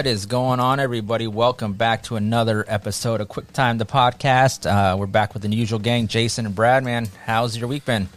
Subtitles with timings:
[0.00, 1.26] What is going on, everybody?
[1.26, 4.64] Welcome back to another episode of Quick Time, the podcast.
[4.64, 6.82] Uh, we're back with the usual gang, Jason and Brad.
[6.84, 8.08] Man, how's your week been?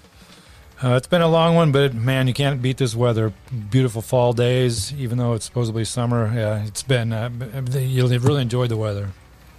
[0.82, 3.34] Uh, it's been a long one, but man, you can't beat this weather.
[3.70, 6.32] Beautiful fall days, even though it's supposedly summer.
[6.34, 7.12] Yeah, it's been.
[7.12, 7.30] Uh,
[7.74, 9.12] you'll really enjoyed the weather,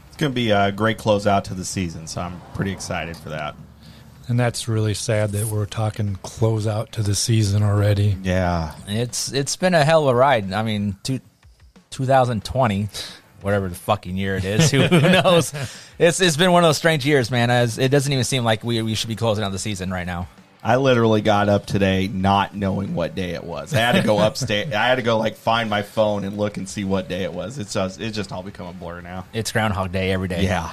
[0.08, 3.28] It's going to be a great closeout to the season, so I'm pretty excited for
[3.28, 3.54] that.
[4.28, 8.16] and that's really sad that we're talking close out to the season already.
[8.22, 8.72] Yeah.
[8.88, 10.54] It's it's been a hell of a ride.
[10.54, 11.20] I mean, two,
[11.94, 12.88] 2020,
[13.40, 15.54] whatever the fucking year it is, who, who knows?
[15.98, 17.50] It's it's been one of those strange years, man.
[17.50, 20.06] As it doesn't even seem like we we should be closing out the season right
[20.06, 20.28] now.
[20.66, 23.74] I literally got up today not knowing what day it was.
[23.74, 24.72] I had to go upstairs.
[24.72, 27.34] I had to go like find my phone and look and see what day it
[27.34, 27.58] was.
[27.58, 29.26] It's just it's just all become a blur now.
[29.34, 30.42] It's Groundhog Day every day.
[30.42, 30.72] Yeah.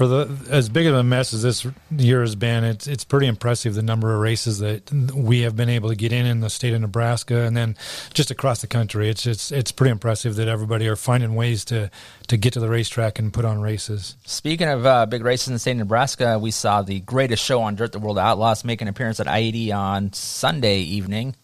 [0.00, 3.26] For the as big of a mess as this year has been, it's it's pretty
[3.26, 6.48] impressive the number of races that we have been able to get in in the
[6.48, 7.76] state of Nebraska, and then
[8.14, 9.10] just across the country.
[9.10, 11.90] It's it's it's pretty impressive that everybody are finding ways to
[12.28, 14.16] to get to the racetrack and put on races.
[14.24, 17.60] Speaking of uh, big races in the state of Nebraska, we saw the greatest show
[17.60, 21.36] on Dirt, the World Outlaws, make an appearance at I-80 on Sunday evening.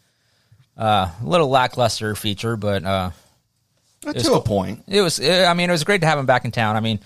[0.78, 3.10] Uh, a little lackluster feature, but uh,
[4.00, 4.84] to a point.
[4.88, 5.20] it was.
[5.20, 6.74] I mean, it was great to have him back in town.
[6.74, 7.00] I mean,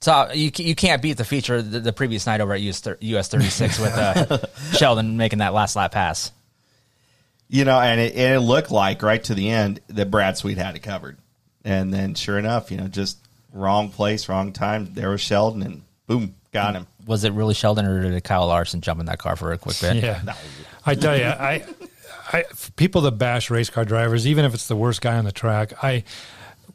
[0.00, 3.28] so you you can't beat the feature the, the previous night over at US, US
[3.28, 4.38] 36 with uh,
[4.72, 6.32] Sheldon making that last lap pass.
[7.48, 10.56] You know, and it, and it looked like right to the end that Brad Sweet
[10.56, 11.18] had it covered,
[11.64, 13.18] and then sure enough, you know, just
[13.52, 14.94] wrong place, wrong time.
[14.94, 16.86] There was Sheldon, and boom, got him.
[17.06, 19.80] Was it really Sheldon, or did Kyle Larson jump in that car for a quick
[19.80, 19.96] bit?
[19.96, 20.22] Yeah,
[20.86, 21.64] I tell you, I,
[22.32, 22.44] I
[22.76, 25.72] people that bash race car drivers, even if it's the worst guy on the track,
[25.82, 26.04] I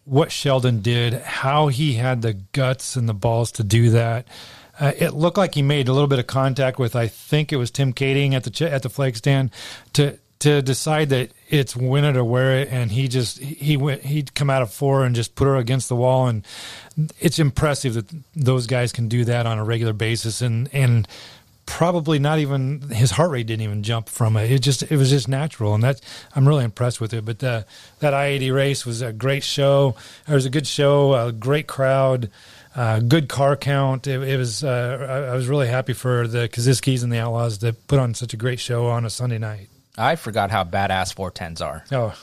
[0.03, 4.27] what Sheldon did, how he had the guts and the balls to do that.
[4.79, 7.57] Uh, it looked like he made a little bit of contact with, I think it
[7.57, 9.51] was Tim Kaeding at the at the flag stand
[9.93, 14.03] to to decide that it's win it or wear it, and he just he went
[14.03, 16.45] he'd come out of four and just put her against the wall, and
[17.19, 21.07] it's impressive that those guys can do that on a regular basis, and and
[21.65, 24.51] probably not even his heart rate didn't even jump from it.
[24.51, 26.01] It just it was just natural, and that
[26.35, 27.25] I'm really impressed with it.
[27.25, 27.63] But uh,
[27.99, 29.95] that I-80 race was a great show.
[30.27, 32.29] It was a good show, a great crowd,
[32.75, 34.07] uh, good car count.
[34.07, 37.59] It, it was uh, I, I was really happy for the Kosiskis and the Outlaws
[37.59, 39.69] that put on such a great show on a Sunday night.
[39.97, 41.85] I forgot how badass 410s are.
[41.91, 42.13] Oh,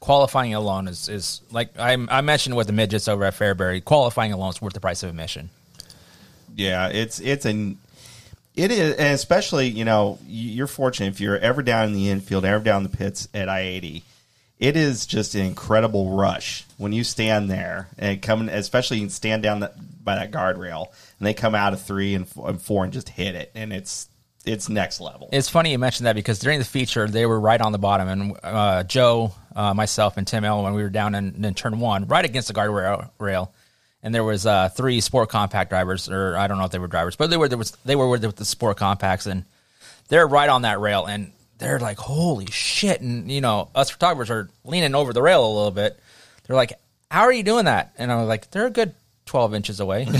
[0.00, 3.84] qualifying alone is, is like I, I mentioned with the midgets over at Fairbury.
[3.84, 5.50] Qualifying alone is worth the price of admission.
[6.54, 7.78] Yeah, it's it's an
[8.58, 12.44] it is, and especially you know you're fortunate if you're ever down in the infield,
[12.44, 14.04] ever down the pits at I eighty.
[14.58, 19.44] It is just an incredible rush when you stand there and come, especially you stand
[19.44, 19.74] down that,
[20.04, 20.88] by that guardrail
[21.18, 23.72] and they come out of three and four, and four and just hit it, and
[23.72, 24.08] it's
[24.44, 25.28] it's next level.
[25.32, 28.08] It's funny you mentioned that because during the feature they were right on the bottom,
[28.08, 31.78] and uh, Joe, uh, myself, and Tim Ellen when we were down in, in turn
[31.80, 33.52] one, right against the guardrail rail,
[34.02, 36.86] and there was uh, three sport compact drivers, or I don't know if they were
[36.86, 39.44] drivers, but they were there was they were with the sport compacts, and
[40.08, 44.30] they're right on that rail, and they're like, "Holy shit!" And you know, us photographers
[44.30, 45.98] are leaning over the rail a little bit.
[46.46, 46.72] They're like,
[47.10, 48.94] "How are you doing that?" And I was like, "They're a good
[49.26, 50.06] twelve inches away."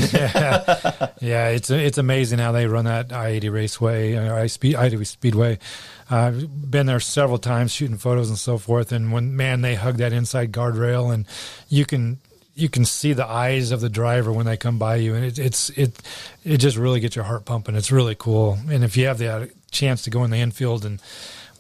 [1.21, 4.87] Yeah, it's it's amazing how they run that I eighty raceway, uh, I speed I
[4.87, 5.59] eighty speedway.
[6.11, 9.97] I've been there several times shooting photos and so forth, and when man they hug
[9.99, 11.27] that inside guardrail, and
[11.69, 12.19] you can
[12.59, 15.39] you can see the eyes of the driver when they come by you, and it,
[15.39, 15.97] it's it
[16.45, 17.77] it just really gets your heart pumping.
[17.77, 20.85] It's really cool, and if you have the uh, chance to go in the infield
[20.85, 21.01] and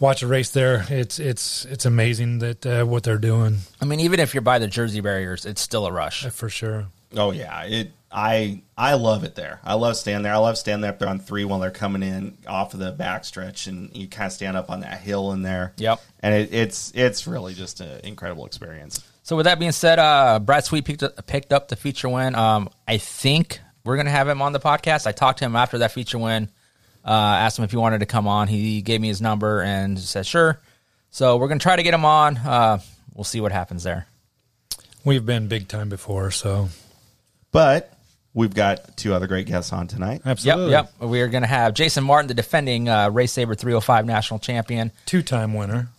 [0.00, 4.00] watch a race there, it's it's it's amazing that uh, what they're doing I mean,
[4.00, 6.26] even if you're by the Jersey barriers, it's still a rush.
[6.26, 6.86] uh, for sure.
[7.16, 7.92] Oh yeah, it.
[8.10, 9.60] I I love it there.
[9.62, 10.32] I love standing there.
[10.32, 13.66] I love standing up there on three while they're coming in off of the backstretch,
[13.66, 15.74] and you kind of stand up on that hill in there.
[15.76, 16.00] Yep.
[16.20, 19.02] and it, it's it's really just an incredible experience.
[19.28, 22.34] So with that being said, uh, Brad Sweet picked up, picked up the feature win.
[22.34, 25.06] Um, I think we're gonna have him on the podcast.
[25.06, 26.48] I talked to him after that feature win.
[27.04, 28.48] Uh, asked him if he wanted to come on.
[28.48, 30.62] He gave me his number and said sure.
[31.10, 32.38] So we're gonna try to get him on.
[32.38, 32.78] Uh,
[33.12, 34.06] we'll see what happens there.
[35.04, 36.70] We've been big time before, so
[37.52, 37.92] But
[38.32, 40.22] we've got two other great guests on tonight.
[40.24, 40.70] absolutely.
[40.70, 41.06] Yep, yep.
[41.06, 44.90] We are gonna have Jason Martin, the defending uh, Race Saver 305 national champion.
[45.04, 45.90] Two time winner.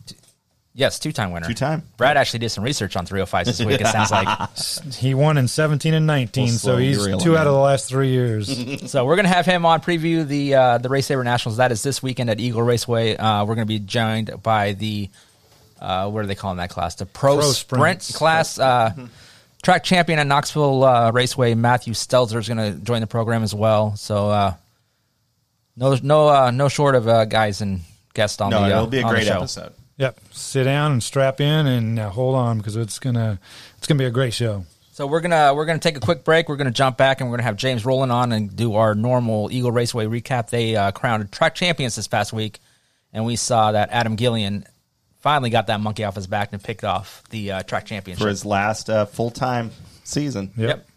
[0.80, 1.46] Yes, two time winner.
[1.46, 1.84] Two-time.
[1.98, 3.82] Brad actually did some research on 305s this week.
[3.82, 4.96] It sounds like.
[4.96, 7.54] He won in 17 and 19, We'll so slowly he's reel two him out of
[7.54, 8.48] the last three years.
[8.90, 11.58] So we're gonna have him on preview the uh, the Race Saver Nationals.
[11.58, 13.18] That is this weekend at Eagle Raceway.
[13.18, 15.10] Uh, we're gonna be joined by the
[15.82, 16.96] uh, what are they calling that class?
[16.96, 18.18] The Pro, Pro Sprint Sprints.
[18.18, 18.58] class.
[18.58, 18.94] Uh,
[19.62, 23.98] track champion at Knoxville uh, Raceway, Matthew Stelzer is gonna join the program as well.
[23.98, 24.54] So uh,
[25.76, 27.82] no no uh, no short of uh, guys and
[28.14, 28.66] guests on No, the.
[28.68, 29.40] Uh, it'll be a on the great show.
[29.40, 29.74] episode.
[30.00, 30.18] Yep.
[30.32, 33.38] Sit down and strap in and uh, hold on because it's gonna
[33.78, 34.66] it's gonna be a great show.
[34.94, 36.48] So we're gonna we're gonna take a quick break.
[36.48, 39.52] We're gonna jump back and we're gonna have James Rowland on and do our normal
[39.52, 40.50] Eagle Raceway recap.
[40.50, 42.60] They uh, crowned track champions this past week,
[43.12, 44.66] and we saw that Adam Gillian
[45.20, 48.30] finally got that monkey off his back and picked off the uh, track championship for
[48.30, 49.70] his last uh, full time
[50.06, 50.54] season.
[50.56, 50.70] Yep.
[50.70, 50.88] Yep.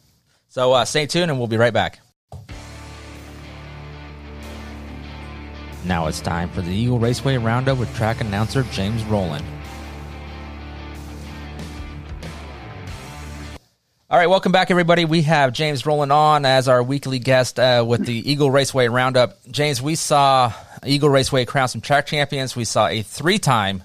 [0.49, 1.99] So uh, stay tuned, and we'll be right back.
[5.85, 9.45] Now it's time for the Eagle Raceway Roundup with track announcer James Rowland.
[14.09, 15.07] All right, welcome back, everybody.
[15.07, 19.39] We have James Rowland on as our weekly guest uh, with the Eagle Raceway Roundup.
[19.51, 20.53] James, we saw
[20.85, 22.55] Eagle Raceway crown some track champions.
[22.55, 23.83] We saw a three-time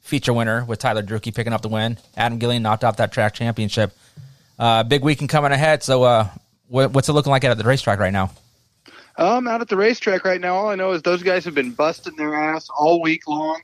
[0.00, 1.98] feature winner with Tyler Drueke picking up the win.
[2.16, 3.92] Adam Gillian knocked off that track championship.
[4.56, 5.82] Uh, big weekend coming ahead.
[5.82, 6.28] So, uh,
[6.68, 8.30] what's it looking like at the racetrack right now?
[9.18, 10.56] I'm out at the racetrack right now.
[10.56, 13.62] All I know is those guys have been busting their ass all week long.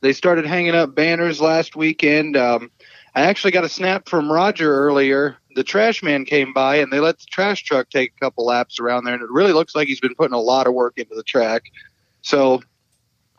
[0.00, 2.36] They started hanging up banners last weekend.
[2.36, 2.70] Um,
[3.14, 5.36] I actually got a snap from Roger earlier.
[5.54, 8.80] The trash man came by and they let the trash truck take a couple laps
[8.80, 11.14] around there, and it really looks like he's been putting a lot of work into
[11.14, 11.64] the track.
[12.22, 12.62] So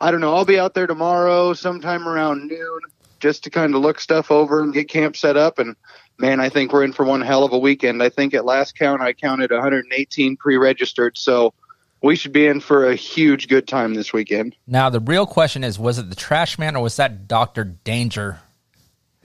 [0.00, 0.34] I don't know.
[0.34, 2.80] I'll be out there tomorrow sometime around noon
[3.20, 5.58] just to kind of look stuff over and get camp set up.
[5.58, 5.76] And
[6.18, 8.02] man, I think we're in for one hell of a weekend.
[8.02, 11.16] I think at last count, I counted 118 pre registered.
[11.18, 11.54] So
[12.02, 14.54] we should be in for a huge good time this weekend.
[14.66, 17.64] Now, the real question is was it the trash man or was that Dr.
[17.64, 18.40] Danger?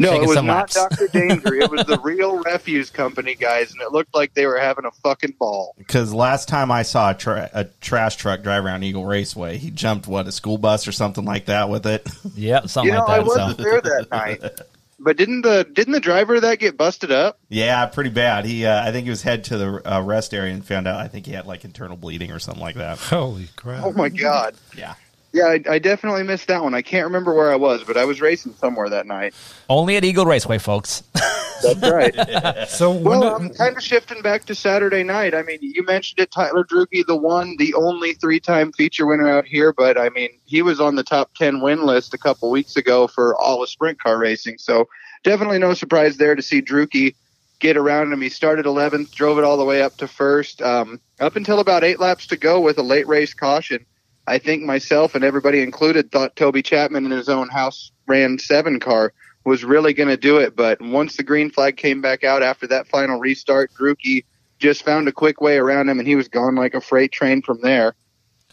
[0.01, 0.75] No, it was some not laps.
[0.75, 1.07] Dr.
[1.13, 1.55] Danger.
[1.55, 4.91] it was the real refuse company guys, and it looked like they were having a
[5.03, 5.75] fucking ball.
[5.77, 9.71] Because last time I saw a, tra- a trash truck drive around Eagle Raceway, he
[9.71, 12.07] jumped what a school bus or something like that with it.
[12.35, 13.25] Yep, something You know, like I that.
[13.25, 13.63] wasn't So.
[13.63, 14.41] there that night.
[14.99, 17.39] But didn't the didn't the driver of that get busted up?
[17.49, 18.45] yeah, pretty bad.
[18.45, 20.99] He, uh, I think he was head to the uh, rest area and found out.
[20.99, 22.97] I think he had like internal bleeding or something like that.
[22.99, 23.83] Holy crap!
[23.83, 24.55] Oh my god!
[24.77, 24.95] Yeah.
[25.31, 26.73] Yeah, I, I definitely missed that one.
[26.73, 29.35] I can't remember where I was, but I was racing somewhere that night.
[29.69, 31.03] Only at Eagle Raceway, folks.
[31.61, 32.67] That's right.
[32.69, 35.35] So well, did- I'm kind of shifting back to Saturday night.
[35.35, 39.45] I mean, you mentioned it, Tyler Drueke, the one, the only three-time feature winner out
[39.45, 39.73] here.
[39.73, 43.07] But I mean, he was on the top ten win list a couple weeks ago
[43.07, 44.57] for all of sprint car racing.
[44.57, 44.87] So
[45.23, 47.13] definitely no surprise there to see Drueke
[47.59, 48.21] get around him.
[48.21, 51.83] He started 11th, drove it all the way up to first, um, up until about
[51.83, 53.85] eight laps to go with a late race caution.
[54.29, 58.79] I think myself and everybody included thought Toby Chapman in his own house ran seven
[58.79, 59.11] car
[59.43, 60.55] was really going to do it.
[60.55, 64.25] But once the green flag came back out after that final restart, Drueke
[64.59, 67.41] just found a quick way around him and he was gone like a freight train
[67.41, 67.95] from there.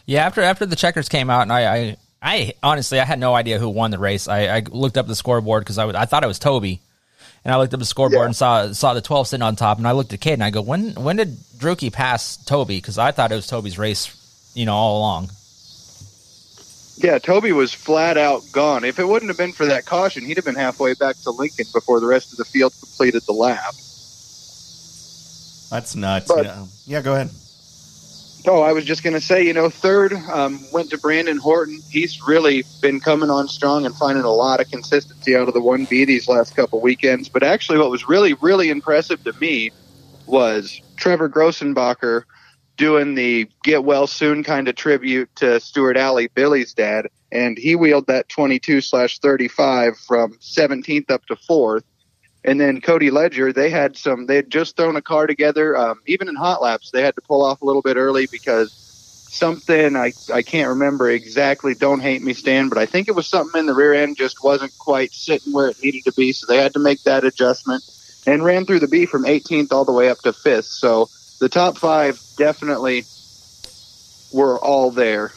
[0.06, 3.34] yeah, after after the checkers came out, and I, I, I honestly I had no
[3.34, 4.28] idea who won the race.
[4.28, 6.80] I, I looked up the scoreboard because I, I thought it was Toby,
[7.44, 8.26] and I looked up the scoreboard Yeah.
[8.26, 10.50] and saw saw the 12 sitting on top, and I looked at Kate and I
[10.50, 12.78] go, when when did Druckey pass Toby?
[12.78, 14.14] Because I thought it was Toby's race,
[14.54, 15.30] you know, all along.
[16.98, 18.82] Yeah, Toby was flat out gone.
[18.84, 21.66] If it wouldn't have been for that caution, he'd have been halfway back to Lincoln
[21.74, 23.74] before the rest of the field completed the lap.
[25.70, 26.28] That's nuts.
[26.28, 26.64] But- yeah.
[26.86, 27.30] yeah, go ahead.
[28.48, 31.80] Oh, I was just going to say, you know, third um, went to Brandon Horton.
[31.90, 35.60] He's really been coming on strong and finding a lot of consistency out of the
[35.60, 37.28] 1B these last couple weekends.
[37.28, 39.72] But actually, what was really, really impressive to me
[40.26, 42.22] was Trevor Grossenbacher
[42.76, 47.08] doing the get well soon kind of tribute to Stuart Alley, Billy's dad.
[47.32, 51.84] And he wheeled that 22 slash 35 from 17th up to fourth.
[52.44, 55.76] And then Cody Ledger, they had some, they had just thrown a car together.
[55.76, 58.72] Um, even in hot laps, they had to pull off a little bit early because
[59.28, 63.26] something, I, I can't remember exactly, don't hate me, Stan, but I think it was
[63.26, 66.32] something in the rear end just wasn't quite sitting where it needed to be.
[66.32, 67.82] So they had to make that adjustment
[68.26, 70.66] and ran through the B from 18th all the way up to fifth.
[70.66, 73.04] So the top five definitely
[74.32, 75.32] were all there.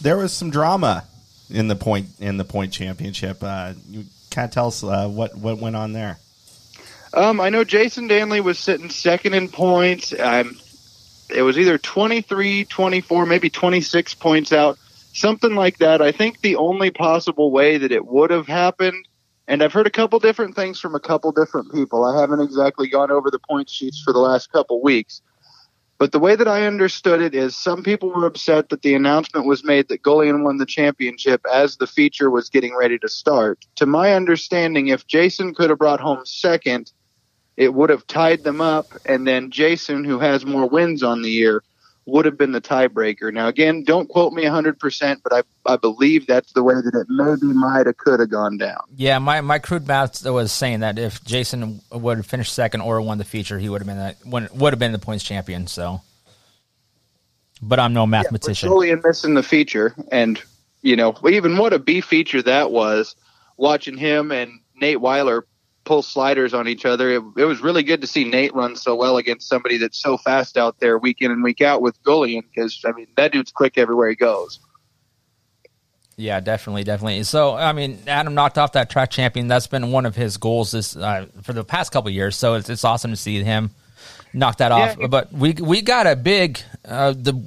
[0.00, 1.04] There was some drama
[1.50, 3.38] in the point in the point championship.
[3.42, 6.18] Uh, you kind of tell us uh, what what went on there.
[7.14, 10.12] Um, I know Jason Danley was sitting second in points.
[10.18, 10.58] Um,
[11.34, 14.78] it was either 23, 24, maybe 26 points out,
[15.12, 16.02] something like that.
[16.02, 19.08] I think the only possible way that it would have happened,
[19.48, 22.04] and I've heard a couple different things from a couple different people.
[22.04, 25.22] I haven't exactly gone over the point sheets for the last couple weeks.
[25.98, 29.46] But the way that I understood it is some people were upset that the announcement
[29.46, 33.64] was made that Gullion won the championship as the feature was getting ready to start.
[33.76, 36.92] To my understanding, if Jason could have brought home second,
[37.56, 41.30] it would have tied them up, and then Jason, who has more wins on the
[41.30, 41.62] year,
[42.06, 43.32] would have been the tiebreaker.
[43.32, 47.06] Now, again, don't quote me 100%, but I, I believe that's the way that it
[47.10, 48.80] maybe might have could have gone down.
[48.94, 53.00] Yeah, my, my crude math was saying that if Jason would have finished second or
[53.00, 55.66] won the feature, he would have been that would would have been the points champion.
[55.66, 56.00] So,
[57.60, 58.68] but I'm no mathematician.
[58.68, 60.40] Julian missing the feature, and
[60.82, 63.16] you know, even what a B feature that was.
[63.58, 65.46] Watching him and Nate Weiler
[65.86, 68.94] pull sliders on each other, it, it was really good to see Nate run so
[68.94, 72.44] well against somebody that's so fast out there week in and week out with Gullion
[72.52, 74.58] because I mean that dude's quick everywhere he goes.
[76.18, 77.22] Yeah, definitely, definitely.
[77.24, 79.48] So, I mean, Adam knocked off that track champion.
[79.48, 82.36] That's been one of his goals this uh, for the past couple years.
[82.36, 83.70] So it's, it's awesome to see him
[84.32, 84.96] knock that off.
[84.98, 85.08] Yeah.
[85.08, 87.38] But we we got a big, uh, the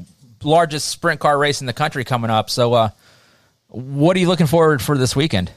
[0.43, 2.51] largest sprint car race in the country coming up.
[2.51, 2.89] So, uh,
[3.69, 5.51] what are you looking forward for this weekend?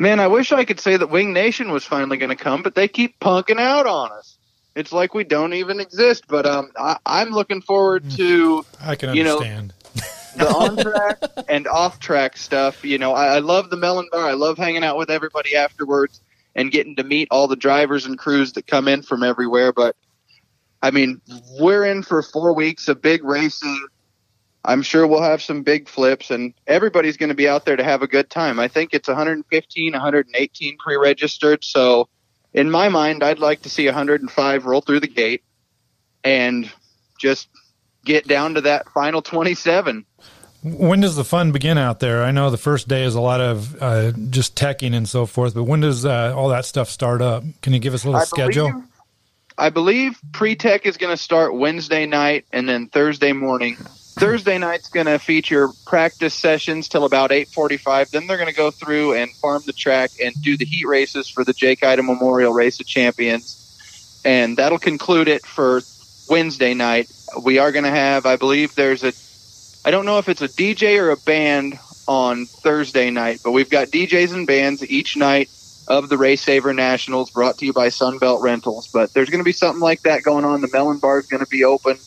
[0.00, 2.74] Man, I wish I could say that Wing Nation was finally going to come, but
[2.74, 4.38] they keep punking out on us.
[4.74, 6.24] It's like we don't even exist.
[6.26, 9.74] But um, I, I'm looking forward to I can You know- understand.
[10.36, 11.18] the on track
[11.50, 12.82] and off track stuff.
[12.82, 14.24] You know, I, I love the melon bar.
[14.24, 16.22] I love hanging out with everybody afterwards
[16.54, 19.70] and getting to meet all the drivers and crews that come in from everywhere.
[19.72, 19.96] But
[20.80, 21.20] I mean,
[21.58, 23.86] we're in for four weeks of big racing.
[24.64, 27.84] I'm sure we'll have some big flips, and everybody's going to be out there to
[27.84, 28.60] have a good time.
[28.60, 31.64] I think it's 115, 118 pre-registered.
[31.64, 32.08] So,
[32.52, 35.42] in my mind, I'd like to see 105 roll through the gate
[36.22, 36.70] and
[37.18, 37.48] just
[38.04, 40.04] get down to that final 27.
[40.62, 42.22] When does the fun begin out there?
[42.22, 45.54] I know the first day is a lot of uh, just teching and so forth,
[45.54, 47.44] but when does uh, all that stuff start up?
[47.62, 48.70] Can you give us a little I schedule?
[48.70, 48.84] Believe,
[49.56, 53.78] I believe pre-tech is going to start Wednesday night and then Thursday morning.
[54.20, 58.10] Thursday night's going to feature practice sessions till about 8:45.
[58.10, 61.30] Then they're going to go through and farm the track and do the heat races
[61.30, 63.58] for the Jake Ida Memorial Race of Champions,
[64.22, 65.80] and that'll conclude it for
[66.28, 67.10] Wednesday night.
[67.40, 69.14] We are going to have, I believe, there's a,
[69.86, 73.70] I don't know if it's a DJ or a band on Thursday night, but we've
[73.70, 75.48] got DJs and bands each night
[75.86, 78.90] of the Race Saver Nationals brought to you by Sunbelt Rentals.
[78.92, 80.60] But there's going to be something like that going on.
[80.60, 82.00] The Melon Bar is going to be open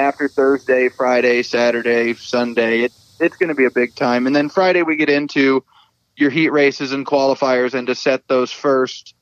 [0.00, 2.80] after Thursday, Friday, Saturday, Sunday.
[2.80, 4.26] It, it's going to be a big time.
[4.26, 5.62] And then Friday, we get into
[6.16, 9.14] your heat races and qualifiers and to set those first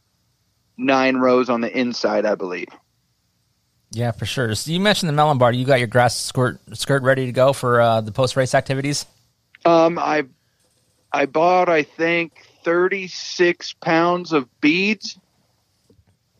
[0.76, 2.68] nine rows on the inside, I believe.
[3.90, 4.54] Yeah, for sure.
[4.54, 5.52] So you mentioned the melon bar.
[5.52, 9.06] You got your grass skirt skirt ready to go for uh, the post race activities.
[9.64, 10.24] Um, I
[11.10, 15.18] I bought I think 36 pounds of beads.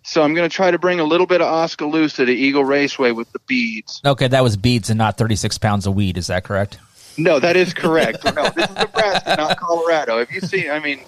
[0.09, 2.65] So I'm going to try to bring a little bit of Oskaloosa to the Eagle
[2.65, 4.01] Raceway with the beads.
[4.03, 6.17] Okay, that was beads and not thirty six pounds of weed.
[6.17, 6.79] Is that correct?
[7.19, 8.25] No, that is correct.
[8.25, 10.19] no, this is Nebraska, not Colorado.
[10.19, 10.71] Have you seen?
[10.71, 11.01] I mean,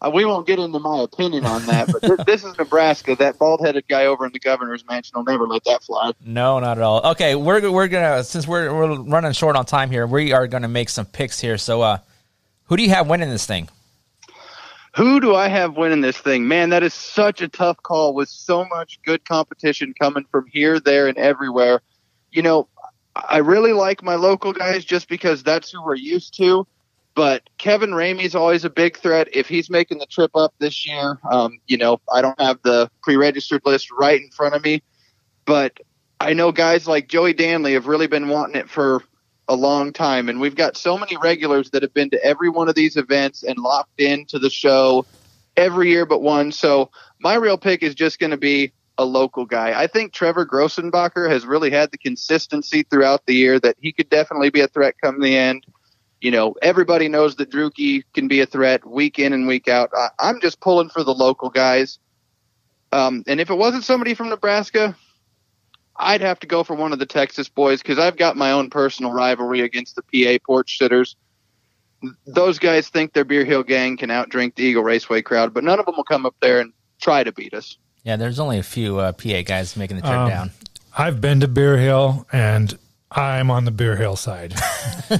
[0.00, 3.16] uh, we won't get into my opinion on that, but th- this is Nebraska.
[3.16, 6.12] That bald-headed guy over in the governor's mansion will never let that fly.
[6.24, 7.04] No, not at all.
[7.12, 10.68] Okay, we're we're gonna since we're we're running short on time here, we are gonna
[10.68, 11.58] make some picks here.
[11.58, 11.98] So, uh,
[12.66, 13.68] who do you have winning this thing?
[14.96, 16.48] Who do I have winning this thing?
[16.48, 20.80] Man, that is such a tough call with so much good competition coming from here,
[20.80, 21.82] there, and everywhere.
[22.30, 22.68] You know,
[23.14, 26.66] I really like my local guys just because that's who we're used to.
[27.14, 29.28] But Kevin Ramey's always a big threat.
[29.32, 32.90] If he's making the trip up this year, um, you know, I don't have the
[33.02, 34.82] pre-registered list right in front of me,
[35.44, 35.78] but
[36.20, 39.02] I know guys like Joey Danley have really been wanting it for
[39.48, 42.68] a long time, and we've got so many regulars that have been to every one
[42.68, 45.06] of these events and locked into the show
[45.56, 46.52] every year but one.
[46.52, 49.78] So my real pick is just going to be a local guy.
[49.78, 54.08] I think Trevor Grossenbacher has really had the consistency throughout the year that he could
[54.08, 55.66] definitely be a threat come the end.
[56.20, 59.90] You know, everybody knows that Drueke can be a threat week in and week out.
[59.94, 61.98] I, I'm just pulling for the local guys.
[62.90, 64.96] Um, and if it wasn't somebody from Nebraska,
[65.98, 68.70] I'd have to go for one of the Texas boys because I've got my own
[68.70, 71.16] personal rivalry against the PA porch sitters.
[72.26, 75.80] Those guys think their Beer Hill gang can outdrink the Eagle Raceway crowd, but none
[75.80, 77.78] of them will come up there and try to beat us.
[78.04, 80.50] Yeah, there's only a few uh, PA guys making the trip Um, down.
[80.96, 82.78] I've been to Beer Hill and
[83.10, 84.54] I'm on the Beer Hill side.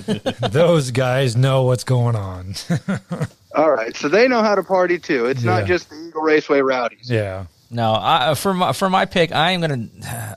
[0.50, 2.54] Those guys know what's going on.
[3.54, 5.26] All right, so they know how to party too.
[5.26, 5.58] It's Yeah.
[5.60, 7.10] not just the Eagle Raceway rowdies.
[7.10, 7.46] yeah.
[7.70, 9.88] No, I, for my for my pick, I am gonna.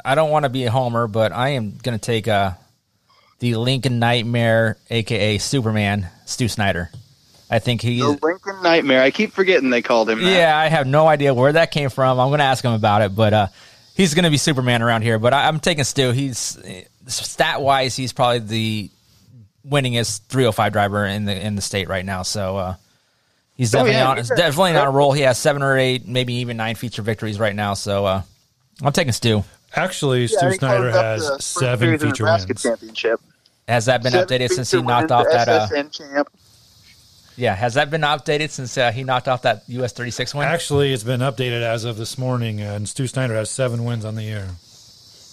[0.03, 2.53] I don't want to be a homer, but I am gonna take uh,
[3.39, 6.89] the Lincoln Nightmare, aka Superman, Stu Snyder.
[7.49, 8.01] I think he's.
[8.01, 9.01] The Lincoln Nightmare.
[9.01, 10.31] I keep forgetting they called him that.
[10.31, 12.19] Yeah, I have no idea where that came from.
[12.19, 13.47] I'm going to ask him about it, but uh,
[13.95, 15.17] he's going to be Superman around here.
[15.17, 16.11] But I, I'm taking Stu.
[16.11, 16.59] He's
[17.07, 18.91] stat wise, he's probably the
[19.67, 22.21] winningest 305 driver in the in the state right now.
[22.23, 22.75] So uh,
[23.59, 25.11] he's Oh, definitely yeah, on he's definitely a- on a roll.
[25.11, 27.75] He has seven or eight, maybe even nine feature victories right now.
[27.75, 28.21] So uh,
[28.81, 29.43] I'm taking Stu.
[29.75, 32.63] Actually, Yeah, Stu Snyder has seven feature Nebraska wins.
[32.63, 33.19] Championship.
[33.67, 35.47] Has that been Seven updated since he knocked off that?
[35.47, 36.27] Uh, champ.
[37.35, 40.47] yeah, has that been updated since uh, he knocked off that US 36 win?
[40.47, 44.15] Actually, it's been updated as of this morning, and Stu Snyder has seven wins on
[44.15, 44.47] the year.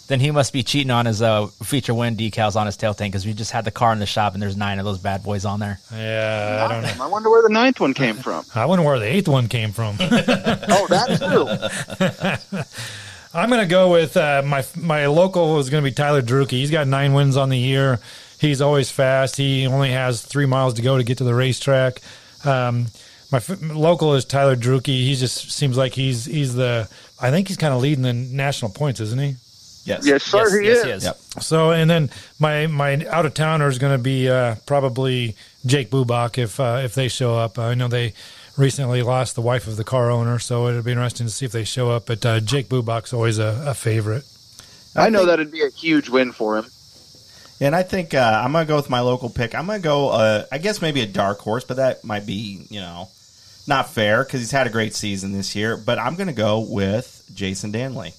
[0.09, 3.13] Then he must be cheating on his uh, feature win decals on his tail tank
[3.13, 5.25] because we just had the car in the shop and there's nine of those bad
[5.25, 5.81] boys on there.
[5.93, 7.05] Yeah, I don't know.
[7.05, 8.45] I wonder where the ninth one came from.
[8.55, 9.97] I wonder where the eighth one came from.
[10.01, 11.19] oh, that
[11.99, 12.67] too.
[13.35, 16.53] I'm going to go with uh, my my local is going to be Tyler Drueke.
[16.53, 17.99] He's got nine wins on the year.
[18.41, 19.37] He's always fast.
[19.37, 22.01] He only has three miles to go to get to the racetrack.
[22.45, 22.87] Um,
[23.33, 24.87] my f- local is Tyler Drueke.
[24.87, 26.89] He just seems like he's he's the.
[27.21, 29.37] I think he's kind of leading the national points, isn't he?
[29.87, 30.07] Yes.
[30.07, 30.85] Yes, sir, yes, he yes, is.
[30.85, 31.05] he is.
[31.05, 31.17] Yep.
[31.43, 35.91] So, and then my my out of towner is going to be uh, probably Jake
[35.91, 37.59] Bubak if uh, if they show up.
[37.59, 38.13] I know they
[38.57, 41.53] recently lost the wife of the car owner, so it'll be interesting to see if
[41.53, 42.07] they show up.
[42.07, 44.25] But uh, Jake Bubak's always a, a favorite.
[44.97, 46.67] I know think- that'd be a huge win for him.
[47.59, 49.55] And I think uh, I'm going to go with my local pick.
[49.55, 52.67] I'm going to go, uh, I guess maybe a dark horse, but that might be,
[52.69, 53.09] you know,
[53.67, 55.79] not fair because he's had a great season this year.
[55.79, 58.13] But I'm going to go with Jason Danley.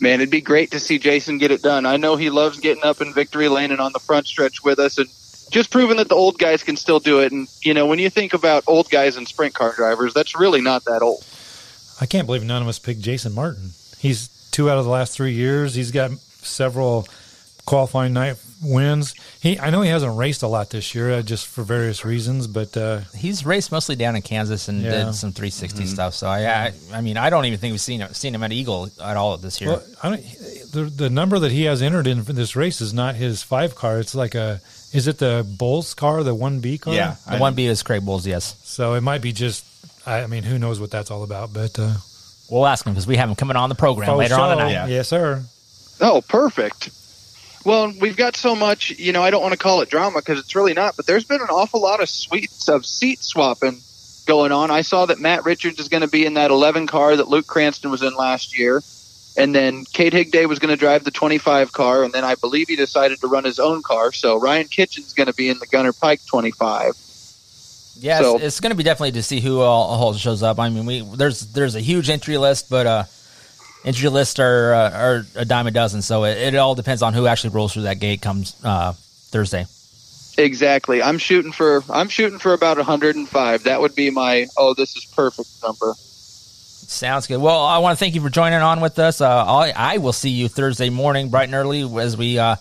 [0.00, 1.84] Man, it'd be great to see Jason get it done.
[1.84, 4.78] I know he loves getting up in victory lane and on the front stretch with
[4.78, 5.08] us and
[5.50, 7.32] just proving that the old guys can still do it.
[7.32, 10.60] And, you know, when you think about old guys and sprint car drivers, that's really
[10.60, 11.24] not that old.
[12.00, 13.70] I can't believe none of us picked Jason Martin.
[13.98, 15.74] He's two out of the last three years.
[15.74, 17.08] He's got several
[17.66, 19.14] qualifying night wins.
[19.40, 22.46] He, I know he hasn't raced a lot this year, uh, just for various reasons,
[22.46, 25.04] but uh, He's raced mostly down in Kansas and Yeah.
[25.04, 26.14] did some 360 stuff.
[26.14, 28.90] So I, I, I mean, I don't even think we've seen seen him at Eagle
[29.02, 29.70] at all this year.
[29.70, 30.22] Well, I don't,
[30.72, 33.74] the the number that he has entered in for this race is not his five
[33.74, 33.98] car.
[33.98, 34.60] It's like a
[34.92, 36.94] is it the Bulls car, the one B car?
[36.94, 37.16] Yeah.
[37.30, 38.26] the one B is Craig Bulls.
[38.26, 39.64] Yes, So it might be just.
[40.06, 41.52] I, I mean, who knows what that's all about?
[41.52, 41.94] But uh,
[42.50, 44.70] we'll ask him because we have him coming on the program faux later on tonight.
[44.72, 44.86] Yeah.
[44.86, 45.44] Yes, sir.
[46.00, 46.90] Oh, perfect.
[47.68, 50.38] Well, we've got so much, you know, I don't want to call it drama because
[50.38, 53.82] it's really not, but there's been an awful lot of sweets of seat swapping
[54.26, 54.70] going on.
[54.70, 57.46] I saw that Matt Richards is going to be in that 11 car that Luke
[57.46, 58.82] Cranston was in last year.
[59.36, 62.04] And then Kade Higday was going to drive the 25 car.
[62.04, 64.12] And then I believe he decided to run his own car.
[64.12, 66.94] So Ryan Kitchen's going to be in the Gunner Pike 25.
[68.00, 70.58] Yeah, So- it's, it's going to be definitely to see who all, all shows up.
[70.58, 73.04] I mean, we there's there's a huge entry list, but uh,
[73.84, 76.02] entry lists are uh, are a dime a dozen.
[76.02, 79.66] So it, it all depends on who actually rolls through that gate comes uh, Thursday.
[80.36, 81.02] Exactly.
[81.02, 83.64] I'm shooting for I'm shooting for about 105.
[83.64, 85.94] That would be my oh this is perfect number.
[86.88, 87.38] Sounds good.
[87.38, 89.20] Well, I want to thank you for joining on with us.
[89.20, 92.56] Uh, I, I will see you Thursday morning, bright and early, as we uh,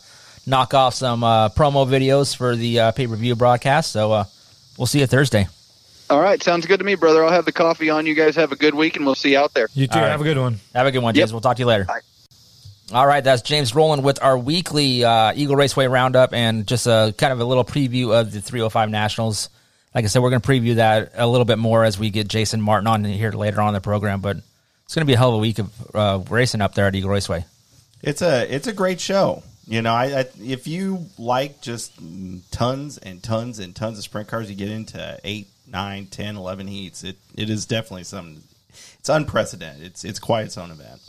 [0.46, 3.92] knock off some uh, promo videos for the uh, pay per view broadcast.
[3.94, 4.24] So uh,
[4.78, 5.48] we'll see you Thursday.
[6.10, 7.24] All right, sounds good to me, brother.
[7.24, 8.06] I'll have the coffee on.
[8.06, 9.68] You guys have a good week, and we'll see you out there.
[9.74, 9.96] You too.
[9.96, 10.12] All right.
[10.12, 10.60] Have a good one.
[10.74, 11.30] Have a good one, James.
[11.30, 11.34] Yep.
[11.34, 11.84] We'll talk to you later.
[11.84, 12.00] Bye.
[12.94, 17.14] All right, that's James Rowland with our weekly uh, Eagle Raceway roundup and just a
[17.18, 19.50] kind of a little preview of the 305 Nationals.
[19.94, 22.30] Like I said, we're going to preview that a little bit more as we get
[22.30, 24.22] Jason Martin on here later on in the program.
[24.22, 24.38] But
[24.86, 26.96] it's going to be a hell of a week of uh, racing up there at
[26.96, 27.44] Eagle Raceway.
[28.02, 29.44] It's a it's a great show.
[29.68, 31.92] You know, I, I if you like just
[32.52, 36.68] tons and tons and tons of sprint cars, you get into eight, nine, 10, 11
[36.68, 37.04] heats.
[37.04, 38.44] It it is definitely something.
[39.00, 39.86] It's unprecedented.
[39.86, 41.02] It's it's quite its own event.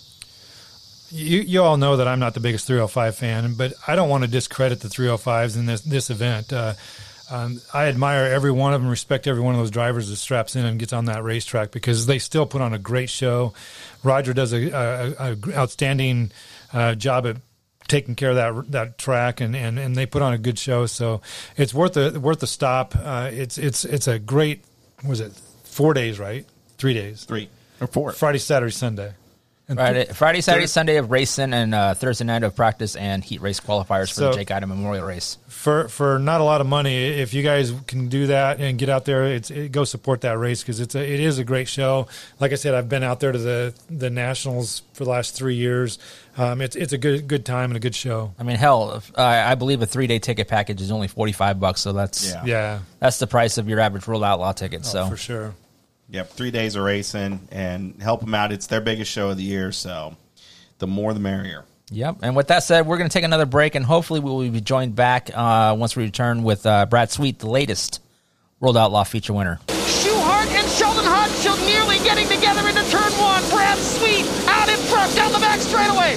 [1.10, 4.24] You you all know that I'm not the biggest 305 fan, but I don't want
[4.24, 6.52] to discredit the 305s in this this event.
[6.52, 6.74] Uh,
[7.30, 10.56] um, I admire every one of them, respect every one of those drivers that straps
[10.56, 13.52] in and gets on that racetrack because they still put on a great show.
[14.02, 16.30] Roger does a, a, a outstanding
[16.72, 17.36] uh, job at
[17.88, 20.86] taking care of that that track, and, and, and they put on a good show.
[20.86, 21.20] So
[21.56, 22.94] it's worth the worth the stop.
[22.96, 24.64] Uh, it's it's it's a great.
[25.04, 25.32] Was it
[25.64, 26.18] four days?
[26.18, 26.46] Right,
[26.76, 27.24] three days.
[27.24, 27.48] Three
[27.80, 28.12] or four.
[28.12, 29.12] Friday, Saturday, Sunday.
[29.68, 33.22] And Friday, Friday Saturday, Thurs- Sunday of racing, and uh, Thursday night of practice and
[33.22, 35.36] heat race qualifiers for So- the Jake Ida Memorial Race.
[35.46, 38.88] for for not a lot of money if you guys can do that and get
[38.88, 41.66] out there it's it, go support that race because it's a it is a great
[41.68, 42.06] show
[42.38, 45.56] like i said i've been out there to the the nationals for the last three
[45.56, 45.98] years
[46.36, 49.10] um, it's it's a good good time and a good show I mean, hell, if,
[49.18, 52.24] uh, I believe a three day ticket package is only forty five bucks, so that's
[52.30, 52.44] Yeah.
[52.46, 54.86] yeah that's the price of your average World Outlaw ticket.
[54.86, 55.54] so for sure
[56.10, 58.50] Yep, three days of racing and help them out.
[58.50, 60.16] It's their biggest show of the year, so
[60.78, 61.64] the more the merrier.
[61.90, 62.18] Yep.
[62.22, 64.60] And with that said, we're going to take another break, and hopefully we will be
[64.60, 68.00] joined back uh, once we return with uh, Brad Sweet, the latest
[68.60, 69.60] World Outlaw feature winner.
[69.68, 73.42] Schuhart and Sheldon Haudenschild nearly getting together into turn one.
[73.50, 76.16] Brad Sweet out in front, down the back straightaway.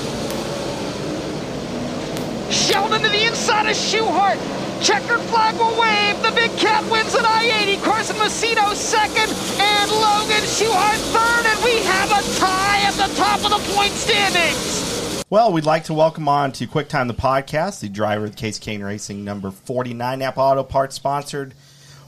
[2.52, 4.38] Sheldon to the inside of Schuhart.
[4.82, 6.22] Checkered flag will wave.
[6.24, 7.84] The big cat wins at I-80.
[7.84, 9.30] Carson Macedo second,
[9.62, 13.92] and Logan Schuhart third, and we have a tie at the top of the point
[13.92, 15.24] standings.
[15.30, 18.60] Well, we'd like to welcome on to Quick Time the podcast, the driver of Kasey
[18.60, 21.54] Kahne Racing number 49, Napa Auto Parts sponsored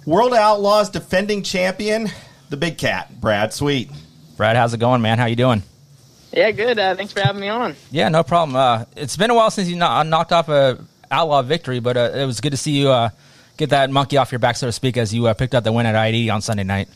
[0.08, 2.10] World Outlaws defending champion,
[2.50, 3.92] the Big Cat, Brad Sweet.
[4.36, 5.20] Brad, how's it going, man?
[5.20, 5.62] How you doing?
[6.32, 6.80] Yeah, good.
[6.80, 7.76] Uh, thanks for having me on.
[7.92, 8.56] Yeah, no problem.
[8.56, 12.12] Uh, it's been a while since you kno- knocked off a outlaw victory, but uh,
[12.14, 13.10] it was good to see you uh,
[13.58, 15.72] get that monkey off your back, so to speak, as you uh, picked up the
[15.72, 16.90] win at ID on Sunday night.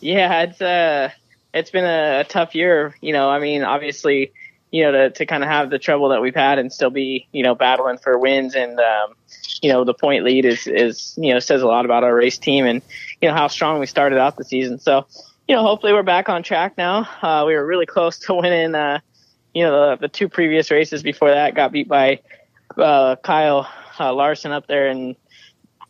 [0.00, 1.10] Yeah, it's uh,
[1.52, 2.94] it's been a, tough year.
[3.00, 4.32] You know, I mean, obviously,
[4.70, 7.26] you know, to, to kind of have the trouble that we've had and still be,
[7.32, 9.14] you know, battling for wins and, um,
[9.62, 12.38] you know, the point lead is, is, you know, says a lot about our race
[12.38, 12.82] team and,
[13.20, 14.78] you know, how strong we started out the season.
[14.78, 15.06] So,
[15.48, 17.08] you know, hopefully we're back on track now.
[17.20, 19.00] Uh, we were really close to winning, uh,
[19.52, 22.20] you know, the, the two previous races before that got beat by,
[22.80, 25.16] uh, Kyle uh, Larson up there in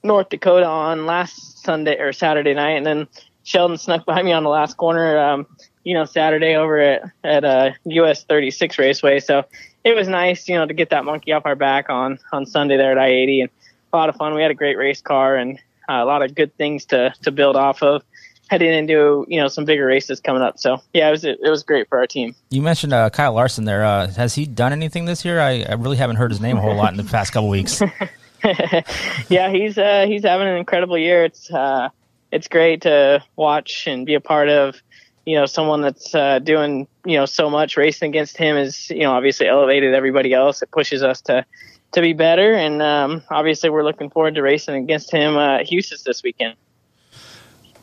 [0.02, 2.76] North Dakota on last Sunday or Saturday night.
[2.76, 3.08] And then
[3.42, 5.46] Sheldon snuck behind me on the last corner, um,
[5.84, 9.20] you know, Saturday over at, at, uh, US 36 Raceway.
[9.20, 9.44] So
[9.84, 12.76] it was nice, you know, to get that monkey off our back on, on Sunday
[12.76, 13.50] there at I-80 and
[13.92, 14.34] a lot of fun.
[14.34, 17.30] We had a great race car and uh, a lot of good things to, to
[17.30, 18.02] build off of
[18.50, 20.58] heading into you know some bigger races coming up.
[20.58, 22.34] So yeah, it was it was great for our team.
[22.50, 23.84] You mentioned uh, Kyle Larson there.
[23.84, 25.40] Uh, has he done anything this year?
[25.40, 27.80] I, I, really haven't heard his name a whole lot in the past couple weeks.
[29.28, 31.24] yeah, he's uh, he's having an incredible year.
[31.24, 31.90] It's uh,
[32.32, 34.82] it's great to watch and be a part of.
[35.26, 39.02] You know, someone that's uh, doing you know so much racing against him is you
[39.02, 40.60] know obviously elevated everybody else.
[40.60, 41.44] It pushes us to
[41.92, 45.68] to be better, and um, obviously we're looking forward to racing against him uh, at
[45.68, 46.56] this weekend.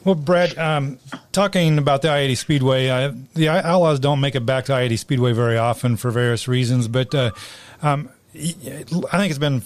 [0.07, 0.99] Well, Brad, um,
[1.33, 5.33] talking about the I-80 Speedway, uh, the Outlaws don't make it back to I-80 Speedway
[5.33, 7.31] very often for various reasons, but uh,
[7.81, 9.63] um, I think it's been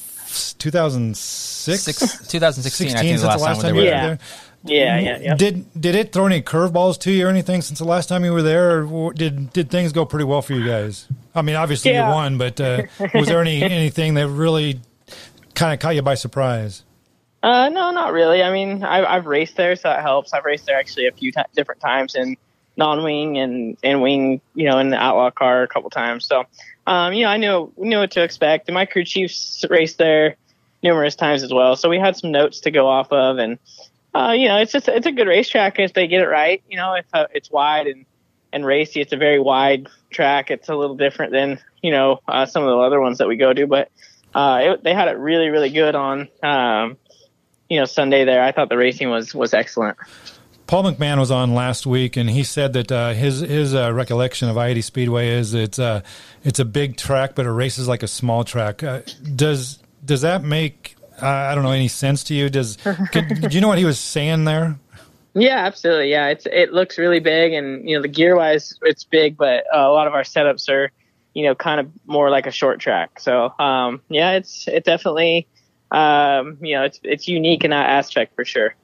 [0.58, 1.80] 2006?
[1.80, 4.08] Six, 2016, 16, I think the last, last time, time you were yeah.
[4.08, 4.19] there.
[4.63, 5.36] Yeah, yeah, yeah.
[5.36, 8.34] Did did it throw any curveballs to you or anything since the last time you
[8.34, 11.08] were there, or did did things go pretty well for you guys?
[11.36, 12.08] I mean, obviously Yeah.
[12.10, 14.82] you won, but uh, was there any anything that really
[15.54, 16.82] kind of caught you by surprise?
[17.43, 18.43] Uh, no, not really.
[18.43, 20.34] I mean, I, I've raced there, so that helps.
[20.34, 22.38] I've raced there actually a few ti different times in
[22.77, 26.25] non-wing and, and wing, you know, in the outlaw car a couple times.
[26.25, 26.43] So,
[26.88, 28.67] um, you know, I knew knew what to expect.
[28.67, 30.36] And my crew chiefs raced there
[30.84, 33.38] numerous times as well, so we had some notes to go off of.
[33.39, 33.58] And
[34.13, 36.62] uh, you know, it's just it's a good racetrack if they get it right.
[36.69, 38.06] You know, if uh, it's wide and
[38.54, 40.51] and racy, it's a very wide track.
[40.51, 43.36] It's a little different than you know uh, some of the other ones that we
[43.38, 43.89] go to, but
[44.36, 46.30] uh, it, they had it really really good on.
[46.43, 46.97] Um,
[47.71, 48.43] you know Sunday there.
[48.43, 49.97] I thought the racing was was excellent.
[50.67, 54.49] Paul McMahon was on last week, and he said that uh, his his uh, recollection
[54.49, 56.01] of I-80 Speedway is it's uh,
[56.43, 58.84] it's a big track, but it races like a small track.
[58.84, 59.01] Uh,
[59.36, 62.49] does does that make uh, I don't know any sense to you?
[62.49, 62.75] Does
[63.12, 64.77] could, do you know what he was saying there?
[65.34, 66.12] Yeah, absolutely.
[66.12, 69.63] Yeah, it's it looks really big, and you know the gear wise, it's big, but
[69.73, 70.91] uh, a lot of our setups are,
[71.34, 73.17] you know, kind of more like a short track.
[73.21, 75.47] So um, yeah, it's it definitely,
[75.91, 78.75] um, you know, it's it's unique in that aspect for sure.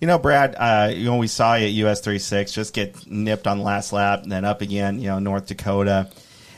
[0.00, 3.58] You know, Brad, uh, know, we saw you at US 36 just get nipped on
[3.58, 6.08] the last lap and then up again, you know, North Dakota.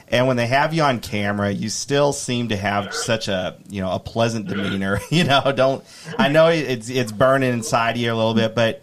[0.07, 3.81] And when they have you on camera, you still seem to have such a, you
[3.81, 5.01] know, a pleasant demeanor.
[5.11, 5.85] you know, don't,
[6.19, 8.83] I know it's, it's burning inside you a little bit, but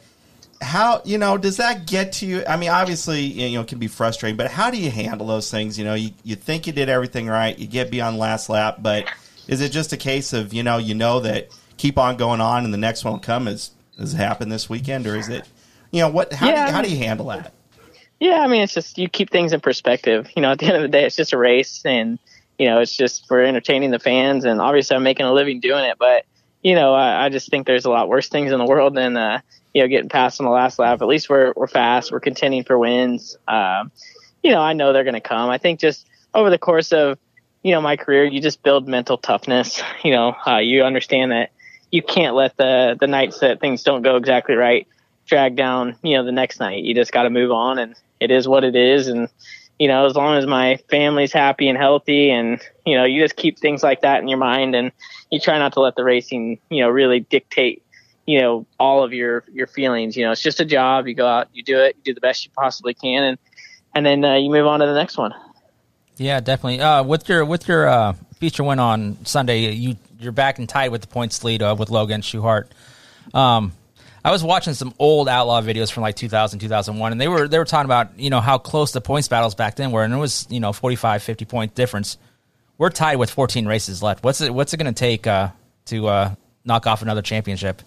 [0.59, 2.43] how, you know, does that get to you?
[2.45, 5.49] I mean, obviously, you know, it can be frustrating, but how do you handle those
[5.49, 5.79] things?
[5.79, 9.05] You know, you, you think you did everything right, you get beyond last lap, but
[9.49, 12.63] is it just a case of, you know, you know that keep on going on
[12.65, 15.45] and the next one will come as, as happened this weekend, or is it,
[15.91, 16.67] you know, what, how, do, Yeah.
[16.67, 17.53] you, how do you handle that?
[18.19, 20.29] Yeah, I mean, it's just you keep things in perspective.
[20.35, 22.19] You know, at the end of the day, it's just a race, and
[22.57, 24.43] you know, it's just for entertaining the fans.
[24.43, 26.25] And obviously, I'm making a living doing it, but
[26.61, 29.15] you know, I, I just think there's a lot worse things in the world than
[29.15, 29.39] uh,
[29.73, 31.01] you know getting past on the last lap.
[31.01, 32.11] At least we're we're fast.
[32.11, 33.37] We're contending for wins.
[33.47, 33.89] Um,
[34.43, 35.49] you know, I know they're going to come.
[35.49, 37.17] I think just over the course of
[37.63, 39.81] you know my career, you just build mental toughness.
[40.03, 41.51] You know, uh, you understand that
[41.91, 44.87] you can't let the the nights that things don't go exactly right
[45.25, 45.95] drag down.
[46.01, 46.83] You know, the next night.
[46.83, 49.07] You just got to move on, and it is what it is.
[49.07, 49.29] And
[49.77, 53.35] you know, as long as my family's happy and healthy, and you know, you just
[53.35, 54.91] keep things like that in your mind, and
[55.31, 57.83] you try not to let the racing, you know, really dictate,
[58.25, 60.17] you know, all of your your feelings.
[60.17, 61.07] You know, it's just a job.
[61.07, 63.37] You go out, you do it, you do the best you possibly can, and
[63.93, 65.33] and then uh, you move on to the next one.
[66.19, 66.81] Yeah, definitely.
[66.81, 70.91] Uh, with your with your uh, feature win on Sunday, you you're back and tied
[70.91, 72.65] with the points lead uh, with Logan Schuhart.
[73.33, 73.71] Um,
[74.23, 77.57] I was watching some old outlaw videos from like 2000, 2001, and they were they
[77.57, 80.17] were talking about you know how close the points battles back then were, and it
[80.17, 82.17] was you know 45, 50 point difference.
[82.77, 84.23] We're tied with 14 races left.
[84.23, 85.49] What's it What's it going to take uh,
[85.85, 87.81] to uh, knock off another championship?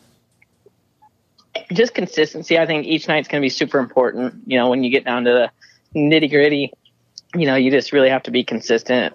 [1.72, 2.58] just consistency.
[2.58, 4.34] I think each night's going to be super important.
[4.46, 5.50] You know, when you get down to
[5.94, 6.72] the nitty gritty,
[7.34, 9.14] you know, you just really have to be consistent.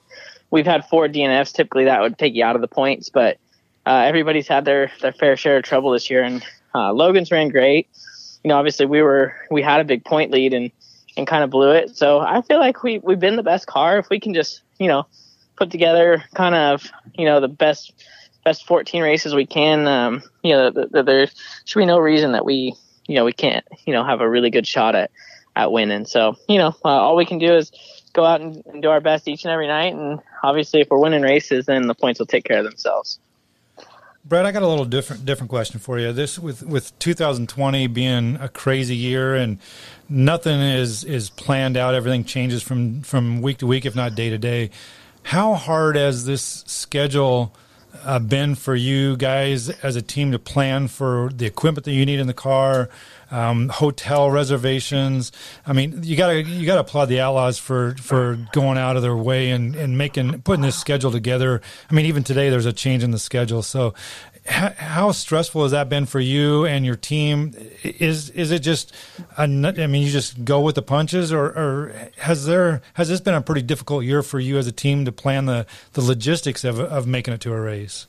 [0.50, 1.54] We've had four DNFs.
[1.54, 3.38] Typically, that would take you out of the points, but
[3.86, 6.24] uh, everybody's had their their fair share of trouble this year.
[6.24, 7.88] And uh, Logan's ran great.
[8.44, 10.72] You know, obviously we were we had a big point lead, and
[11.18, 11.98] and kind of blew it.
[11.98, 13.98] So I feel like we we've been the best car.
[13.98, 15.06] If we can just you know
[15.58, 17.94] put together kind of you know the best
[18.46, 21.28] best 14 races we can, um, you know, th- th- there
[21.66, 22.74] should be no reason that we
[23.08, 25.12] you know we can't you know have a really good shot at
[25.56, 26.06] at winning.
[26.06, 27.72] So you know uh, all we can do is
[28.18, 30.98] go out and, and do our best each and every night, and obviously if we're
[30.98, 33.20] winning races, then the points will take care of themselves.
[34.26, 36.12] Brad, I got a little different different question for you.
[36.12, 39.58] This with with 2020 being a crazy year and
[40.10, 41.94] nothing is is planned out.
[41.94, 44.70] Everything changes from from week to week, if not day to day.
[45.24, 47.54] How hard has this schedule
[48.04, 52.06] uh, been for you guys as a team to plan for the equipment that you
[52.06, 52.90] need in the car,
[53.32, 55.32] um, hotel reservations?
[55.66, 59.16] I mean, you gotta you gotta applaud the Outlaws for for going out of their
[59.16, 61.62] way and and making putting this schedule together.
[61.90, 63.62] I mean, even today there's a change in the schedule.
[63.62, 63.94] So,
[64.48, 67.54] how, how stressful has that been for you and your team?
[67.84, 68.94] Is is it just
[69.38, 73.34] I mean, you just go with the punches, or, or has there has this been
[73.34, 76.80] a pretty difficult year for you as a team to plan the the logistics of
[76.80, 78.08] of making it to a race?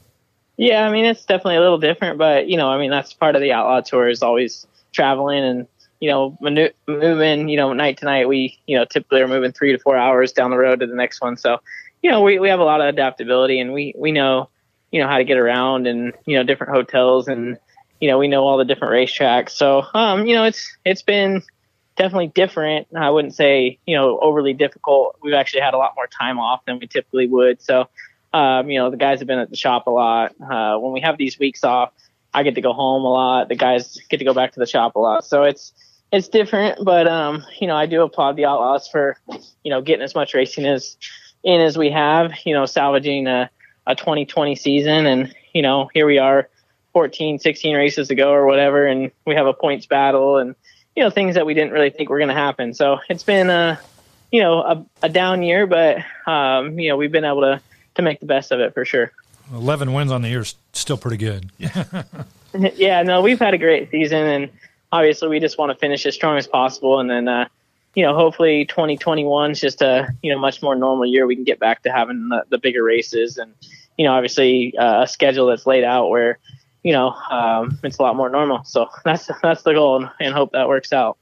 [0.56, 3.34] Yeah, I mean it's definitely a little different, but you know, I mean that's part
[3.36, 5.66] of the outlaw tour is always traveling and
[6.00, 7.48] you know manu- moving.
[7.48, 10.32] You know, night to night, we you know typically are moving three to four hours
[10.32, 11.36] down the road to the next one.
[11.36, 11.58] So
[12.02, 14.48] you know, we we have a lot of adaptability, and we we know
[14.90, 17.58] you know how to get around and you know different hotels and
[18.00, 19.50] you know we know all the different racetracks.
[19.50, 21.42] So um, you know it's it's been
[21.96, 22.88] definitely different.
[22.96, 25.16] I wouldn't say you know overly difficult.
[25.22, 27.60] We've actually had a lot more time off than we typically would.
[27.60, 27.88] So
[28.32, 30.34] um, you know the guys have been at the shop a lot.
[30.40, 31.92] Uh, when we have these weeks off,
[32.38, 33.48] I get to go home a lot.
[33.48, 35.24] The guys get to go back to the shop a lot.
[35.24, 35.72] So it's
[36.10, 39.16] it's different, but um, you know I do applaud the Outlaws for
[39.62, 40.96] you know getting as much racing as
[41.42, 42.32] in as we have.
[42.44, 43.50] You know salvaging a
[43.88, 46.48] a 2020 season and you know here we are
[46.92, 50.54] 14 16 races to go or whatever and we have a points battle and
[50.94, 53.48] you know things that we didn't really think were going to happen so it's been
[53.48, 53.80] a
[54.30, 57.60] you know a, a down year but um, you know we've been able to
[57.94, 59.10] to make the best of it for sure
[59.52, 61.50] 11 wins on the year is still pretty good
[62.74, 64.50] yeah no we've had a great season and
[64.92, 67.48] obviously we just want to finish as strong as possible and then uh,
[67.98, 71.26] you know, hopefully 2021 is just a you know much more normal year.
[71.26, 73.52] We can get back to having the, the bigger races and
[73.96, 76.38] you know obviously uh, a schedule that's laid out where
[76.84, 78.62] you know um, it's a lot more normal.
[78.62, 81.18] So that's that's the goal and, and hope that works out.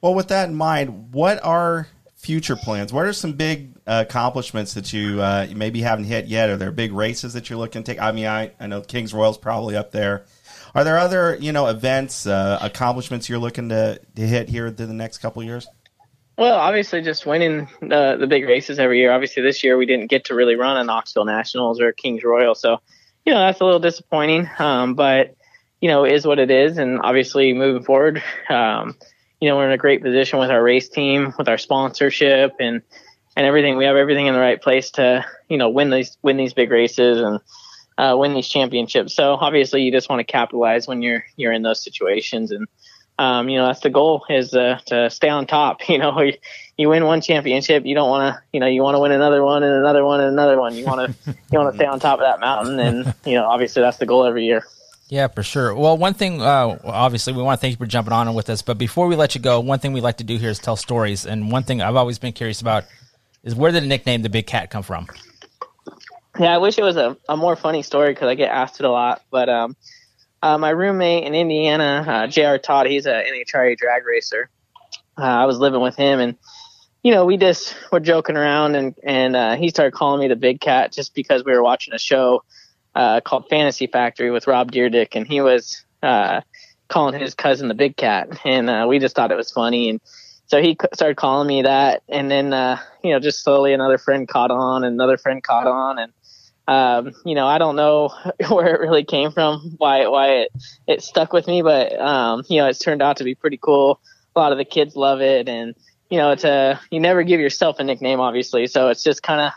[0.00, 1.88] Well, with that in mind, what are
[2.20, 2.92] future plans?
[2.92, 6.50] What are some big uh, accomplishments that you uh, maybe haven't hit yet?
[6.50, 8.00] Are there big races that you're looking to take?
[8.00, 10.26] I mean, I, I know Kings Royal's probably up there.
[10.74, 14.76] Are there other you know events, uh, accomplishments you're looking to, to hit here in
[14.76, 15.66] the next couple years?
[16.36, 19.12] Well, obviously, just winning the the big races every year.
[19.12, 22.54] Obviously, this year we didn't get to really run a Knoxville Nationals or Kings Royal,
[22.54, 22.80] so
[23.26, 24.48] you know that's a little disappointing.
[24.58, 25.34] Um, but
[25.80, 28.96] you know, is what it is, and obviously moving forward, um,
[29.40, 32.82] you know, we're in a great position with our race team, with our sponsorship, and
[33.36, 33.76] and everything.
[33.76, 36.70] We have everything in the right place to you know win these win these big
[36.70, 37.40] races and
[37.98, 39.14] uh, win these championships.
[39.14, 42.66] So obviously, you just want to capitalize when you're you're in those situations and
[43.20, 45.82] um, you know, that's the goal is uh, to stay on top.
[45.90, 46.32] You know, you,
[46.78, 49.42] you win one championship, you don't want to, you know, you want to win another
[49.42, 50.74] one and another one and another one.
[50.76, 53.44] You want to, you want to stay on top of that mountain, and you know,
[53.44, 54.64] obviously that's the goal every year.
[55.10, 55.74] Yeah, for sure.
[55.74, 58.62] Well, one thing, uh, obviously, we want to thank you for jumping on with us.
[58.62, 60.76] But before we let you go, one thing we like to do here is tell
[60.76, 61.26] stories.
[61.26, 62.84] And one thing I've always been curious about
[63.42, 65.08] is where did the nickname the Big Cat come from?
[66.38, 68.86] Yeah, I wish it was a, a more funny story because I get asked it
[68.86, 69.22] a lot.
[69.32, 69.76] But um,
[70.42, 72.58] uh, my roommate in Indiana, uh, J.R.
[72.58, 74.48] Todd, he's an NHRA drag racer.
[75.18, 76.36] Uh, I was living with him, and
[77.02, 80.36] you know, we just were joking around, and and uh, he started calling me the
[80.36, 82.44] Big Cat just because we were watching a show
[82.94, 86.40] uh, called Fantasy Factory with Rob Dyrdek, and he was uh,
[86.88, 90.00] calling his cousin the Big Cat, and uh, we just thought it was funny, and
[90.46, 94.26] so he started calling me that, and then uh, you know, just slowly another friend
[94.28, 96.12] caught on, and another friend caught on, and
[96.66, 98.10] um, you know, I don't know
[98.48, 100.52] where it really came from, why why it
[100.86, 104.00] it stuck with me, but um, you know, it's turned out to be pretty cool.
[104.34, 105.74] A lot of the kids love it, and
[106.10, 109.40] you know, it's a you never give yourself a nickname, obviously, so it's just kind
[109.40, 109.52] of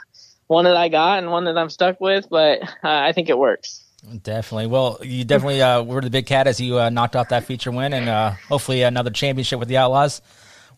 [0.48, 3.38] one that I got and one that I'm stuck with, but uh, I think it
[3.38, 3.84] works.
[4.22, 4.68] Definitely.
[4.68, 7.72] Well, you definitely uh, were the big cat as you uh, knocked off that feature
[7.72, 10.22] win, and uh, hopefully another championship with the Outlaws.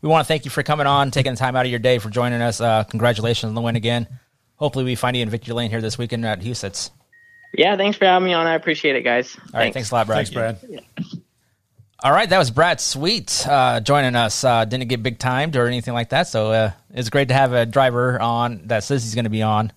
[0.02, 1.98] We want to thank you for coming on, taking the time out of your day
[1.98, 2.62] for joining us.
[2.62, 4.08] Uh, congratulations on the win again
[4.56, 6.92] hopefully we find you in Victory Lane here this weekend at Huset's.
[7.54, 8.48] Yeah, thanks for having me on.
[8.48, 9.38] I appreciate it, guys.
[9.54, 10.28] All right, thanks, a lot, Brad.
[10.28, 11.22] Thanks, Brad.
[12.04, 14.44] All right, that was Brad Sweet uh, joining us.
[14.44, 17.54] Uh, didn't get big timed or anything like that, so uh, it's great to have
[17.54, 19.72] a driver on that says he's going to be on.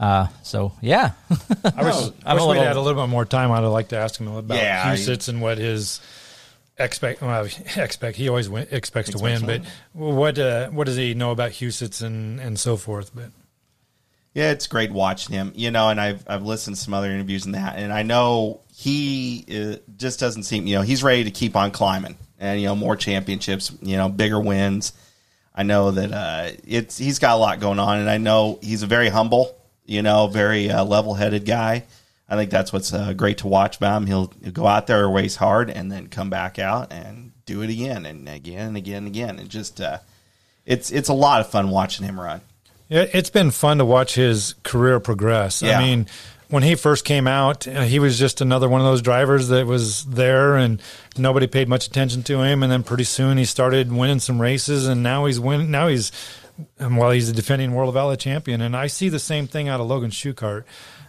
[0.00, 3.52] Uh, so yeah, I wish, I wish we'd had a little bit more time.
[3.52, 6.00] I'd like to ask him about yeah, Huset's and what his
[6.76, 11.14] expect well, expect he always win, expects, to win, but what uh, what does he
[11.14, 13.12] know about Huset's and and so forth?
[13.14, 13.30] But
[14.38, 15.52] Yeah, it's great watching him.
[15.56, 18.60] You know, and I've I've listened to some other interviews and that, and I know
[18.72, 20.68] he uh, just doesn't seem.
[20.68, 23.72] You know, he's ready to keep on climbing, and you know, more championships.
[23.82, 24.92] You know, bigger wins.
[25.56, 28.84] I know that uh, it's he's got a lot going on, and I know he's
[28.84, 31.82] a very humble, you know, very uh, level headed guy.
[32.28, 34.06] I think that's what's uh, great to watch about him.
[34.06, 37.70] He'll, he'll go out there, race hard, and then come back out and do it
[37.70, 39.38] again and again and again and again.
[39.40, 39.98] And just uh,
[40.64, 42.40] it's it's a lot of fun watching him run.
[42.90, 45.62] It's been fun to watch his career progress.
[45.62, 45.78] Yeah.
[45.78, 46.06] I mean,
[46.48, 49.66] when he first came out, uh, he was just another one of those drivers that
[49.66, 50.80] was there, and
[51.16, 52.62] nobody paid much attention to him.
[52.62, 55.70] And then pretty soon he started winning some races, and now he's win.
[55.70, 56.12] Now he's
[56.80, 59.68] um, well, he's a defending World of Ally champion, and I see the same thing
[59.68, 60.64] out of Logan Schuchart.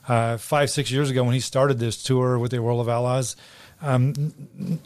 [0.08, 3.36] Uh, five, six years ago, when he started this tour with the World of Allies,
[3.82, 4.34] um,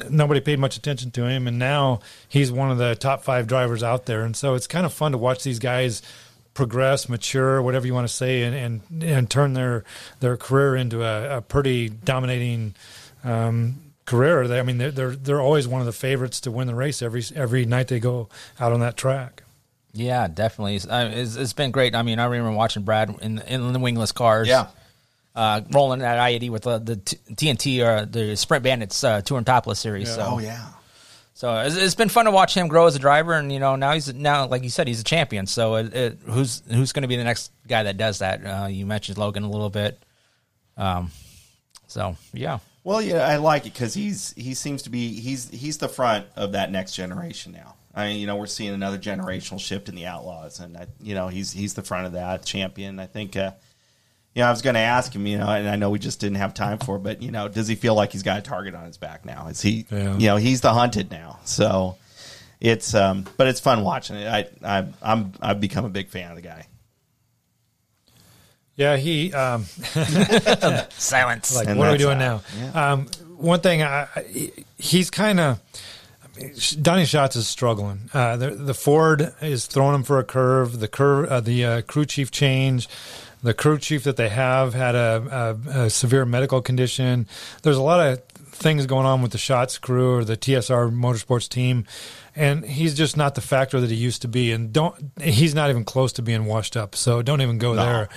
[0.09, 3.83] nobody paid much attention to him, and now he's one of the top five drivers
[3.83, 4.23] out there.
[4.23, 6.01] And so it's kind of fun to watch these guys
[6.53, 9.83] progress, mature, whatever you want to say, and and, and turn their
[10.19, 12.75] their career into a, a pretty dominating
[13.23, 14.47] um, career.
[14.47, 17.01] They, I mean, they're, they're they're always one of the favorites to win the race
[17.01, 19.43] every every night they go out on that track.
[19.95, 20.75] Yeah, definitely.
[20.75, 21.93] It's, it's, it's been great.
[21.93, 24.47] I mean, I remember watching Brad in in the wingless cars.
[24.47, 24.67] Yeah.
[25.35, 29.21] Uh, rolling at I eighty with uh, the t- TNT or the Sprint Bandits uh,
[29.21, 30.13] Tour and Topless series.
[30.13, 30.67] So, Oh yeah.
[31.33, 33.75] So it's, it's been fun to watch him grow as a driver, and you know
[33.75, 35.47] now he's now like you said he's a champion.
[35.47, 38.45] So it, it, who's who's going to be the next guy that does that?
[38.45, 40.01] Uh, you mentioned Logan a little bit.
[40.77, 41.11] Um,
[41.87, 45.77] so yeah, Well, yeah, I like it because he's he seems to be he's he's
[45.79, 47.75] the front of that next generation now.
[47.95, 51.13] I mean, you know, we're seeing another generational shift in the Outlaws, and I, you
[51.15, 52.99] know, he's he's the front of that champion.
[52.99, 53.35] I think.
[53.35, 53.51] Uh,
[54.35, 56.19] you know, I was going to ask him, you know, and I know we just
[56.19, 58.41] didn't have time for, it, but you know, does he feel like he's got a
[58.41, 59.47] target on his back now?
[59.47, 60.17] Is he, Yeah.
[60.17, 61.39] you know, he's the hunted now.
[61.45, 61.97] So
[62.59, 64.27] it's, um, but it's fun watching it.
[64.27, 64.47] I,
[64.79, 66.65] I, I'm, I've become a big fan of the guy.
[68.75, 69.31] Yeah, he.
[69.33, 69.65] Um,
[70.97, 71.55] silence.
[71.55, 72.41] like, And what are we doing that.
[72.73, 72.93] now?
[72.93, 73.05] Um,
[73.37, 75.59] one thing, I, I- he's kind of.
[76.81, 78.09] Donny Schatz is struggling.
[78.11, 80.79] Uh, the, the Ford is throwing him for a curve.
[80.79, 82.89] The curve, uh, the uh, crew chief change.
[83.43, 87.27] The crew chief that they have had a, a, a severe medical condition.
[87.61, 91.49] There's a lot of things going on with the Schatz crew or the TSR Motorsports
[91.49, 91.85] team,
[92.35, 94.51] and he's just not the factor that he used to be.
[94.51, 96.95] And don't he's not even close to being washed up.
[96.95, 98.09] So don't even go there.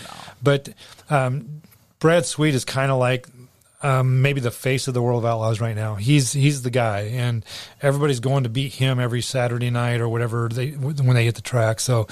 [0.42, 0.68] But
[1.10, 1.62] um,
[1.98, 3.26] Brad Sweet is kind of like
[3.86, 5.94] um, maybe the face of the World of Outlaws right now.
[5.94, 7.44] He's he's the guy, and
[7.80, 11.42] everybody's going to beat him every Saturday night or whatever they when they hit the
[11.42, 11.78] track.
[11.78, 12.08] So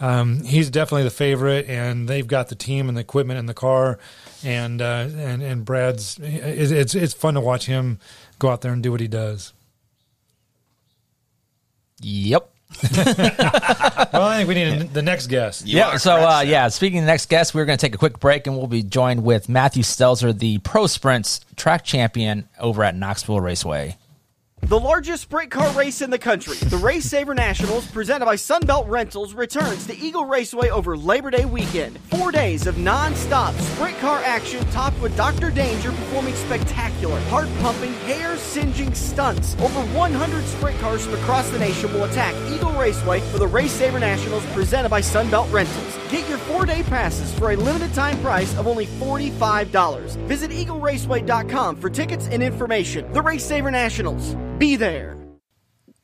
[0.00, 3.54] um, he's definitely the favorite, and they've got the team and the equipment in the
[3.54, 4.00] car,
[4.42, 8.00] and uh, and and Brad's it's it's fun to watch him
[8.40, 9.52] go out there and do what he does.
[12.00, 12.51] Yep.
[14.12, 15.66] Well, I think we need a, the next guest.
[15.66, 15.96] You yeah.
[15.96, 16.48] So, correct, uh, Sam.
[16.48, 16.68] yeah.
[16.68, 18.82] Speaking of the next guest, we're going to take a quick break, and we'll be
[18.82, 23.96] joined with Matthew Stelzer, the Pro Sprints track champion over at Knoxville Raceway.
[24.66, 28.88] The largest sprint car race in the country, the Race Saver Nationals, presented by Sunbelt
[28.88, 31.98] Rentals, returns to Eagle Raceway over Labor Day weekend.
[32.10, 35.50] Four days of non-stop sprint car action, topped with Dr.
[35.50, 39.56] Danger performing spectacular, heart-pumping, hair-singeing stunts.
[39.60, 43.72] Over 100 sprint cars from across the nation will attack Eagle Raceway for the Race
[43.72, 45.98] Saver Nationals, presented by Sunbelt Rentals.
[46.08, 50.16] Get your four-day passes for a limited time price of only $45.
[50.28, 53.12] Visit EagleRaceway.com for tickets and information.
[53.12, 54.34] The Race Saver Nationals.
[54.62, 55.16] Be there.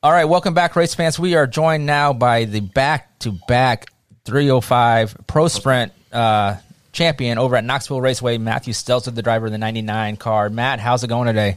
[0.03, 1.17] All right, welcome back, race fans.
[1.17, 3.85] We are joined now by the back-to-back
[4.25, 6.57] 305 Pro Sprint uh,
[6.91, 10.49] champion over at Knoxville Raceway, Matthew Stelzer, the driver of the 99 car.
[10.49, 11.55] Matt, how's it going today?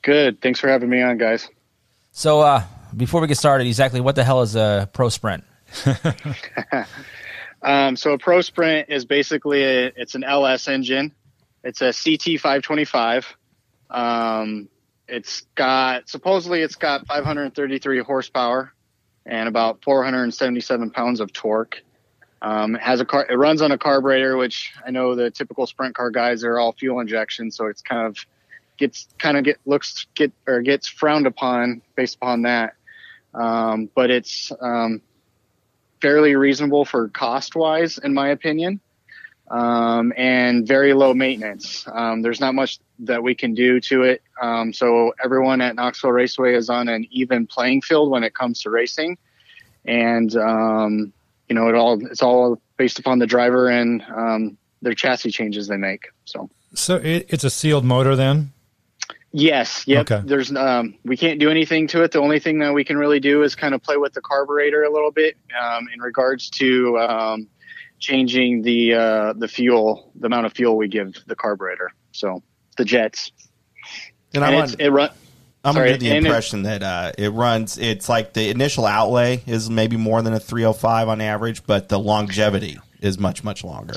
[0.00, 0.40] Good.
[0.40, 1.50] Thanks for having me on, guys.
[2.12, 2.62] So, uh,
[2.96, 5.44] before we get started, exactly what the hell is a Pro Sprint?
[7.64, 11.12] Um, so a Pro Sprint is basically a, it's an LS engine.
[11.62, 13.36] It's a CT 525.
[13.88, 14.68] Um,
[15.12, 18.72] it's got supposedly it's got 533 horsepower
[19.26, 21.82] and about 477 pounds of torque.
[22.40, 23.26] Um, it has a car.
[23.28, 26.72] It runs on a carburetor, which I know the typical sprint car guys are all
[26.72, 28.16] fuel injection, so it's kind of
[28.78, 32.74] gets kind of get looks get or gets frowned upon based upon that.
[33.34, 35.02] Um, but it's um,
[36.00, 38.80] fairly reasonable for cost wise, in my opinion,
[39.52, 41.86] um, and very low maintenance.
[41.92, 44.22] Um, there's not much that we can do to it.
[44.40, 48.62] Um, so everyone at Knoxville Raceway is on an even playing field when it comes
[48.62, 49.18] to racing,
[49.84, 51.12] and um,
[51.48, 55.68] you know it all it's all based upon the driver and um, their chassis changes
[55.68, 56.08] they make.
[56.24, 58.52] So So it, it's a sealed motor then.
[59.34, 59.84] Yes.
[59.86, 60.10] Yep.
[60.10, 60.22] Okay.
[60.26, 62.12] There's um, we can't do anything to it.
[62.12, 64.82] The only thing that we can really do is kind of play with the carburetor
[64.84, 67.48] a little bit um, in regards to um,
[68.02, 71.92] changing the uh, the fuel, the amount of fuel we give the carburetor.
[72.10, 72.42] So
[72.76, 73.30] the jets.
[74.34, 75.10] And And I'm, on, it run.
[75.64, 77.78] I'm sorry, under the and it- impression that uh, it runs.
[77.78, 81.98] It's like the initial outlay is maybe more than a 305 on average, but the
[81.98, 83.94] longevity is much much longer.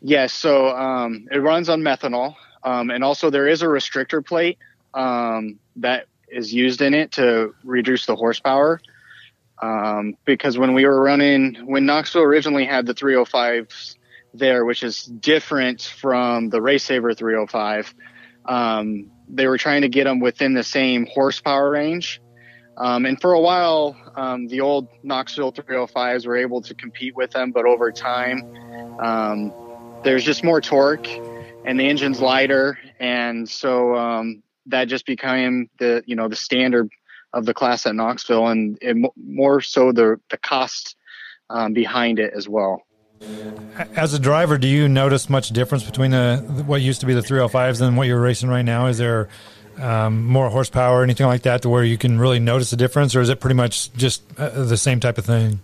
[0.00, 4.58] Yes, so um, it runs on methanol, um, and also there is a restrictor plate
[4.94, 8.80] um, that is used in it to reduce the horsepower.
[9.62, 13.96] Um, because when we were running, when Knoxville originally had the 305s
[14.34, 17.94] there, which is different from the Race Saver 305,
[18.44, 22.20] um, they were trying to get them within the same horsepower range.
[22.76, 27.30] Um, and for a while, um, the old Knoxville 305s were able to compete with
[27.30, 28.42] them, but over time,
[29.00, 29.52] um,
[30.04, 31.08] there's just more torque
[31.64, 36.88] and the engine's lighter and so um, that just became the you know the standard
[37.36, 40.96] of the class at knoxville and it, more so the the cost
[41.50, 42.82] um, behind it as well
[43.94, 47.20] As a driver, do you notice much difference between the what used to be the
[47.20, 48.86] 305s and what you're racing right now?
[48.86, 49.28] Is there
[49.78, 53.20] um, more horsepower, anything like that, to where you can really notice a difference, or
[53.20, 55.60] is it pretty much just uh, the same type of thing?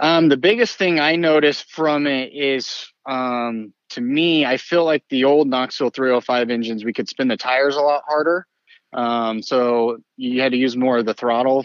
[0.00, 5.04] um, the biggest thing i noticed from it is um, to me i feel like
[5.08, 8.46] the old knoxville 305 engines we could spin the tires a lot harder
[8.92, 11.64] um, so you had to use more of the throttle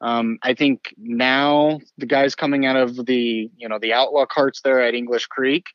[0.00, 4.60] Um, I think now the guys coming out of the you know the outlaw carts
[4.62, 5.66] there at English Creek,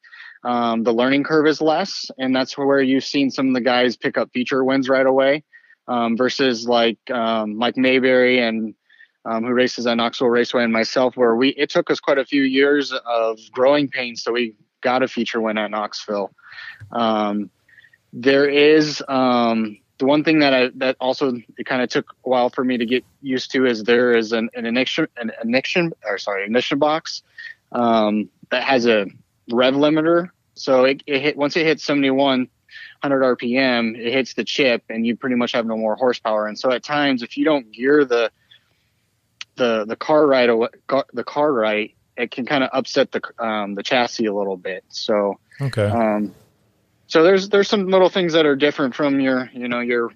[0.44, 3.98] um, the learning curve is less, and that's where you've seen some of the guys
[3.98, 5.44] pick up feature wins right away,
[5.88, 8.74] um, versus like um, Mike Mayberry and
[9.26, 12.26] um, who races at Knoxville Raceway and myself, where we it took us quite a
[12.26, 16.32] few years of growing pains so we got a feature win at Knoxville.
[16.92, 17.50] Um,
[18.14, 22.30] there is um, the one thing that I that also it kind of took a
[22.30, 25.94] while for me to get used to is there is an, an ignition an ignition
[26.06, 27.22] or sorry ignition box
[27.72, 29.08] um, that has a
[29.52, 30.30] rev limiter.
[30.56, 32.50] So it, it hit once it hits 71
[33.02, 36.48] 100 RPM, it hits the chip and you pretty much have no more horsepower.
[36.48, 38.32] And so at times, if you don't gear the
[39.56, 40.70] the the car right away,
[41.14, 44.84] the car right, it can kind of upset the um, the chassis a little bit.
[44.90, 45.88] So Okay.
[45.88, 46.34] um,
[47.08, 50.12] so there's there's some little things that are different from your you know your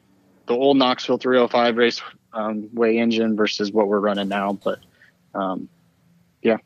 [0.47, 2.01] the old Knoxville 305 race
[2.33, 4.53] um, way engine versus what we're running now.
[4.53, 4.79] But
[5.33, 5.69] um,
[6.41, 6.57] yeah,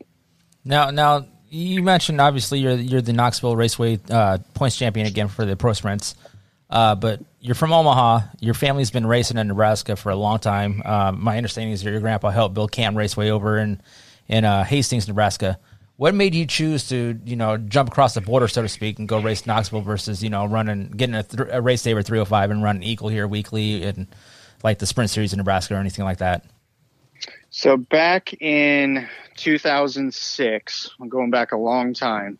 [0.64, 5.44] Now, now you mentioned obviously you're you're the Knoxville Raceway uh, points champion again for
[5.44, 6.14] the pro sprints,
[6.70, 8.20] uh, but you're from Omaha.
[8.40, 10.82] Your family's been racing in Nebraska for a long time.
[10.84, 13.80] Um, my understanding is that your grandpa helped build Cam Raceway over in
[14.28, 15.58] in uh, Hastings, Nebraska.
[16.02, 19.08] What made you choose to you know jump across the border, so to speak, and
[19.08, 22.60] go race Knoxville versus you know running getting a, th- a race saver 305 and
[22.60, 24.08] running Eagle here weekly and
[24.64, 26.44] like the Sprint Series in Nebraska or anything like that?
[27.50, 32.36] So back in 2006, I'm going back a long time.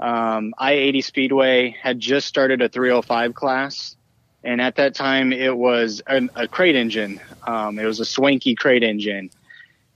[0.00, 3.94] Um, I-80 Speedway had just started a 305 class,
[4.42, 7.20] and at that time it was an, a crate engine.
[7.46, 9.30] Um, it was a Swanky crate engine,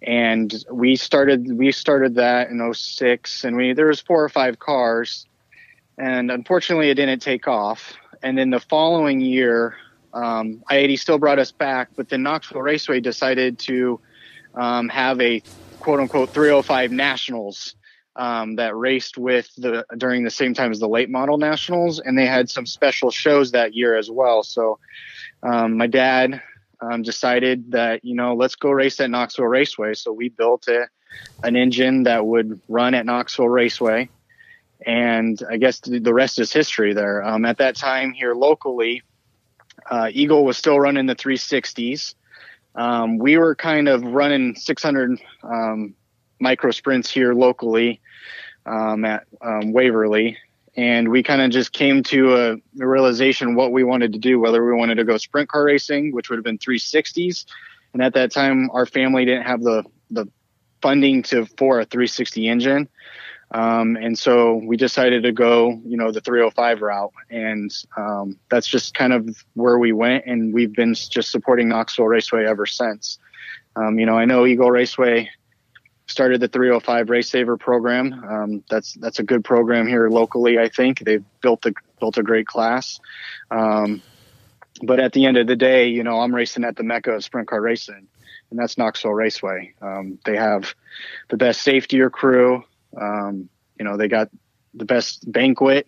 [0.03, 4.59] and we started we started that in 06, and we there was four or five
[4.59, 5.27] cars,
[5.99, 7.95] and unfortunately it didn't take off.
[8.23, 9.77] And then the following year,
[10.13, 14.01] um, I-80 still brought us back, but then Knoxville Raceway decided to
[14.55, 15.43] um, have a
[15.81, 17.75] quote unquote 305 nationals
[18.17, 22.01] um, that raced with the during the same time as the late model nationals.
[22.01, 24.43] And they had some special shows that year as well.
[24.43, 24.79] So
[25.43, 26.43] um, my dad
[26.83, 29.95] um, decided that you know let's go race at knoxville raceway.
[29.95, 30.89] So we built a,
[31.43, 34.09] an engine that would run at knoxville raceway.
[34.87, 37.23] And i guess the rest is history there.
[37.23, 39.03] Um, at that time here locally
[39.91, 42.15] uh, eagle was still running the 360s
[42.75, 45.95] um, we were kind of running 600 um,
[46.39, 48.01] micro sprints here locally
[48.67, 50.39] um, at um, Waverly,
[50.77, 54.65] and we kind of just came to a, realization what we wanted to do, whether
[54.65, 57.45] we wanted to go sprint car racing, which would have been 360s,
[57.93, 60.27] and at that time our family didn't have the the
[60.81, 62.89] funding to for a 360 engine.
[63.53, 68.69] Um, and so we decided to go, you know, the 305 route, and um, that's
[68.69, 73.19] just kind of where we went, and we've been just supporting Knoxville Raceway ever since.
[73.75, 75.31] Um, you know, I know Eagle Raceway
[76.11, 78.25] started the 305 Race Saver program.
[78.29, 80.59] Um, that's that's a good program here locally.
[80.59, 83.01] I think they've built a built a great class.
[83.51, 84.03] Um,
[84.83, 87.25] but at the end of the day, you know, I'm racing at the mecca of
[87.25, 88.07] sprint car racing,
[88.51, 89.75] and that's Knoxville Raceway.
[89.81, 90.75] Um, they have
[91.29, 92.65] the best safety crew.
[93.01, 93.49] Um,
[93.79, 94.31] you know, they got
[94.75, 95.87] the best banquet.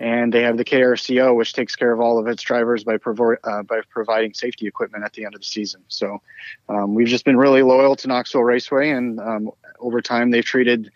[0.00, 3.36] And they have the KRCO, which takes care of all of its drivers by provo-
[3.42, 5.82] uh, by providing safety equipment at the end of the season.
[5.88, 6.20] So
[6.68, 10.90] um, we've just been really loyal to Knoxville Raceway, and um, over time they've treated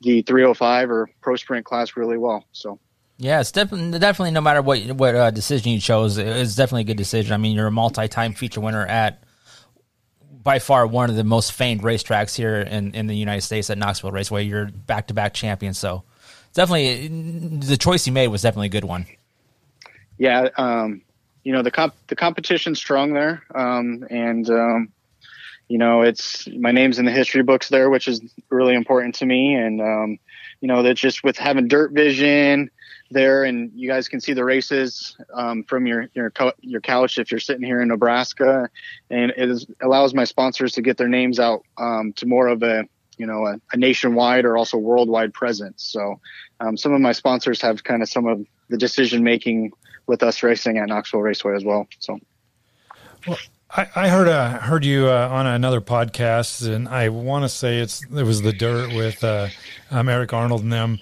[0.00, 2.44] the 305 or Pro Sprint class really well.
[2.52, 2.78] So.
[3.18, 6.84] Yeah, it's definitely definitely no matter what what uh, decision you chose, it's definitely a
[6.84, 7.32] good decision.
[7.32, 9.22] I mean, you're a multi-time feature winner at
[10.28, 13.78] by far one of the most famed racetracks here in, in the United States at
[13.78, 14.44] Knoxville Raceway.
[14.44, 16.04] You're back to back champion, so
[16.56, 19.06] definitely the choice you made was definitely a good one.
[20.18, 21.02] Yeah, um,
[21.44, 24.88] you know the comp the competition's strong there, um, and um,
[25.68, 29.26] you know it's my name's in the history books there, which is really important to
[29.26, 30.18] me, and um,
[30.60, 32.70] you know that just with having dirt vision
[33.10, 37.30] there, and you guys can see the races um, from your your your couch if
[37.30, 38.68] you're sitting here in Nebraska,
[39.10, 42.62] and it is, allows my sponsors to get their names out um, to more of
[42.62, 45.84] a you know a, a, nationwide or also worldwide presence.
[45.84, 46.20] So
[46.60, 49.72] um, some of my sponsors have kind of some of the decision making
[50.06, 51.88] with us racing at Knoxville Raceway as well.
[51.98, 52.18] So.
[53.26, 53.38] Well,
[53.70, 57.78] I, I heard uh, heard you uh, on another podcast, and I want to say
[57.78, 59.48] it's it was the Dirt with uh,
[59.90, 60.98] um, Eric Arnold and them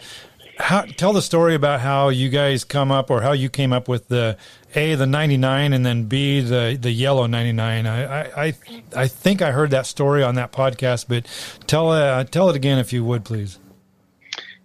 [0.58, 3.88] how, tell the story about how you guys come up or how you came up
[3.88, 4.36] with the
[4.76, 7.86] A, the 99, and then B, the, the yellow 99.
[7.86, 8.54] I, I,
[8.96, 11.26] I think I heard that story on that podcast, but
[11.66, 13.58] tell, uh, tell it again if you would, please.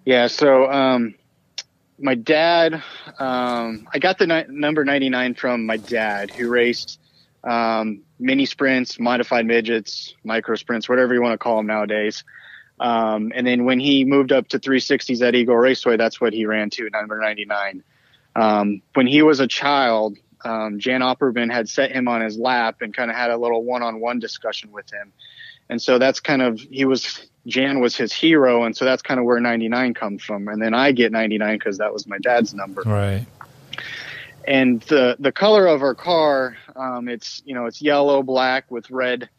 [0.06, 0.28] Yeah.
[0.28, 1.16] So, um,
[2.00, 2.82] my dad,
[3.20, 7.00] um, I got the ni- number 99 from my dad who raced,
[7.44, 12.24] um, mini sprints, modified midgets, micro sprints, whatever you want to call them nowadays.
[12.80, 16.46] Um, and then when he moved up to 360s at Eagle Raceway, that's what he
[16.46, 17.84] ran to, number 99.
[18.36, 22.78] Um, when he was a child, um, Jan Opperman had set him on his lap
[22.82, 25.12] and kind of had a little one-on-one discussion with him.
[25.70, 28.64] And so that's kind of, he was, Jan was his hero.
[28.64, 30.48] And so that's kind of where 99 comes from.
[30.48, 32.82] And then I get 99 because that was my dad's number.
[32.86, 33.26] Right.
[34.48, 38.90] And the, the color of our car, um, it's, you know, it's yellow, black with
[38.90, 39.30] red,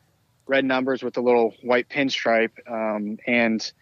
[0.46, 2.52] red numbers with a little white pinstripe.
[2.70, 3.72] Um, and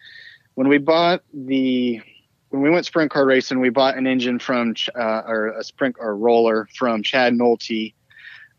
[0.55, 2.01] when we bought the
[2.49, 5.97] when we went sprint car racing, we bought an engine from uh, or a sprint
[5.99, 7.93] or roller from Chad Nolte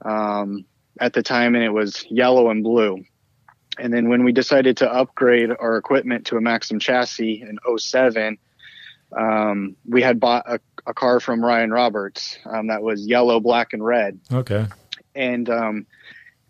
[0.05, 0.65] um,
[1.01, 3.05] at the time, and it was yellow and blue.
[3.79, 8.39] And then when we decided to upgrade our equipment to a Maxim chassis in 07,
[9.17, 13.73] um, we had bought a, a, car from Ryan Roberts um, that was yellow, black,
[13.73, 14.21] and red.
[14.33, 14.67] Okay.
[15.15, 15.87] And um,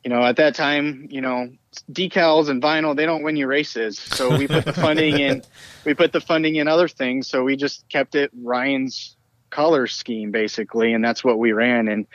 [0.04, 1.50] you know, at that time, you know,
[1.92, 3.98] decals and vinyl, they don't win you races.
[3.98, 5.42] So we put the funding in,
[5.84, 7.28] we put the funding in other things.
[7.28, 9.16] So we just kept it Ryan's
[9.50, 10.94] color scheme basically.
[10.94, 11.88] And that's what we ran.
[11.88, 12.06] And,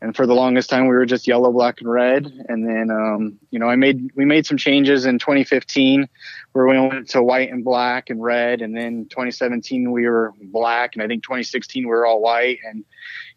[0.00, 2.32] and for the longest time we were just yellow, black and red.
[2.48, 6.08] And then, um, you know, I made, we made some changes in 2015
[6.52, 8.62] where we went to white and black and red.
[8.62, 10.94] And then 2017 we were black.
[10.94, 12.58] And I think 2016 we were all white.
[12.64, 12.84] And,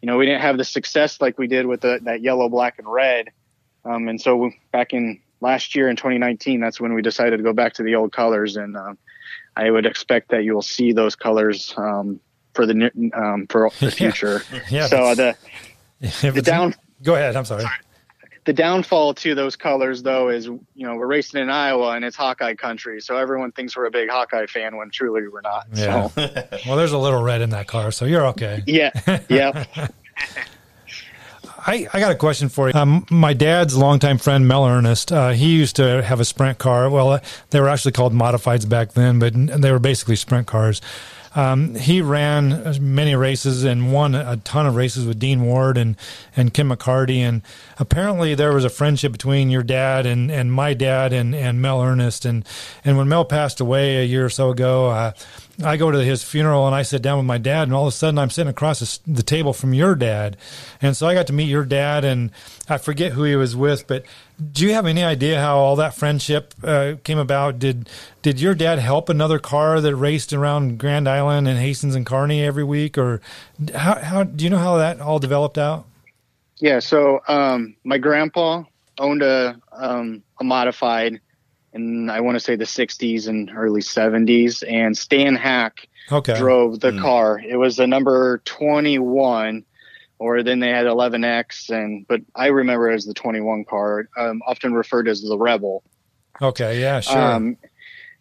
[0.00, 2.78] you know, we didn't have the success like we did with the, that yellow, black
[2.78, 3.30] and red
[3.84, 7.52] um, and so back in last year in 2019, that's when we decided to go
[7.52, 8.56] back to the old colors.
[8.56, 8.98] And um,
[9.56, 12.20] I would expect that you will see those colors um,
[12.54, 14.42] for the um, for the future.
[14.52, 14.60] yeah.
[14.70, 15.36] yeah so the
[16.00, 16.74] the down.
[17.02, 17.36] Go ahead.
[17.36, 17.64] I'm sorry.
[18.44, 22.16] The downfall to those colors, though, is you know we're racing in Iowa and it's
[22.16, 25.66] Hawkeye country, so everyone thinks we're a big Hawkeye fan when truly we're not.
[25.74, 26.08] Yeah.
[26.08, 26.30] So.
[26.66, 28.62] well, there's a little red in that car, so you're okay.
[28.66, 28.90] Yeah.
[29.28, 29.88] Yeah.
[31.68, 32.74] I, I got a question for you.
[32.74, 36.88] Um, my dad's longtime friend Mel Ernest, uh, he used to have a sprint car.
[36.88, 40.80] Well, uh, they were actually called modifieds back then, but they were basically sprint cars.
[41.36, 45.96] Um, he ran many races and won a ton of races with Dean Ward and,
[46.34, 47.18] and Kim McCarty.
[47.18, 47.42] And
[47.78, 51.82] apparently there was a friendship between your dad and, and my dad and, and Mel
[51.82, 52.24] Ernest.
[52.24, 52.46] And,
[52.82, 55.12] and when Mel passed away a year or so ago, uh,
[55.62, 57.92] I go to his funeral and I sit down with my dad, and all of
[57.92, 60.36] a sudden I'm sitting across the table from your dad,
[60.80, 62.30] and so I got to meet your dad, and
[62.68, 64.04] I forget who he was with, but
[64.52, 67.58] do you have any idea how all that friendship uh, came about?
[67.58, 67.88] Did
[68.22, 72.42] did your dad help another car that raced around Grand Island and Hastings and Kearney
[72.42, 73.20] every week, or
[73.74, 75.86] how how do you know how that all developed out?
[76.58, 78.62] Yeah, so um, my grandpa
[78.98, 81.20] owned a um, a modified
[81.72, 86.36] in I want to say the 60s and early 70s, and Stan Hack okay.
[86.36, 87.00] drove the mm.
[87.00, 87.38] car.
[87.38, 89.64] It was the number 21,
[90.18, 94.42] or then they had 11X, and but I remember it as the 21 car, um,
[94.46, 95.82] often referred as the Rebel.
[96.40, 97.18] Okay, yeah, sure.
[97.18, 97.56] Um,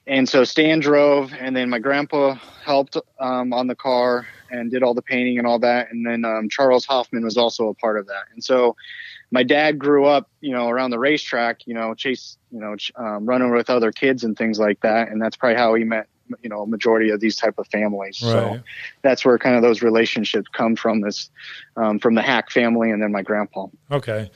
[0.06, 4.84] and so Stan drove, and then my grandpa helped um, on the car and did
[4.84, 5.92] all the painting and all that.
[5.92, 8.26] And then um, Charles Hoffman was also a part of that.
[8.34, 8.76] And so
[9.32, 13.26] my dad grew up, you know, around the racetrack, you know, chase, you know, um,
[13.26, 15.10] running with other kids and things like that.
[15.10, 16.08] And that's probably how he met
[16.42, 18.22] you know majority of these type of families.
[18.22, 18.32] Right.
[18.32, 18.60] So
[19.02, 21.02] that's where kind of those relationships come from.
[21.02, 21.30] This
[21.76, 23.68] um, from the Hack family and then my grandpa.
[23.92, 24.30] Okay.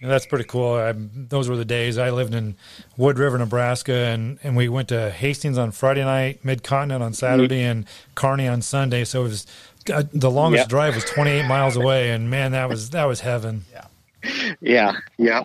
[0.00, 0.74] Yeah, that's pretty cool.
[0.74, 2.56] I, those were the days I lived in
[2.96, 7.12] Wood River, Nebraska, and, and we went to Hastings on Friday night, Mid Continent on
[7.12, 7.84] Saturday, and
[8.14, 9.04] Kearney on Sunday.
[9.04, 9.46] So it was
[9.92, 10.68] uh, the longest Yep.
[10.68, 13.64] drive was 28 miles away, and man, that was that was heaven.
[13.72, 15.42] Yeah, yeah, yeah.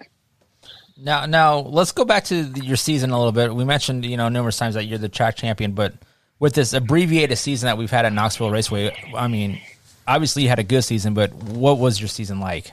[0.97, 3.53] Now, now let's go back to the, your season a little bit.
[3.53, 5.93] We mentioned, you know, numerous times that you're the track champion, but
[6.39, 9.59] with this abbreviated season that we've had at Knoxville Raceway, I mean,
[10.07, 12.71] obviously you had a good season, but what was your season like?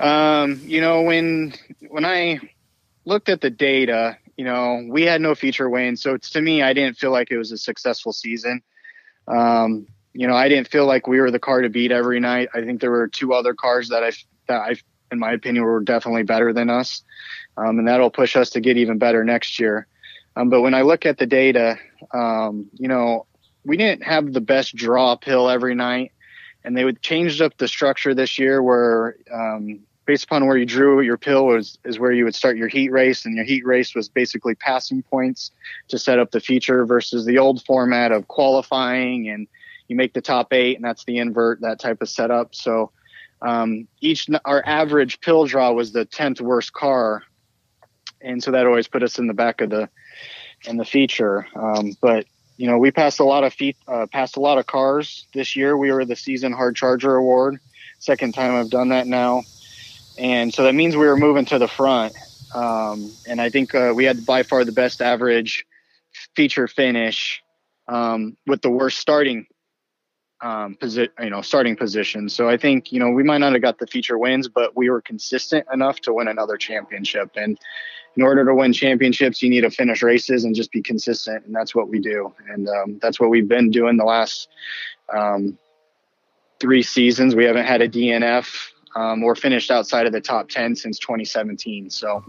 [0.00, 1.52] Um, you know, when
[1.88, 2.40] when I
[3.04, 6.72] looked at the data, you know, we had no feature wins, so to me, I
[6.72, 8.62] didn't feel like it was a successful season.
[9.28, 12.48] Um, you know, I didn't feel like we were the car to beat every night.
[12.54, 14.12] I think there were two other cars that I
[14.48, 14.76] that I,
[15.12, 17.02] in my opinion, were definitely better than us,
[17.58, 19.86] um, and that'll push us to get even better next year.
[20.34, 21.78] Um, but when I look at the data,
[22.14, 23.26] um, you know,
[23.66, 26.12] we didn't have the best draw pill every night
[26.64, 29.80] and they would changed up the structure this year where um,
[30.10, 32.90] based upon where you drew your pill was is where you would start your heat
[32.90, 35.52] race and your heat race was basically passing points
[35.86, 39.46] to set up the feature versus the old format of qualifying and
[39.86, 42.90] you make the top eight and that's the invert that type of setup so
[43.40, 47.22] um, each our average pill draw was the 10th worst car
[48.20, 49.88] and so that always put us in the back of the
[50.64, 54.36] in the feature um, but you know, we passed a lot of feet, uh, passed
[54.36, 55.78] a lot of cars this year.
[55.78, 57.58] We were the season hard charger award.
[58.00, 59.44] Second time I've done that now.
[60.18, 62.14] And so that means we were moving to the front.
[62.54, 65.64] Um, and I think uh, we had by far the best average
[66.34, 67.42] feature finish
[67.88, 69.46] um, with the worst starting
[70.42, 72.28] um, position, you know, starting position.
[72.28, 74.88] So I think, you know, we might not have got the feature wins, but we
[74.88, 77.30] were consistent enough to win another championship.
[77.36, 77.58] And
[78.16, 81.54] in order to win championships, you need to finish races and just be consistent, and
[81.54, 82.34] that's what we do.
[82.48, 84.48] And um, that's what we've been doing the last
[85.14, 85.58] um,
[86.58, 87.36] three seasons.
[87.36, 91.90] We haven't had a DNF um, or finished outside of the top ten since 2017.
[91.90, 92.24] So,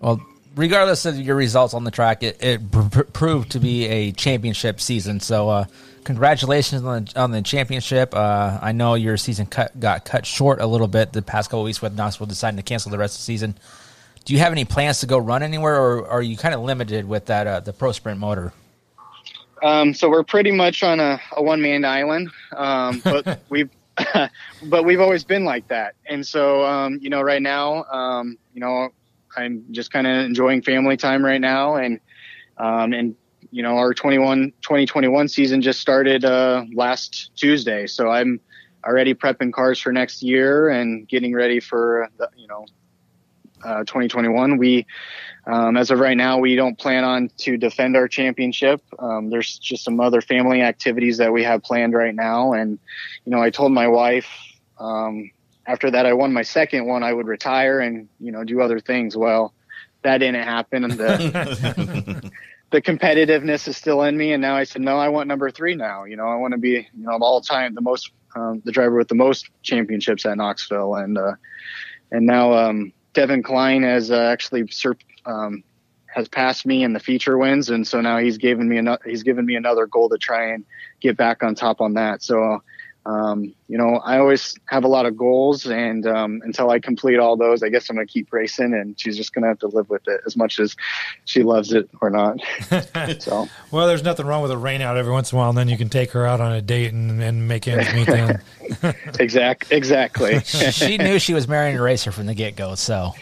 [0.00, 0.20] Well,
[0.54, 4.12] regardless of your results on the track, it, it pr- pr- proved to be a
[4.12, 5.20] championship season.
[5.20, 5.64] So, uh,
[6.04, 8.14] congratulations on the, on the championship.
[8.14, 11.64] Uh, I know your season cut, got cut short a little bit the past couple
[11.64, 13.58] weeks with Knoxville deciding to cancel the rest of the season.
[14.24, 17.08] Do you have any plans to go run anywhere, or are you kind of limited
[17.08, 18.52] with that uh, the Pro Sprint motor?
[19.62, 23.70] um, so we're pretty much on a, a one man island, um, but we've
[24.64, 25.94] but we've always been like that.
[26.06, 28.90] And so, um, you know, right now, um, you know,
[29.36, 32.00] I'm just kind of enjoying family time right now, and
[32.56, 33.14] um, and
[33.50, 38.40] you know, our 21 2021 season just started uh, last Tuesday, so I'm
[38.84, 42.66] already prepping cars for next year and getting ready for the, you know
[43.64, 44.56] uh, 2021.
[44.56, 44.86] We,
[45.48, 48.82] um, as of right now, we don't plan on to defend our championship.
[48.98, 52.78] Um, there's just some other family activities that we have planned right now, and
[53.24, 54.28] you know, I told my wife
[54.78, 55.30] um,
[55.66, 58.78] after that I won my second one, I would retire and you know do other
[58.78, 59.16] things.
[59.16, 59.54] Well,
[60.02, 60.84] that didn't happen.
[60.84, 62.32] And the
[62.70, 64.98] the competitiveness is still in me, and now I said no.
[64.98, 66.04] I want number three now.
[66.04, 68.96] You know, I want to be you know all time the most um, the driver
[68.96, 71.34] with the most championships at Knoxville, and uh,
[72.10, 74.96] and now um, Devin Klein has uh, actually sur-
[75.28, 75.62] um,
[76.06, 79.22] has passed me in the feature wins, and so now he's given me another he's
[79.22, 80.64] given me another goal to try and
[81.00, 82.22] get back on top on that.
[82.22, 82.62] So.
[83.06, 87.18] Um, you know, I always have a lot of goals, and um, until I complete
[87.18, 89.60] all those, I guess I'm going to keep racing, and she's just going to have
[89.60, 90.76] to live with it as much as
[91.24, 92.38] she loves it or not.
[93.22, 95.56] so, Well, there's nothing wrong with a rain out every once in a while, and
[95.56, 98.08] then you can take her out on a date and, and make ends meet.
[98.08, 98.42] Then
[99.18, 100.40] exact, exactly.
[100.44, 103.14] she knew she was marrying a racer from the get go, so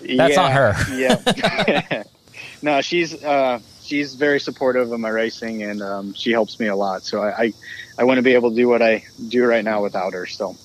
[0.00, 0.74] That's on her.
[0.94, 2.02] yeah.
[2.62, 6.76] no, she's uh, she's very supportive of my racing, and um, she helps me a
[6.76, 7.02] lot.
[7.02, 7.52] So I, I,
[7.98, 10.26] I want to be able to do what I do right now without her.
[10.26, 10.56] So.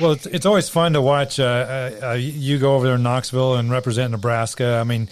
[0.00, 3.02] Well, it's, it's always fun to watch uh, uh, uh, you go over there in
[3.02, 4.78] Knoxville and represent Nebraska.
[4.80, 5.08] I mean,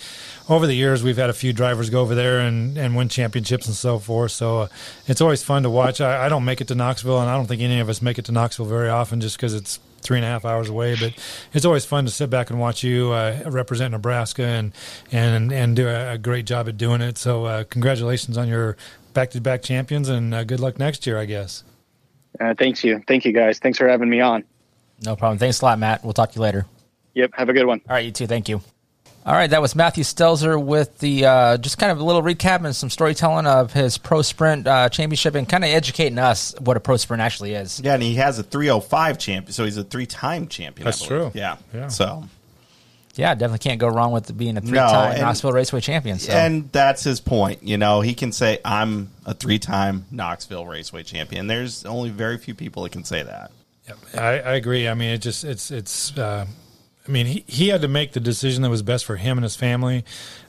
[0.48, 3.66] over the years, we've had a few drivers go over there and, and win championships
[3.66, 4.32] and so forth.
[4.32, 4.68] So uh,
[5.06, 6.00] it's always fun to watch.
[6.00, 8.18] I, I don't make it to Knoxville, and I don't think any of us make
[8.18, 10.96] it to Knoxville very often just because it's three and a half hours away.
[10.98, 11.14] But
[11.52, 14.72] it's always fun to sit back and watch you uh, represent Nebraska and
[15.10, 17.18] and and do a, a great job at doing it.
[17.18, 18.76] So uh, congratulations on your
[19.14, 21.64] back to back champions, and uh, good luck next year, I guess.
[22.40, 23.58] Uh, thanks you, thank you guys.
[23.58, 24.44] Thanks for having me on.
[25.04, 25.38] no problem.
[25.38, 26.02] Thanks a lot, Matt.
[26.02, 26.66] We'll talk to you later.
[27.14, 27.82] Yep, have a good one.
[27.88, 28.26] All right, you too.
[28.26, 28.62] Thank you.
[29.24, 32.64] All right, that was Matthew Stelzer with the uh, just kind of a little recap
[32.64, 36.76] and some storytelling of his pro sprint uh, championship and kind of educating us what
[36.76, 37.80] a pro sprint actually is.
[37.80, 40.84] Yeah, and he has a 305 champion, so he's a three-time champion.
[40.86, 41.32] That's believe.
[41.32, 41.40] true.
[41.40, 41.56] Yeah.
[41.72, 41.86] Yeah.
[41.86, 42.24] So
[43.14, 46.18] Yeah, definitely can't go wrong with being a three-time and- Knoxville Raceway champion.
[46.18, 46.32] So.
[46.32, 47.62] And that's his point.
[47.62, 51.46] You know, he can say, I'm a three time Knoxville Raceway champion.
[51.46, 53.52] There's only very few people that can say that.
[53.86, 53.98] Yep.
[54.14, 54.88] I, I agree.
[54.88, 56.18] I mean, it just it's it's.
[56.18, 56.46] Uh,
[57.06, 59.42] I mean, he he had to make the decision that was best for him and
[59.44, 60.04] his family.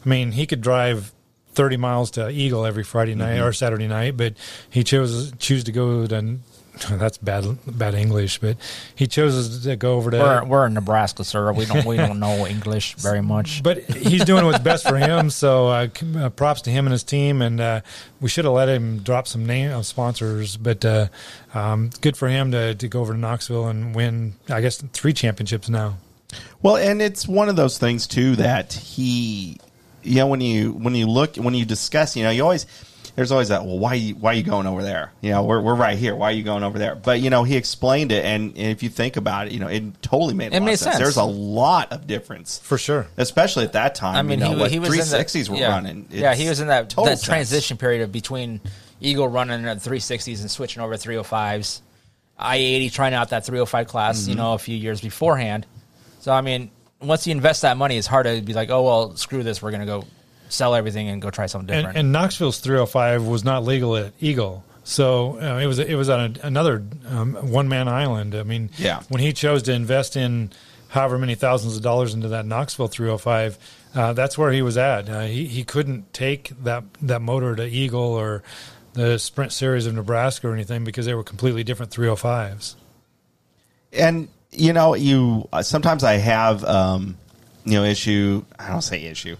[0.05, 1.11] I mean, he could drive
[1.53, 3.45] thirty miles to Eagle every Friday night Mm-hmm.
[3.45, 4.33] or Saturday night, but
[4.69, 6.37] he chose choose to go to.
[6.89, 8.57] That's bad bad English, but
[8.95, 10.17] he chose to go over to.
[10.17, 11.53] we're we're in Nebraska, sir.
[11.53, 13.61] We don't we don't know English very much.
[13.61, 15.29] but he's doing what's best for him.
[15.29, 15.87] So uh,
[16.17, 17.43] uh, props to him and his team.
[17.43, 17.81] And uh,
[18.21, 20.57] we should have let him drop some name of sponsors.
[20.57, 21.07] But uh,
[21.53, 24.33] um, good for him to, to go over to Knoxville and win.
[24.49, 25.97] I guess three championships now.
[26.61, 29.57] Well, and it's one of those things too that he,
[30.03, 32.65] you know, when you when you look when you discuss, you know, you always
[33.15, 33.63] there's always that.
[33.63, 35.11] Well, why why are you going over there?
[35.21, 36.15] You know, we're we're right here.
[36.15, 36.95] Why are you going over there?
[36.95, 40.01] But you know, he explained it, and if you think about it, you know, it
[40.01, 40.95] totally made a It lot made of sense.
[40.95, 41.03] sense.
[41.03, 43.05] There's a lot of difference For sure.
[43.17, 44.15] especially at that time.
[44.15, 45.69] I mean, you know, he, what he was in the 360s were yeah.
[45.69, 46.07] running.
[46.09, 47.23] yeah, he was in that total that sense.
[47.27, 48.61] transition period of between
[48.99, 51.81] Eagle running at 360s and switching over to 305s.
[52.39, 54.29] I 80 trying out that 305 class, Mm-hmm.
[54.31, 55.67] you know, a few years beforehand.
[56.23, 56.71] So I mean,
[57.01, 59.71] once you invest that money, it's hard to be like, oh well, screw this, we're
[59.71, 60.05] gonna go
[60.47, 61.97] sell everything and go try something And, different.
[61.97, 64.63] and Knoxville's 305 was not legal at Eagle.
[64.85, 68.35] So uh, it was it was on a, another um, one man island.
[68.35, 69.01] I mean, Yeah.
[69.09, 70.51] when he chose to invest in
[70.87, 73.57] however many thousands of dollars into that Knoxville 305,
[73.95, 75.09] uh, that's where he was at.
[75.09, 78.43] Uh, he he couldn't take that that motor to Eagle or
[78.93, 82.75] the Sprint Series of Nebraska or anything because they were completely different 305s.
[83.91, 87.17] and you know, you uh, sometimes I have um,
[87.65, 88.43] you know issue.
[88.57, 89.37] I don't say issue.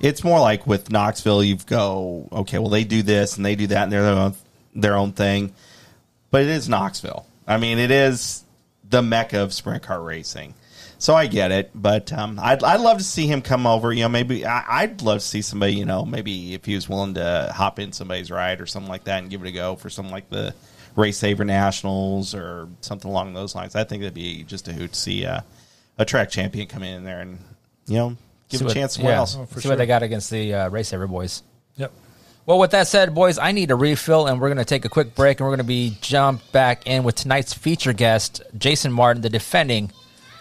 [0.00, 2.58] It's more like with Knoxville, you go okay.
[2.58, 4.34] Well, they do this and they do that, and they're their own,
[4.74, 5.54] their own thing.
[6.30, 7.26] But it is Knoxville.
[7.46, 8.44] I mean, it is
[8.88, 10.54] the mecca of sprint car racing.
[10.98, 13.92] So I get it, but um, I'd I'd love to see him come over.
[13.92, 15.74] You know, maybe I, I'd love to see somebody.
[15.74, 19.04] You know, maybe if he was willing to hop in somebody's ride or something like
[19.04, 20.54] that and give it a go for something like the
[20.96, 23.76] Race Saver Nationals or something along those lines.
[23.76, 25.42] I think it'd be just a hoot to see uh,
[25.98, 27.38] a track champion come in there and
[27.86, 28.16] you know
[28.48, 29.34] give See a what- chance somewhere yeah, else.
[29.34, 29.72] for see sure.
[29.72, 31.42] what they got against the uh, Race Saver boys.
[31.76, 31.92] Yep.
[32.46, 34.88] Well, with that said, boys, I need a refill, and we're going to take a
[34.88, 38.92] quick break, and we're going to be jump back in with tonight's feature guest, Jason
[38.92, 39.90] Martin, the defending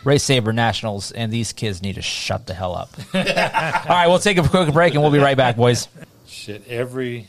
[0.04, 2.92] Race Saver Nationals, and these kids need to shut the hell up.
[3.16, 5.88] All right, we'll take a quick break, and we'll be right back, boys.
[6.28, 7.26] Shit, every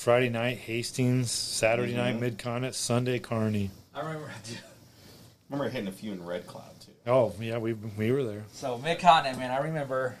[0.00, 2.20] Friday night Hastings, Saturday night mm-hmm.
[2.20, 3.68] Mid Continent, Sunday Kearney.
[3.94, 4.56] I remember, I
[5.50, 6.92] remember hitting a few in Red Cloud too.
[7.06, 8.44] Oh yeah, we we were there.
[8.50, 10.16] So mid continent, man, I remember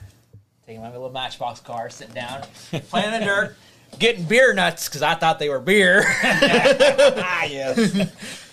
[0.66, 2.42] taking my little Matchbox car, sitting down,
[2.90, 3.56] playing in the dirt,
[3.98, 6.04] getting beer nuts because I thought they were beer.
[6.22, 7.78] Ah, yes.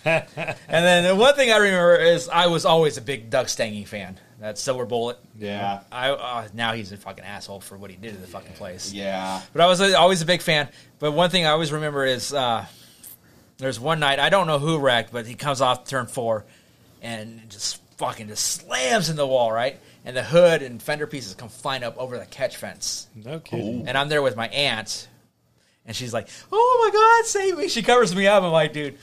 [0.05, 0.25] and
[0.69, 4.17] then the one thing I remember is I was always a big Doug Stangy fan.
[4.39, 5.17] That Silver Bullet.
[5.37, 5.81] yeah.
[5.91, 8.93] I uh, now he's a fucking asshole for what he did to the fucking place.
[8.93, 9.41] Yeah.
[9.51, 10.69] But I was always a big fan.
[10.99, 12.65] But one thing I always remember is uh,
[13.57, 16.45] there's one night I don't know who wrecked, but he comes off turn four
[17.01, 19.79] and just fucking just slams in the wall, right?
[20.05, 23.07] And the hood and fender pieces come flying up over the catch fence.
[23.15, 23.87] No kidding.
[23.87, 25.07] And I'm there with my aunt,
[25.87, 28.43] and she's like, "Oh my god, save me!" She covers me up.
[28.43, 28.97] I'm like, "Dude,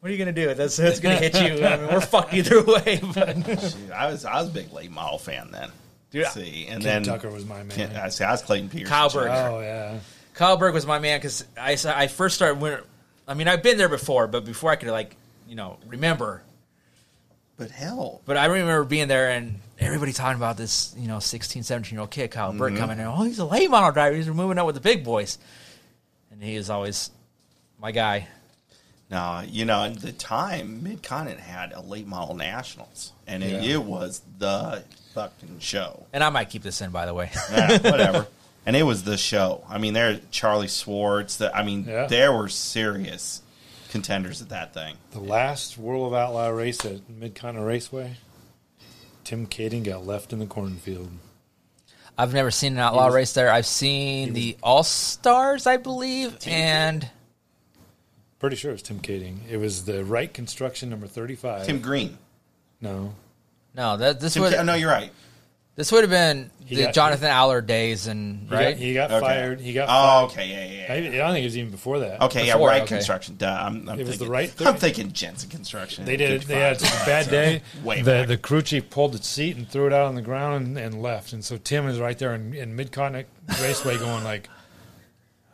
[0.00, 0.54] what are you gonna do?
[0.54, 1.64] That's that's gonna hit you.
[1.64, 4.90] I mean, we're fucked either way." But Dude, I was I was a big late
[4.90, 5.70] model fan then.
[6.10, 7.70] Dude, see, and Ken then Tucker was my man.
[7.70, 8.24] Ken- I see.
[8.24, 8.88] I was Clayton Pierce.
[8.88, 9.30] Kyle Berger.
[9.30, 9.98] Oh yeah.
[10.34, 12.78] Kyle Berg was my man because I, s- I first started when
[13.26, 15.16] I mean I've been there before, but before I could like
[15.48, 16.42] you know remember.
[17.56, 21.64] But hell, But I remember being there and everybody talking about this you know 16,
[21.64, 22.80] 17 year old kid Kyle Berg mm-hmm.
[22.80, 23.06] coming in.
[23.06, 24.14] Oh, he's a late model driver.
[24.14, 25.38] He's moving up with the big boys,
[26.38, 27.10] and he is always
[27.80, 28.28] my guy.
[29.10, 33.64] no, you know, at the time, Mid Continent had a late model nationals, and it,
[33.64, 34.84] it was the
[35.14, 36.06] fucking show.
[36.12, 37.30] And I might keep this in by the way.
[37.50, 38.26] Yeah, whatever.
[38.66, 39.64] and it was the show.
[39.68, 41.36] I mean, there Charlie Swartz.
[41.36, 42.06] The, I mean, Yeah.
[42.06, 43.42] there were serious
[43.90, 44.96] contenders at that thing.
[45.12, 48.16] The last World of Outlaw race at Mid Continent Raceway,
[49.24, 51.10] Tim Kaeding got left in the cornfield.
[52.18, 53.48] I've never seen an outlaw race there.
[53.50, 57.08] I've seen the All Stars, I believe, and
[58.40, 59.38] Pretty sure it was Tim Kaeding.
[59.48, 61.66] It was the Wright Construction number thirty-five.
[61.66, 62.18] Tim Green.
[62.80, 63.14] no,
[63.74, 65.12] no, that this Tim, would oh, no, you're right.
[65.78, 68.70] This would have been He the got- Jonathan Aller days, and he right.
[68.72, 69.20] got, he got Okay.
[69.26, 69.60] fired.
[69.60, 69.84] He got.
[69.88, 70.30] Oh, fired.
[70.32, 70.92] okay, yeah, yeah.
[70.92, 71.08] I, yeah.
[71.08, 72.20] I don't think it was even before that.
[72.22, 72.96] Okay, yeah, Before, right okay.
[72.96, 73.36] construction.
[73.36, 76.04] Duh, I'm, I'm It was thinking, the right I'm thinking Jensen construction.
[76.04, 76.42] They did.
[76.42, 77.62] They had a bad day.
[77.84, 78.26] Way the back.
[78.28, 81.00] the crew chief pulled its seat and threw it out on the ground and, and
[81.00, 81.32] left.
[81.32, 83.28] And so Tim is right there in, in mid continent
[83.62, 84.48] raceway, going like,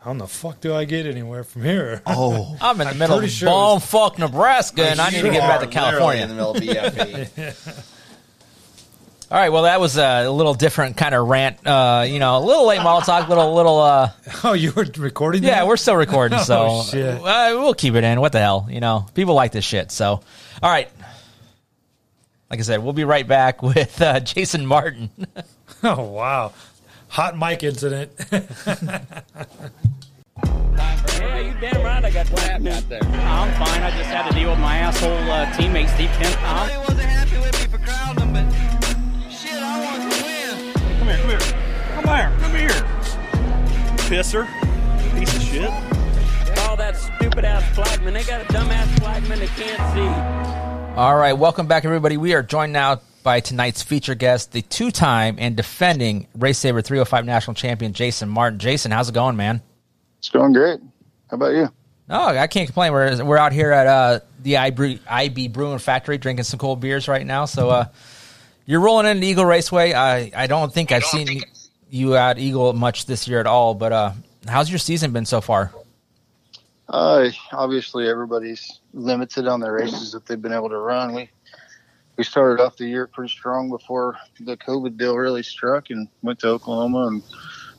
[0.00, 2.98] "How in the fuck do I get anywhere from here?" Oh, I'm in the I'm
[2.98, 5.66] middle of pretty sure it was- bumfuck Nebraska, and I need to get back to
[5.66, 6.22] California.
[6.22, 7.90] in the middle of BFE.
[9.34, 11.66] All right, well, that was a little different kind of rant.
[11.66, 13.80] Uh, you know, a little late model talk, little little.
[13.80, 14.10] Uh,
[14.44, 15.42] Oh, you were recording?
[15.42, 17.16] yeah, we're still recording, so Oh, shit.
[17.20, 18.20] Uh, we'll keep it in.
[18.20, 19.06] What the hell, you know?
[19.14, 19.90] People like this shit.
[19.90, 20.06] So,
[20.62, 20.88] all right.
[22.48, 25.10] Like I said, we'll be right back with uh, Jason Martin.
[25.82, 26.52] Oh wow,
[27.08, 28.12] hot mic incident.
[28.30, 29.00] Yeah,
[31.40, 33.02] you damn right I got what happened out there.
[33.02, 33.82] I'm fine.
[33.82, 36.36] I just had to deal with my asshole uh, teammate Steve Kent.
[36.40, 38.23] Uh, wasn't happy with me for crowding
[44.04, 44.46] Pisser.
[45.18, 45.70] Piece of shit.
[46.60, 48.12] All that stupid ass flagman.
[48.12, 51.00] They got a dumb ass flagman that can't see.
[51.00, 52.18] All right, welcome back, everybody.
[52.18, 57.24] We are joined now by tonight's feature guest, the two-time and defending Race Saver 305
[57.24, 58.58] national champion, Jason Martin.
[58.58, 59.62] Jason, how's it going, man?
[60.18, 60.80] It's going great.
[61.30, 61.70] How about you?
[62.06, 62.92] No, I can't complain.
[62.92, 67.08] We're we're out here at uh, the IB, IB Brewing Factory drinking some cold beers
[67.08, 67.46] right now.
[67.46, 67.86] So uh,
[68.66, 69.94] you're rolling into Eagle Raceway.
[69.94, 71.42] I I don't think I've seen
[71.94, 73.74] you at Eagle much this year at all.
[73.74, 74.12] But uh,
[74.46, 75.72] how's your season been so far?
[76.88, 81.14] Uh, obviously, everybody's limited on their races that they've been able to run.
[81.14, 81.30] We
[82.16, 86.40] we started off the year pretty strong before the COVID deal really struck, and went
[86.40, 87.22] to Oklahoma and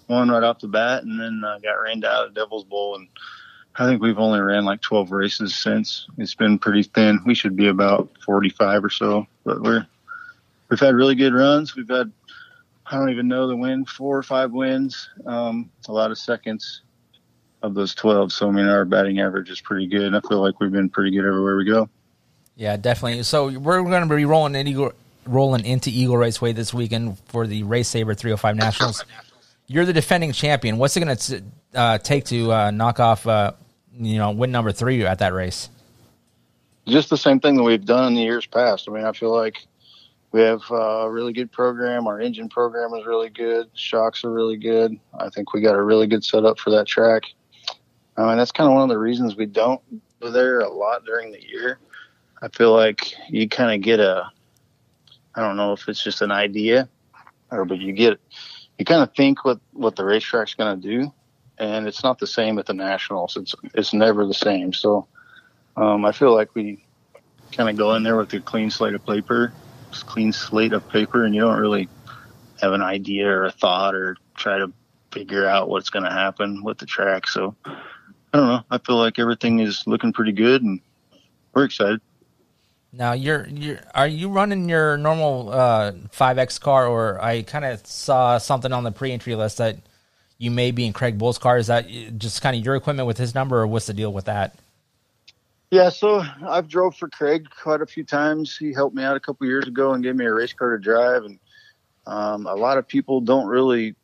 [0.08, 2.96] won right off the bat, and then uh, got rained out at Devil's Bowl.
[2.96, 3.08] And
[3.76, 6.08] I think we've only ran like 12 races since.
[6.18, 7.20] It's been pretty thin.
[7.26, 9.86] We should be about 45 or so, but we're
[10.70, 11.76] we've had really good runs.
[11.76, 12.12] We've had
[12.88, 16.84] I don't even know the win, four or five wins, um, a lot of seconds
[17.64, 18.32] of those 12.
[18.32, 20.14] So, I mean, our batting average is pretty good.
[20.14, 21.90] I feel like we've been pretty good everywhere we go.
[22.56, 23.24] Yeah, definitely.
[23.24, 24.94] So we're going to be rolling in Eagle,
[25.26, 29.04] rolling into Eagle Raceway this weekend for the Race Saver 305 Nationals.
[29.68, 30.78] You're the defending champion.
[30.78, 33.54] What's it going to uh, take to uh, knock off, uh,
[33.98, 35.70] you know, win number three at that race?
[36.86, 38.88] Just the same thing that we've done in the years past.
[38.88, 39.66] I mean, I feel like
[40.36, 42.08] we have a really good program.
[42.08, 43.70] Our engine program is really good.
[43.74, 45.00] Shocks are really good.
[45.18, 47.24] I think we got a really good setup for that track.
[48.18, 49.82] I mean, that's kind of one of the reasons we don't
[50.20, 51.80] go there a lot during the year.
[52.42, 54.30] I feel like you kind of get a,
[55.36, 56.90] I don't know if it's just an idea,
[57.50, 58.20] or but you get,
[58.78, 61.14] you kind of think what what the racetrack's going to do,
[61.60, 63.38] and it's not the same at the nationals.
[63.38, 64.74] It's it's never the same.
[64.74, 65.08] So
[65.78, 66.84] um, I feel like we
[67.54, 69.54] kind of go in there with a clean slate of paper,
[70.04, 71.90] clean slate of paper, and you don't really
[72.62, 74.72] have an idea or a thought or try to
[75.12, 77.28] figure out what's going to happen with the track.
[77.28, 77.72] So I
[78.34, 78.64] don't know.
[78.70, 80.80] I feel like everything is looking pretty good, and
[81.54, 82.02] we're excited.
[82.92, 87.86] Now you're you're are you running your normal uh, 5X car, or I kind of
[87.86, 89.78] saw something on the pre-entry list that
[90.38, 91.58] you may be in Craig Bull's car.
[91.58, 91.88] Is that
[92.18, 94.56] just kind of your equipment with his number, or what's the deal with that?
[95.72, 98.56] Yeah, so I've drove for Craig quite a few times.
[98.56, 100.82] He helped me out a couple years ago and gave me a race car to
[100.82, 101.24] drive.
[101.24, 101.40] And
[102.06, 103.96] um, a lot of people don't really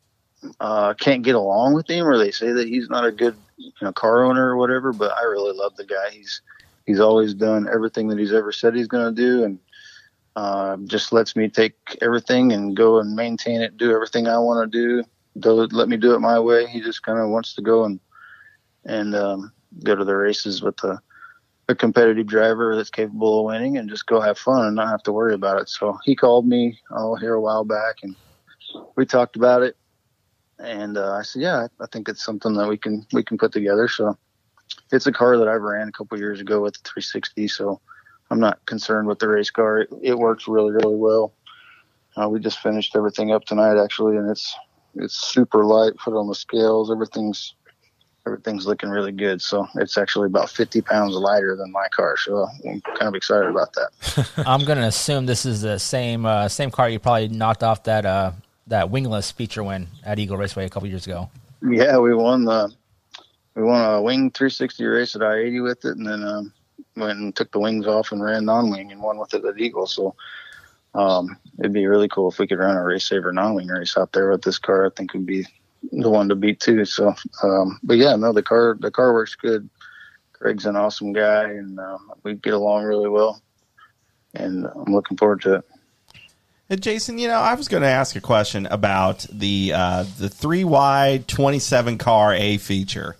[0.59, 3.71] uh, can't get along with him, or they say that he's not a good you
[3.81, 4.91] know car owner or whatever.
[4.91, 6.09] But I really love the guy.
[6.11, 6.41] He's
[6.85, 9.59] he's always done everything that he's ever said he's going to do, and
[10.35, 14.71] uh, just lets me take everything and go and maintain it, do everything I want
[14.71, 15.07] to do.
[15.39, 16.65] Do let me do it my way.
[16.65, 17.99] He just kind of wants to go and
[18.83, 19.53] and um,
[19.83, 20.99] go to the races with the
[21.71, 25.01] a competitive driver that's capable of winning and just go have fun and not have
[25.03, 25.69] to worry about it.
[25.69, 28.15] So he called me oh here a while back and
[28.95, 29.75] we talked about it.
[30.59, 33.51] And uh, I said, yeah, I think it's something that we can we can put
[33.51, 33.87] together.
[33.87, 34.15] So
[34.91, 37.47] it's a car that I ran a couple years ago with the 360.
[37.47, 37.81] So
[38.29, 39.79] I'm not concerned with the race car.
[39.79, 41.33] It, it works really really well.
[42.15, 44.55] Uh, we just finished everything up tonight actually, and it's
[44.95, 45.95] it's super light.
[45.95, 46.91] Put it on the scales.
[46.91, 47.55] Everything's
[48.25, 49.41] everything's looking really good.
[49.41, 52.17] So it's actually about 50 pounds lighter than my car.
[52.17, 54.29] So I'm kind of excited about that.
[54.45, 57.83] I'm going to assume this is the same uh, same car you probably knocked off
[57.83, 58.31] that uh,
[58.67, 61.29] that wingless feature win at Eagle Raceway a couple years ago.
[61.61, 62.71] Yeah, we won the
[63.55, 66.53] we won a wing 360 race at I-80 with it, and then um,
[66.95, 69.87] went and took the wings off and ran non-wing and won with it at Eagle.
[69.87, 70.15] So
[70.93, 74.13] um, it'd be really cool if we could run a race saver non-wing race out
[74.13, 74.85] there with this car.
[74.85, 75.45] I think would be
[75.91, 76.85] the one to beat too.
[76.85, 77.13] So,
[77.43, 79.69] um, but yeah, no, the car the car works good.
[80.33, 83.41] Craig's an awesome guy, and um, we get along really well.
[84.33, 85.65] And I'm looking forward to it.
[86.69, 90.29] Uh, Jason, you know, I was going to ask a question about the uh, the
[90.29, 93.17] three wide twenty seven car A feature.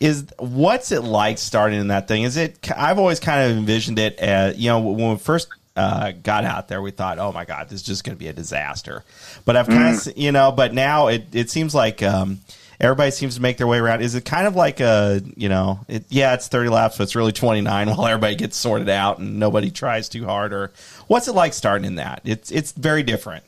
[0.00, 2.22] Is what's it like starting in that thing?
[2.22, 2.70] Is it?
[2.76, 4.18] I've always kind of envisioned it.
[4.18, 7.68] As, you know, when we first uh, got out there, we thought, "Oh my God,
[7.68, 9.04] this is just going to be a disaster."
[9.44, 12.40] But I've kind of, you know, but now it it seems like um,
[12.82, 14.02] everybody seems to make their way around.
[14.02, 17.14] Is it kind of like a, you know, it, yeah, it's 30 laps, but it's
[17.14, 20.52] really 29 while everybody gets sorted out and nobody tries too hard?
[20.52, 20.72] Or
[21.06, 22.20] what's it like starting in that?
[22.24, 23.44] It's, it's very different.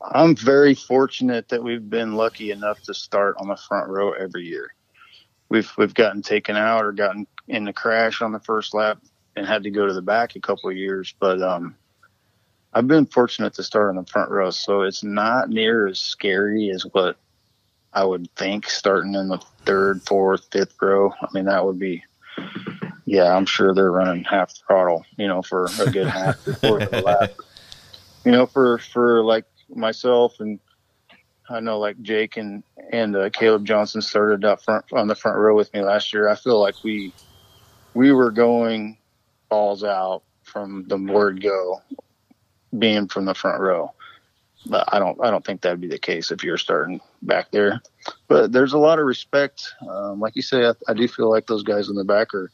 [0.00, 4.44] I'm very fortunate that we've been lucky enough to start on the front row every
[4.44, 4.72] year.
[5.48, 8.98] We've we've gotten taken out or gotten in the crash on the first lap
[9.38, 11.74] and had to go to the back a couple of years, but um,
[12.74, 16.70] I've been fortunate to start in the front row, so it's not near as scary
[16.70, 17.16] as what
[17.92, 21.12] I would think starting in the third, fourth, fifth row.
[21.22, 22.04] I mean, that would be,
[23.06, 27.00] yeah, I'm sure they're running half throttle, you know, for a good half before the
[27.02, 27.32] lap.
[28.24, 30.58] You know, for for like myself and
[31.48, 32.62] I know like Jake and
[32.92, 36.28] and uh, Caleb Johnson started up front on the front row with me last year.
[36.28, 37.14] I feel like we
[37.94, 38.98] we were going
[39.48, 41.82] balls out from the word go,
[42.76, 43.92] being from the front row.
[44.66, 47.80] But I don't I don't think that'd be the case if you're starting back there.
[48.26, 49.74] But there's a lot of respect.
[49.88, 52.50] Um, like you say, I, I do feel like those guys in the back are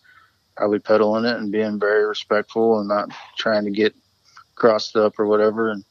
[0.57, 3.95] probably pedaling it and being very respectful and not trying to get
[4.55, 5.70] crossed up or whatever.
[5.70, 5.84] And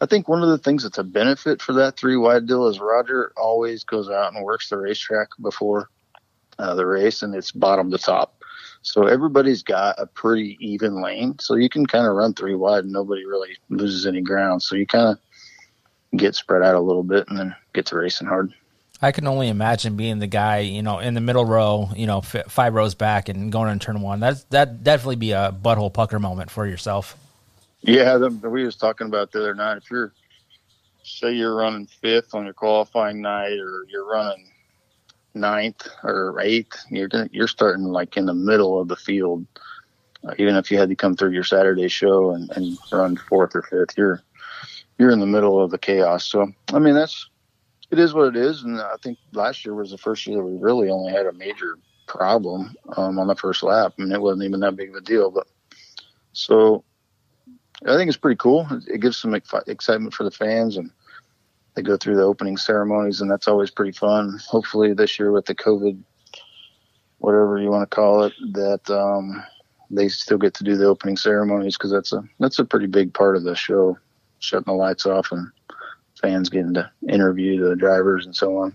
[0.00, 2.80] I think one of the things that's a benefit for that three wide deal is
[2.80, 5.90] Roger always goes out and works the racetrack before
[6.58, 8.37] uh, the race, and it's bottom to top.
[8.88, 12.84] So everybody's got a pretty even lane, so you can kind of run three wide
[12.84, 14.62] and nobody really loses any ground.
[14.62, 18.28] So you kind of get spread out a little bit and then get to racing
[18.28, 18.54] hard.
[19.02, 22.20] I can only imagine being the guy, you know, in the middle row, you know,
[22.20, 24.20] f- five rows back and going on turn one.
[24.20, 27.14] That's that definitely be a butthole pucker moment for yourself.
[27.82, 29.76] Yeah, the, we was talking about the other night.
[29.76, 30.14] If you're
[31.02, 34.50] say you're running fifth on your qualifying night, or you're running
[35.38, 39.46] ninth or eighth, you're you're starting like in the middle of the field.
[40.26, 43.54] Uh, even if you had to come through your Saturday show and, and run fourth
[43.54, 44.22] or fifth, you're
[44.98, 46.24] you're in the middle of the chaos.
[46.24, 47.28] So I mean that's
[47.90, 50.44] it is what it is, and I think last year was the first year that
[50.44, 53.94] we really only had a major problem um, on the first lap.
[53.98, 55.46] I mean it wasn't even that big of a deal, but
[56.32, 56.84] so
[57.86, 58.66] I think it's pretty cool.
[58.88, 60.90] It gives some excitement for the fans, and
[61.78, 64.36] they go through the opening ceremonies, and that's always pretty fun.
[64.48, 65.96] Hopefully, this year with the COVID,
[67.18, 69.44] whatever you want to call it, that um,
[69.88, 73.14] they still get to do the opening ceremonies because that's a that's a pretty big
[73.14, 73.96] part of the show,
[74.40, 75.52] shutting the lights off and
[76.20, 78.74] fans getting to interview the drivers and so on.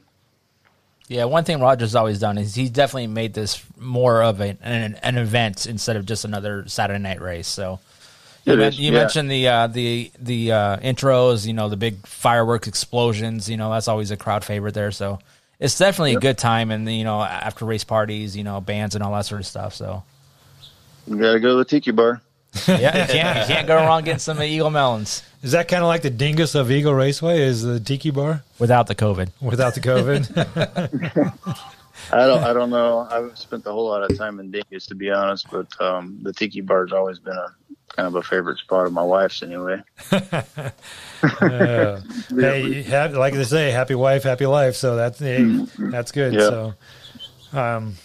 [1.09, 4.95] Yeah, one thing Roger's always done is he's definitely made this more of an, an,
[5.03, 7.49] an event instead of just another Saturday night race.
[7.49, 7.81] So
[8.45, 8.99] you, men- you yeah.
[8.99, 13.49] mentioned the uh, the the uh, intros, you know, the big fireworks explosions.
[13.49, 14.91] You know, that's always a crowd favorite there.
[14.91, 15.19] So
[15.59, 19.03] it's definitely a good time, and you know, after race parties, you know, bands and
[19.03, 19.73] all that sort of stuff.
[19.73, 20.03] So
[21.07, 22.21] You gotta go to the tiki bar.
[22.67, 25.87] yeah, you can't you can't go wrong getting some Eagle melons Is that kind of
[25.87, 27.41] like the dingus of Eagle Raceway?
[27.41, 29.31] Is the tiki bar without the COVID.
[29.41, 31.57] without the COVID?
[32.11, 33.07] I don't I don't know.
[33.09, 36.19] I haven't spent a whole lot of time in Dingus to be honest, but um,
[36.21, 37.55] the tiki bar's always been a
[37.95, 39.81] kind of a favorite spot of my wife's anyway.
[41.23, 42.01] Uh,
[42.35, 44.75] hey, ha- like they say, happy wife, happy life.
[44.75, 46.33] So that's hey, that's good.
[46.33, 46.39] Yeah.
[47.51, 47.95] So, um,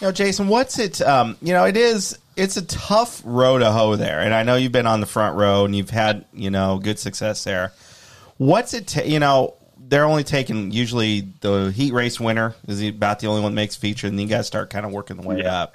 [0.00, 1.02] You know, Jason, what's it?
[1.02, 2.18] Um, you know, it is.
[2.36, 5.36] It's a tough row to hoe there, and I know you've been on the front
[5.36, 7.72] row and you've had you know good success there.
[8.38, 8.86] What's it?
[8.86, 13.42] Ta- you know, they're only taking usually the heat race winner is about the only
[13.42, 15.62] one that makes feature, and then you guys start kind of working the way Yeah.
[15.62, 15.72] up.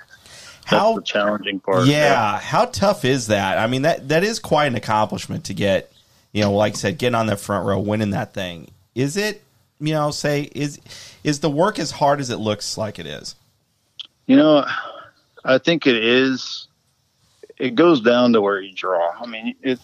[0.63, 1.87] That's How the challenging part.
[1.87, 3.57] yeah, how tough is that?
[3.57, 5.91] I mean that that is quite an accomplishment to get.
[6.31, 8.69] You know, like I said, getting on that front row, winning that thing.
[8.95, 9.43] Is it?
[9.79, 10.79] You know, say is
[11.23, 13.35] is the work as hard as it looks like it is?
[14.25, 14.65] You know,
[15.43, 16.67] I think it is.
[17.59, 19.11] It goes down to where you draw.
[19.19, 19.79] I mean, it.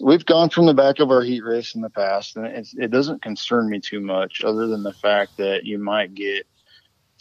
[0.00, 3.22] We've gone from the back of our heat race in the past, and it doesn't
[3.22, 6.46] concern me too much, other than the fact that you might get.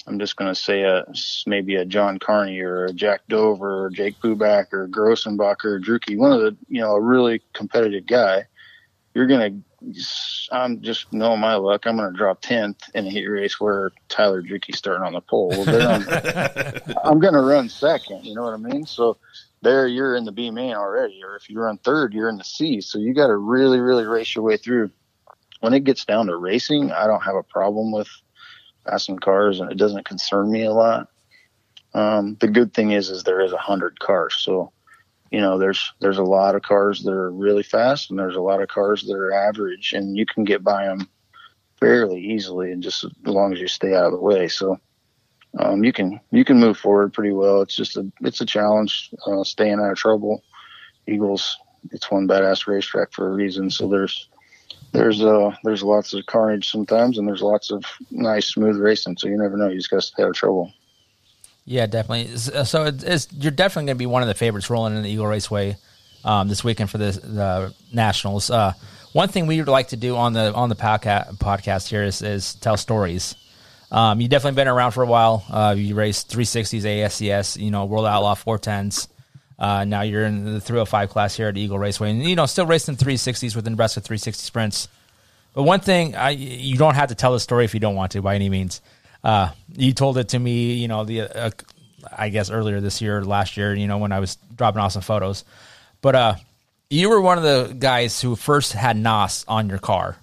[0.05, 1.05] I'm just going to say a
[1.45, 6.17] maybe a John Kearney or a Jack Dover or Jake Bubak or Grossenbacher or Drueke,
[6.17, 8.45] one of the you know a really competitive guy.
[9.13, 9.63] You're going to
[10.51, 11.85] I'm just knowing my luck.
[11.85, 15.21] I'm going to drop tenth in a heat race where Tyler Drueke's starting on the
[15.21, 15.49] pole.
[15.49, 18.25] Well, then I'm, I'm going to run second.
[18.25, 18.85] You know what I mean?
[18.85, 19.17] So
[19.61, 21.21] there, you're in the B main already.
[21.23, 22.81] Or if you run third, you're in the C.
[22.81, 24.91] So you got to really, really race your way through.
[25.59, 28.09] When it gets down to racing, I don't have a problem with
[28.85, 31.09] passing cars, and it doesn't concern me a lot.
[31.93, 34.71] Um, the good thing is, is there is a hundred cars, so
[35.31, 38.41] you know there's there's a lot of cars that are really fast, and there's a
[38.41, 41.07] lot of cars that are average, and you can get by them
[41.79, 44.47] fairly easily, and just as long as you stay out of the way.
[44.47, 44.79] So
[45.59, 47.61] um, you can you can move forward pretty well.
[47.61, 50.43] It's just a it's a challenge uh, staying out of trouble.
[51.07, 51.57] Eagles,
[51.91, 53.69] it's one badass racetrack for a reason.
[53.69, 54.29] So there's
[54.93, 59.17] there's uh there's lots of carnage sometimes, and there's lots of nice smooth racing.
[59.17, 59.67] So you never know.
[59.67, 60.71] You just got to stay out of trouble.
[61.65, 62.35] Yeah, definitely.
[62.37, 65.09] So it's, it's, you're definitely going to be one of the favorites rolling in the
[65.09, 65.77] Eagle Raceway
[66.25, 68.49] um, this weekend for the, the Nationals.
[68.49, 68.73] Uh,
[69.13, 72.21] one thing we would like to do on the on the podcast podcast here is,
[72.21, 73.35] is tell stories.
[73.91, 75.45] Um, you've definitely been around for a while.
[75.49, 79.07] Uh, you raced 360s, ASCS, you know, World Outlaw 410s.
[79.57, 82.65] Uh, now you're in the 305 class here at Eagle Raceway, and you know, still
[82.65, 84.87] racing 360s with the Nebraska 360 sprints.
[85.53, 88.13] But one thing, I, you don't have to tell the story if you don't want
[88.13, 88.81] to, by any means.
[89.23, 91.51] Uh, you told it to me, you know, the uh,
[92.11, 95.01] I guess earlier this year, last year, you know, when I was dropping off some
[95.01, 95.45] photos.
[96.01, 96.35] But uh,
[96.89, 100.17] you were one of the guys who first had NOS on your car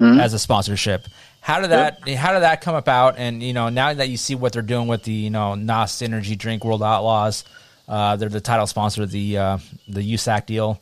[0.00, 0.20] mm-hmm.
[0.20, 1.06] as a sponsorship.
[1.40, 2.18] How did that yep.
[2.18, 3.16] How did that come about?
[3.18, 6.02] And you know, now that you see what they're doing with the you know NOS
[6.02, 7.44] Energy Drink World Outlaws,
[7.90, 10.80] uh, they're the title sponsor of the uh, the USAC deal.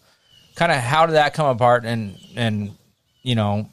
[0.56, 1.86] Kind of how did that come apart?
[1.86, 2.76] And and
[3.22, 3.70] you know,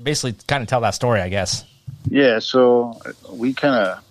[0.00, 1.64] basically, kind of tell that story, I guess.
[2.06, 3.00] Yeah, so
[3.30, 4.04] we kind of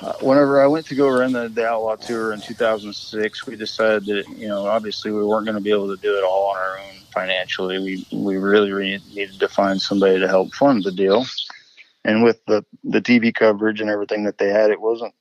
[0.00, 4.06] uh, whenever I went to go run the, the Outlaw Tour in 2006, we decided
[4.06, 6.56] that you know obviously we weren't going to be able to do it all on
[6.56, 7.78] our own financially.
[7.78, 11.26] We we really, really needed to find somebody to help fund the deal,
[12.04, 15.14] and with the the TV coverage and everything that they had, it wasn't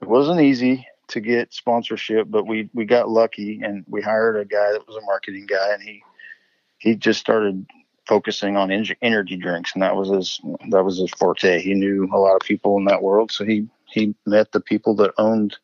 [0.00, 4.44] it wasn't easy to get sponsorship, but we we got lucky and we hired a
[4.44, 6.02] guy that was a marketing guy, and he
[6.78, 7.66] he just started
[8.06, 10.40] focusing on energy drinks, and that was his
[10.70, 11.60] that was his forte.
[11.60, 14.94] He knew a lot of people in that world, so he he met the people
[14.96, 15.56] that owned.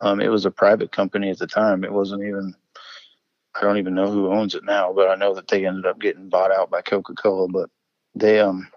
[0.00, 1.84] Um, it was a private company at the time.
[1.84, 2.54] It wasn't even.
[3.54, 5.98] I don't even know who owns it now, but I know that they ended up
[5.98, 7.48] getting bought out by Coca Cola.
[7.48, 7.70] But
[8.14, 8.68] they um,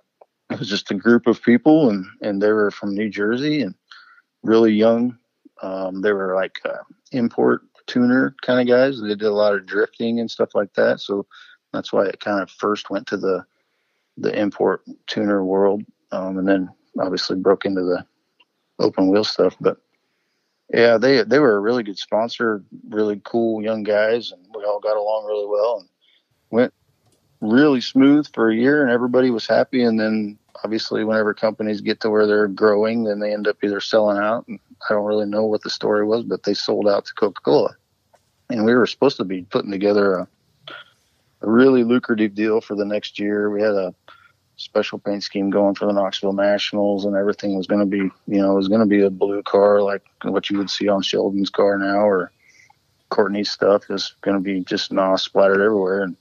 [0.49, 3.75] it was just a group of people, and and they were from New Jersey and
[4.43, 5.18] really young.
[5.61, 9.01] Um, they were like uh, import tuner kind of guys.
[9.01, 10.99] They did a lot of drifting and stuff like that.
[10.99, 11.25] So
[11.73, 13.45] that's why it kind of first went to the
[14.17, 18.05] the import tuner world, um, and then obviously broke into the
[18.79, 19.55] open wheel stuff.
[19.61, 19.77] But
[20.73, 24.79] yeah, they they were a really good sponsor, really cool young guys, and we all
[24.79, 25.89] got along really well and
[26.51, 26.73] went
[27.41, 29.83] really smooth for a year, and everybody was happy.
[29.83, 33.79] And then obviously, whenever companies get to where they're growing, then they end up either
[33.79, 34.47] selling out.
[34.47, 34.59] And
[34.89, 37.75] I don't really know what the story was, but they sold out to Coca Cola,
[38.49, 40.27] and we were supposed to be putting together a
[41.41, 43.49] a really lucrative deal for the next year.
[43.49, 43.93] We had a
[44.57, 48.41] special paint scheme going for the Knoxville Nationals, and everything was going to be, you
[48.41, 51.01] know, it was going to be a blue car like what you would see on
[51.01, 52.31] Sheldon's car now, or
[53.09, 56.01] Courtney's stuff is going to be just NOS splattered everywhere.
[56.01, 56.15] And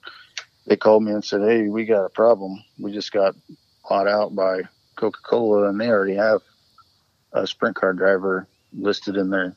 [0.68, 2.62] they called me and said, "Hey, we got a problem.
[2.78, 3.34] We just got
[3.88, 4.62] bought out by
[4.96, 6.40] Coca Cola, and they already have
[7.32, 9.56] a sprint car driver listed in their,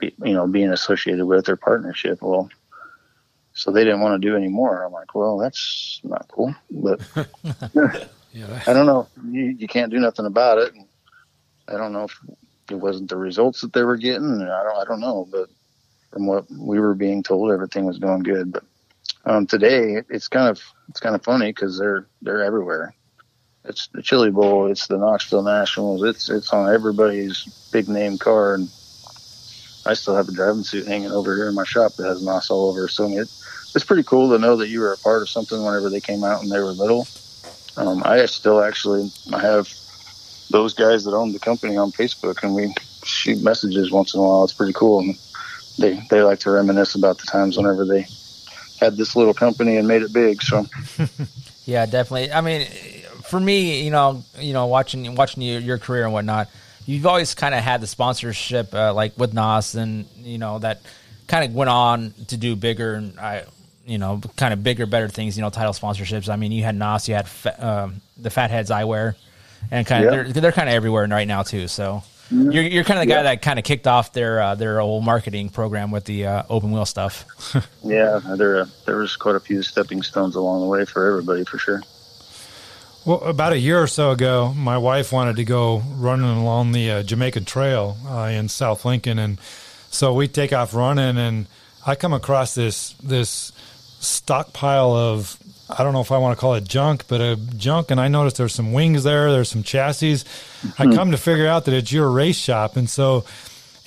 [0.00, 2.50] you know, being associated with their partnership." Well
[3.58, 4.84] so they didn't want to do any more.
[4.84, 7.00] I'm like, well, that's not cool, but
[7.74, 8.06] yeah,
[8.68, 9.08] I don't know.
[9.28, 10.72] You, you can't do nothing about it.
[11.66, 12.16] I don't know if
[12.70, 14.40] it wasn't the results that they were getting.
[14.40, 15.48] I don't, I don't know, but
[16.12, 18.52] from what we were being told, everything was going good.
[18.52, 18.62] But
[19.24, 22.94] um, today, it's kind of it's kind of funny because they're they're everywhere.
[23.64, 24.66] It's the Chili Bowl.
[24.66, 26.02] It's the Knoxville Nationals.
[26.02, 28.68] It's it's on everybody's big name car, and
[29.84, 32.50] I still have a driving suit hanging over here in my shop that has NOS
[32.50, 32.88] all over.
[32.88, 33.28] So it
[33.74, 36.24] it's pretty cool to know that you were a part of something whenever they came
[36.24, 37.06] out and they were little.
[37.76, 39.72] Um, I still actually I have
[40.50, 42.72] those guys that own the company on Facebook, and we
[43.04, 44.44] shoot messages once in a while.
[44.44, 45.18] It's pretty cool, and
[45.78, 48.06] they they like to reminisce about the times whenever they
[48.80, 50.42] had this little company and made it big.
[50.42, 50.66] So,
[51.64, 52.32] yeah, definitely.
[52.32, 52.66] I mean,
[53.28, 56.48] for me, you know, you know, watching watching your, your career and whatnot,
[56.86, 60.80] you've always kind of had the sponsorship, uh, like with NOS, and you know that
[61.26, 62.94] kind of went on to do bigger.
[62.94, 63.44] And I
[63.86, 65.36] you know, kind of bigger, better things.
[65.36, 66.28] You know, title sponsorships.
[66.28, 67.28] I mean, you had NOS, you had
[67.58, 69.14] um, the Fatheads Eyewear,
[69.70, 71.68] and kind of they're they're kind of everywhere right now too.
[71.68, 72.02] So.
[72.30, 73.22] You're you're kind of the guy yeah.
[73.22, 76.70] that kind of kicked off their uh, their old marketing program with the uh, open
[76.72, 77.24] wheel stuff.
[77.84, 81.58] yeah, there there was quite a few stepping stones along the way for everybody for
[81.58, 81.82] sure.
[83.06, 86.90] Well, about a year or so ago, my wife wanted to go running along the
[86.90, 89.40] uh, Jamaican Trail uh, in South Lincoln, and
[89.90, 91.46] so we take off running, and
[91.86, 93.52] I come across this this
[94.00, 95.38] stockpile of
[95.70, 97.90] I don't know if I want to call it junk, but a junk.
[97.90, 100.14] And I noticed there's some wings there, there's some chassis.
[100.14, 100.82] Mm-hmm.
[100.82, 103.24] I come to figure out that it's your race shop, and so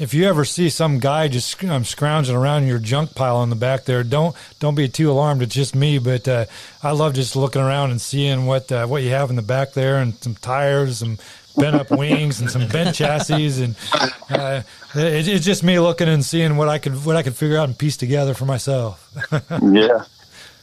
[0.02, 3.56] if you ever see some guy just um, scrounging around your junk pile in the
[3.56, 5.44] back there, don't don't be too alarmed.
[5.44, 6.46] It's just me, but uh,
[6.82, 9.74] I love just looking around and seeing what uh, what you have in the back
[9.74, 11.20] there, and some tires, some
[11.56, 13.76] bent up wings, and some bent chassis, and
[14.32, 14.64] uh,
[14.96, 17.68] it, it's just me looking and seeing what I could what I could figure out
[17.68, 19.08] and piece together for myself.
[19.62, 20.06] yeah.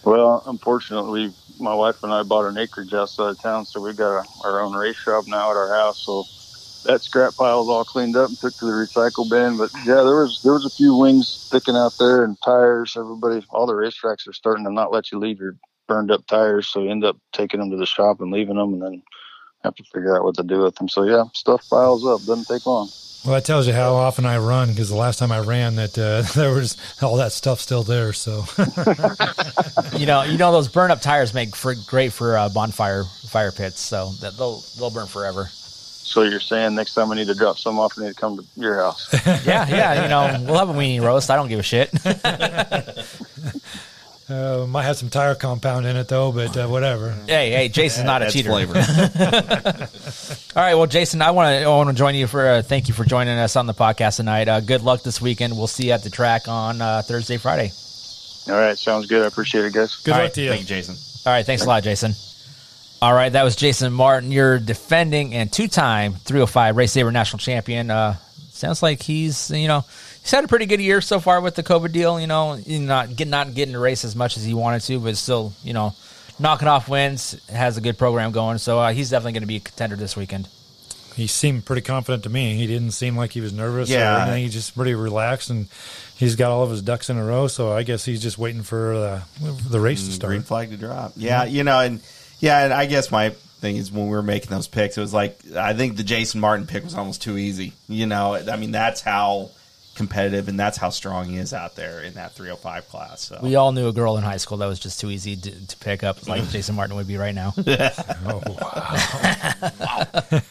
[0.09, 4.21] Well, unfortunately, my wife and I bought an acreage outside of town, so we got
[4.21, 6.03] a, our own race shop now at our house.
[6.05, 6.29] So
[6.85, 9.59] that scrap pile's all cleaned up and took to the recycle bin.
[9.59, 12.97] But yeah, there was there was a few wings sticking out there and tires.
[12.97, 15.57] Everybody, all the racetracks are starting to not let you leave your
[15.89, 18.75] burned up tires, so you end up taking them to the shop and leaving them,
[18.75, 19.03] and then
[19.65, 20.89] have to figure out what to do with them.
[20.89, 22.25] So yeah, stuff piles up.
[22.27, 22.93] Doesn't take long.
[23.25, 25.99] Well, that tells you how often I run because the last time I ran, that
[25.99, 28.13] uh, there was all that stuff still there.
[28.13, 28.45] So,
[29.99, 33.53] you know, you know those burn up tires make for great for uh, bonfire fire
[33.53, 35.49] pits, so that they'll they'll burn forever.
[36.09, 38.39] So you're saying next time I need to drop some off, I need to come
[38.39, 39.09] to your house?
[39.27, 40.03] yeah, yeah.
[40.03, 41.31] You know, we'll have a weenie roast.
[41.31, 41.93] I don't give a shit.
[44.31, 47.13] Uh, might have some tire compound in it though, but uh, whatever.
[47.27, 48.51] Hey, hey, Jason's not a That's cheater.
[48.51, 48.75] flavor.
[50.57, 52.89] All right, well, Jason, I want to I want to join you for uh, thank
[52.89, 54.49] you for joining us on the podcast tonight.
[54.49, 55.57] Uh, good luck this weekend.
[55.57, 57.73] We'll see you at the track on uh, Thursday, Friday.
[58.49, 59.23] All right, sounds good.
[59.23, 59.97] I appreciate it, guys.
[59.97, 60.49] Good All luck right, to you.
[60.51, 60.97] Thank you, Jason.
[61.27, 62.13] All right, thanks a lot, Jason.
[63.01, 67.91] All right, that was Jason Martin, your defending and two-time 305 Race Saver national champion.
[67.91, 68.17] Uh,
[68.51, 69.85] sounds like he's you know
[70.29, 72.21] he's had a pretty good year so far with the COVID deal.
[72.21, 75.17] You know, not get not getting to race as much as he wanted to, but
[75.17, 75.95] still you know
[76.39, 77.35] knocking off wins.
[77.49, 80.17] Has a good program going, so uh, he's definitely going to be a contender this
[80.17, 80.49] weekend.
[81.17, 82.55] He seemed pretty confident to me.
[82.57, 84.19] He didn't seem like he was nervous Yeah.
[84.19, 84.43] or anything.
[84.45, 85.67] He just pretty relaxed and
[86.17, 87.49] he's got all of his ducks in a row.
[87.49, 89.23] So I guess he's just waiting for the
[89.69, 90.31] the race to start.
[90.31, 91.15] Green flag to drop.
[91.17, 92.01] Yeah, you know, and
[92.39, 95.13] yeah, and I guess my thing is when we were making those picks, it was
[95.15, 97.73] like I think the Jason Martin pick was almost too easy.
[97.89, 99.51] You know, I mean that's how
[99.99, 103.21] competitive and that's how strong he is out there in that 305 class.
[103.21, 105.67] So We all knew a girl in high school that was just too easy to,
[105.67, 107.53] to pick up, like Jason Martin would be right now.
[107.59, 108.43] Oh,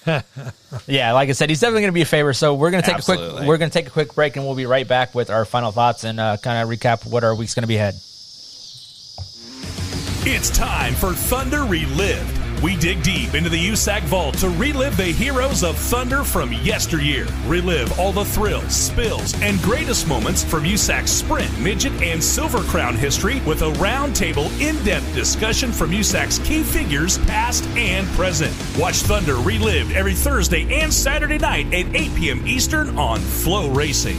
[0.06, 0.22] wow.
[0.86, 2.34] Yeah, like I said, he's definitely going to be a favor.
[2.34, 4.46] So we're going to take a quick we're going to take a quick break, and
[4.46, 7.34] we'll be right back with our final thoughts and uh, kind of recap what our
[7.36, 7.96] week's going to be ahead.
[10.30, 12.47] It's time for Thunder Relived.
[12.64, 17.28] We dig deep into the USAC vault to relive the heroes of Thunder from yesteryear.
[17.46, 22.96] Relive all the thrills, spills, and greatest moments from USAC's sprint, midget, and silver crown
[22.96, 28.56] history with a roundtable, in-depth discussion from USAC's key figures, past and present.
[28.78, 32.48] Watch Thunder Relived every Thursday and Saturday night at 8 p.m.
[32.48, 34.18] Eastern on Flow Racing.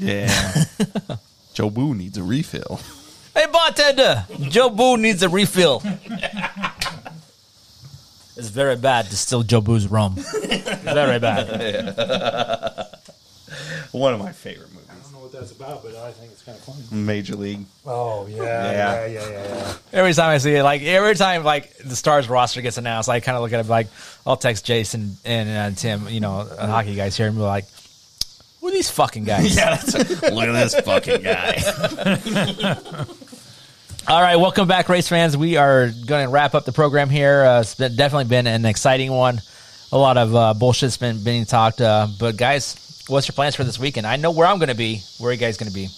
[0.00, 0.64] Yeah,
[1.54, 2.80] Joe Boo needs a refill.
[3.32, 5.80] Hey, bartender, Joe Boo needs a refill.
[8.36, 10.14] it's very bad to steal Joe Boo's rum.
[10.16, 11.46] very bad.
[13.92, 16.42] One of my favorite movies, I don't know what that's about, but I think it's
[16.42, 16.82] kind of funny.
[16.90, 17.64] Major League.
[17.86, 18.72] Oh yeah, Yeah.
[18.72, 19.44] yeah, yeah, yeah.
[19.56, 19.74] yeah.
[19.92, 23.20] Every time I see it, like every time like the Stars roster gets announced, I
[23.20, 23.86] kind of look at it like
[24.26, 27.64] I'll text Jason and uh, Tim, you know, uh, hockey guys here, and be like,
[28.60, 33.04] "Who are these fucking guys?" Yeah, that's look at this fucking guy.
[34.08, 35.36] All right, welcome back, race fans.
[35.36, 37.44] We are going to wrap up the program here.
[37.44, 39.40] Uh, it's been, definitely been an exciting one.
[39.92, 42.76] A lot of uh, bullshit's been being talked, uh, but guys,
[43.08, 44.06] what's your plans for this weekend?
[44.06, 45.02] I know where I'm going to be.
[45.18, 45.88] Where are you guys going to be?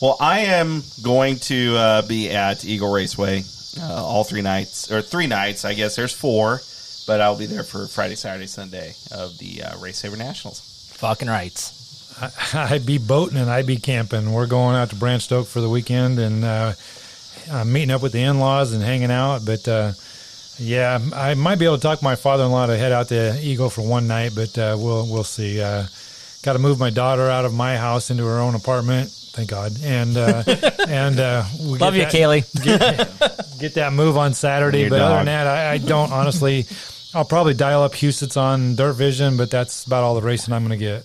[0.00, 3.44] Well, I am going to uh, be at Eagle Raceway
[3.80, 5.96] uh, all three nights, or three nights, I guess.
[5.96, 6.60] There's four,
[7.06, 10.71] but I'll be there for Friday, Saturday, Sunday of the uh, Race Saver Nationals.
[11.02, 12.54] Fucking rights.
[12.54, 14.32] I'd be boating and I'd be camping.
[14.32, 16.72] We're going out to Branch Oak for the weekend and uh,
[17.50, 19.44] uh, meeting up with the in-laws and hanging out.
[19.44, 19.92] But uh,
[20.58, 23.82] yeah, I might be able to talk my father-in-law to head out to Eagle for
[23.82, 25.60] one night, but uh, we'll we'll see.
[25.60, 25.86] Uh,
[26.44, 29.10] Got to move my daughter out of my house into her own apartment.
[29.10, 29.72] Thank God.
[29.82, 30.42] And uh,
[30.88, 32.62] and uh, we Love you, that- Kaylee.
[32.64, 34.82] Get, get that move on Saturday.
[34.82, 36.66] Your But other than that, I, I don't honestly.
[37.14, 40.66] I'll probably dial up Huset's on Dirt Vision, but that's about all the racing I'm
[40.66, 41.04] going to get.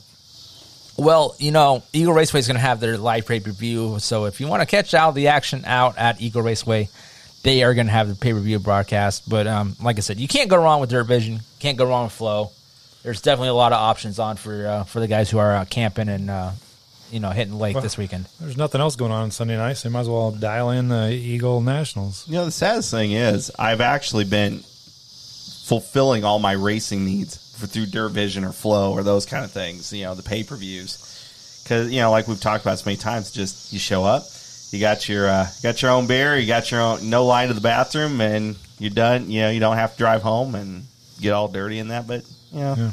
[0.98, 4.00] Well, you know, Eagle Raceway is going to have their live pay per view.
[4.00, 6.90] So if you want to catch all the action out at Eagle Raceway,
[7.44, 9.30] they are going to have the pay per view broadcast.
[9.30, 11.42] But um, like I said, you can't go wrong with Dirt Vision.
[11.60, 12.52] Can't go wrong with Flow.
[13.04, 15.66] There's definitely a lot of options on for uh, for the guys who are uh,
[15.66, 16.52] camping and uh,
[17.12, 18.26] you know hitting lake Well- this weekend.
[18.40, 20.88] There's nothing else going on on Sunday night, so you might as well dial in
[20.88, 22.26] the Eagle Nationals.
[22.28, 24.64] You know, the saddest thing is I've actually been
[25.68, 29.52] fulfilling all my racing needs for through Dirt Vision or Flow or those kind of
[29.52, 29.92] things.
[29.92, 32.98] You know, the pay per views because you know, like we've talked about so many
[32.98, 34.24] times, just you show up,
[34.72, 37.50] you got your uh, you got your own beer, you got your own no line
[37.50, 39.30] to the bathroom, and you're done.
[39.30, 40.84] You know, you don't have to drive home and
[41.20, 42.24] get all dirty in that, but
[42.54, 42.92] you know, Yeah.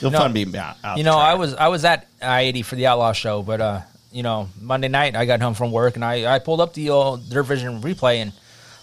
[0.00, 0.18] you'll No.
[0.18, 0.76] fun being out.
[0.82, 3.42] out you the know, I was I was at I eighty for the Outlaw show,
[3.42, 3.80] but uh,
[4.12, 6.88] you know, Monday night I got home from work and I, I pulled up the
[6.90, 8.32] old Dirt Vision replay and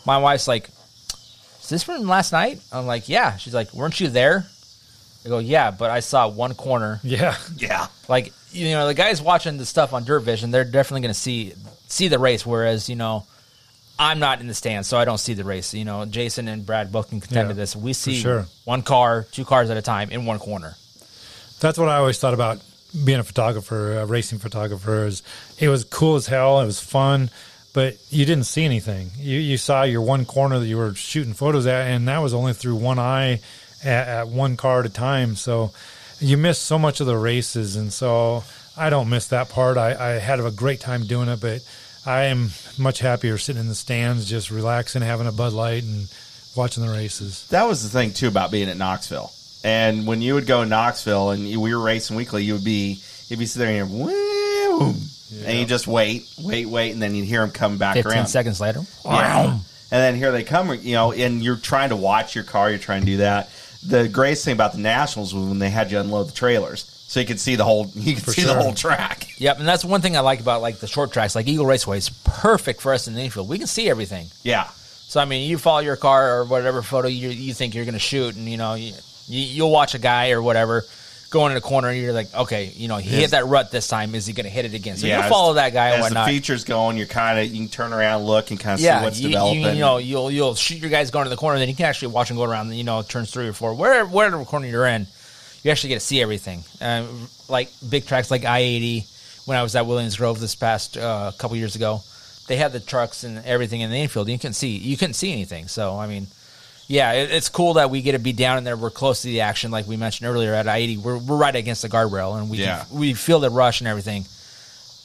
[0.05, 0.72] my wife's like, is
[1.73, 2.61] this from last night?
[2.71, 3.37] I'm like, yeah.
[3.37, 4.45] She's like, weren't you there?
[5.25, 6.99] I go, yeah, but I saw one corner.
[7.03, 7.35] Yeah.
[7.57, 7.87] Yeah.
[8.07, 11.19] Like, you know, the guys watching the stuff on Dirt Vision, they're definitely going to
[11.19, 11.53] see
[11.87, 12.45] see the race.
[12.45, 13.25] Whereas, you know,
[13.97, 15.73] I'm not in the stands, so I don't see the race.
[15.73, 17.75] You know, Jason and Brad both can contend Yeah, to this.
[17.75, 18.45] We see sure.
[18.65, 20.75] one car, two cars at a time in one corner.
[21.59, 22.61] That's what I always thought about
[23.05, 25.05] being a photographer, a racing photographer.
[25.05, 25.23] Is
[25.59, 26.59] it was cool as hell.
[26.59, 27.29] It was fun,
[27.73, 29.11] but you didn't see anything.
[29.17, 32.33] You you saw your one corner that you were shooting photos at, and that was
[32.33, 33.41] only through one eye
[33.83, 35.35] at, at one car at a time.
[35.35, 35.71] So
[36.19, 38.43] you missed so much of the races, and so
[38.77, 39.77] I don't miss that part.
[39.77, 41.61] I, I had a great time doing it, but
[42.05, 46.07] I am much happier sitting in the stands, just relaxing, having a Bud Light, and
[46.55, 47.47] watching the races.
[47.49, 49.31] That was the thing too about being at Knoxville.
[49.63, 52.99] And when you would go to Knoxville and we were racing weekly, you would be
[53.29, 54.95] you'd be sitting there and
[55.31, 58.11] woo, and you just wait, wait, wait, and then you'd hear them come back 15
[58.11, 58.27] around.
[58.27, 58.81] seconds later.
[59.05, 59.59] Yeah.
[59.91, 62.79] And then here they come, you know, and you're trying to watch your car, you're
[62.79, 63.49] trying to do that.
[63.85, 66.89] The greatest thing about the Nationals was when they had you unload the trailers.
[67.07, 69.27] So you could see the whole you could For see the whole track.
[69.37, 71.97] Yep, and that's one thing I like about like the short tracks, like Eagle Raceway.
[71.97, 73.47] It's perfect for us in the infield.
[73.47, 74.29] We can see everything.
[74.41, 74.67] Yeah.
[75.07, 77.93] So I mean, you follow your car or whatever photo you you think you're going
[77.93, 78.93] to shoot, and you know you,
[79.27, 80.85] you you'll watch a guy or whatever
[81.33, 83.87] go in a corner, and you're like, okay, you know, he hit that rut this
[83.87, 84.13] time.
[84.13, 84.95] Is he going to hit it again?
[84.97, 86.27] So Yeah, you follow that guy and As whatnot.
[86.27, 88.99] the features going, you're kind of you can turn around, look, and kind of yeah,
[88.99, 89.61] see what's you, developing.
[89.61, 91.87] You, you know, you'll you'll shoot your guys going to the corner, then you can
[91.87, 92.71] actually watch them go around.
[92.73, 95.07] You know, turns three or four, wherever whatever corner you're in,
[95.63, 96.63] you actually get to see everything.
[96.79, 99.05] Um, like big tracks like I eighty,
[99.45, 102.01] when I was at Williams Grove this past uh, couple years ago,
[102.47, 104.29] they had the trucks and everything in the infield.
[104.29, 105.67] You couldn't see you couldn't see anything.
[105.67, 106.27] So I mean,
[106.87, 108.75] yeah, it, it's cool that we get to be down in there.
[108.77, 110.97] We're close to the action, like we mentioned earlier at I eighty.
[110.97, 112.83] We're we're right against the guardrail, and we Yeah.
[112.85, 114.25] can, we feel the rush and everything,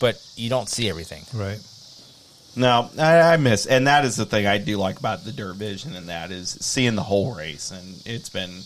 [0.00, 1.24] but you don't see everything.
[1.32, 1.58] Right.
[2.56, 5.54] No, I, I miss, and that is the thing I do like about the Dirt
[5.56, 8.62] Vision, and that is seeing the whole race, and it's been,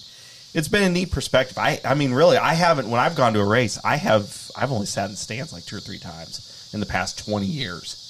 [0.54, 1.58] it's been a neat perspective.
[1.58, 4.72] I, I mean, really, I haven't when I've gone to a race, I have, I've
[4.72, 8.01] only sat in stands like two or three times in the past twenty years.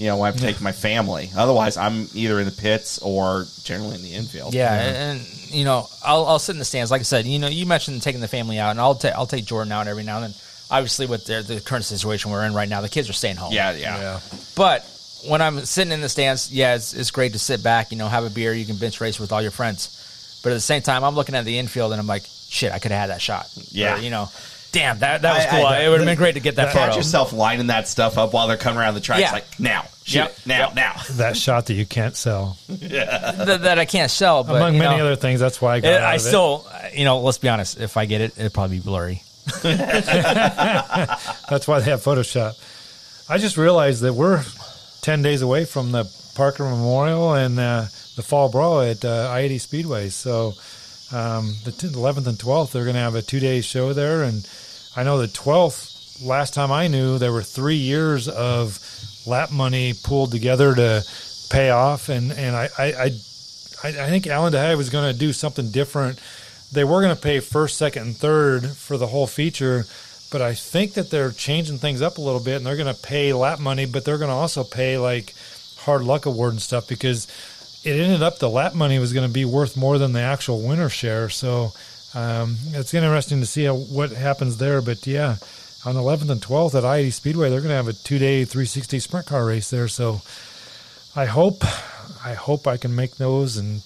[0.00, 1.30] You know, when I've taken my family.
[1.36, 4.54] Otherwise, I'm either in the pits or generally in the infield.
[4.54, 6.90] Yeah, and, and, you know, I'll, I'll sit in the stands.
[6.90, 9.26] Like I said, you know, you mentioned taking the family out, and I'll take I'll
[9.26, 10.40] take Jordan out every now and then.
[10.70, 13.52] Obviously, with the, the current situation we're in right now, the kids are staying home.
[13.52, 14.20] Yeah, yeah.
[14.56, 14.86] But
[15.28, 18.08] when I'm sitting in the stands, yeah, it's, it's great to sit back, you know,
[18.08, 20.40] have a beer, you can bench race with all your friends.
[20.42, 22.78] But at the same time, I'm looking at the infield and I'm like, shit, I
[22.78, 23.50] could have had that shot.
[23.70, 23.96] Yeah.
[23.96, 24.30] Or, you know,
[24.72, 25.66] damn, that that was I- cool.
[25.66, 26.96] I- it would have been great to get that Catch photo.
[26.96, 29.20] yourself lining that stuff up while they're coming around the track.
[29.20, 29.32] Yeah.
[29.32, 30.30] Like now, shoot Yep.
[30.30, 31.00] it, now, now.
[31.12, 32.56] That shot that you can't sell.
[32.68, 35.88] that, that I can't sell, but Among many know, other things, that's why I got
[35.92, 36.24] it- out I of it.
[36.24, 37.78] still, you know, let's be honest.
[37.80, 39.22] If I get it, it'll probably be blurry.
[39.62, 42.54] That's why they have Photoshop.
[43.28, 44.44] I just realized that we're
[45.02, 47.82] 10 days away from the Parker Memorial and uh,
[48.16, 50.08] the Fall Brawl at uh, I 80 Speedway.
[50.10, 50.54] So
[51.12, 54.22] um, the t- 11th and 12th, they're going to have a two day show there.
[54.22, 54.48] And
[54.96, 58.78] I know the 12th, last time I knew, there were three years of
[59.26, 61.04] lap money pooled together to
[61.50, 62.08] pay off.
[62.08, 63.10] And, and I, I, I,
[63.82, 66.18] I I think Alan DeHay was going to do something different.
[66.72, 69.86] They were going to pay first, second, and third for the whole feature,
[70.30, 73.00] but I think that they're changing things up a little bit, and they're going to
[73.00, 75.34] pay lap money, but they're going to also pay like
[75.78, 77.26] hard luck award and stuff because
[77.84, 80.60] it ended up the lap money was going to be worth more than the actual
[80.60, 81.28] winner share.
[81.28, 81.72] So
[82.14, 84.82] um, it's interesting to see how, what happens there.
[84.82, 85.36] But yeah,
[85.84, 89.26] on 11th and 12th at I-80 Speedway, they're going to have a two-day 360 sprint
[89.26, 89.88] car race there.
[89.88, 90.20] So
[91.16, 91.64] I hope,
[92.24, 93.82] I hope I can make those and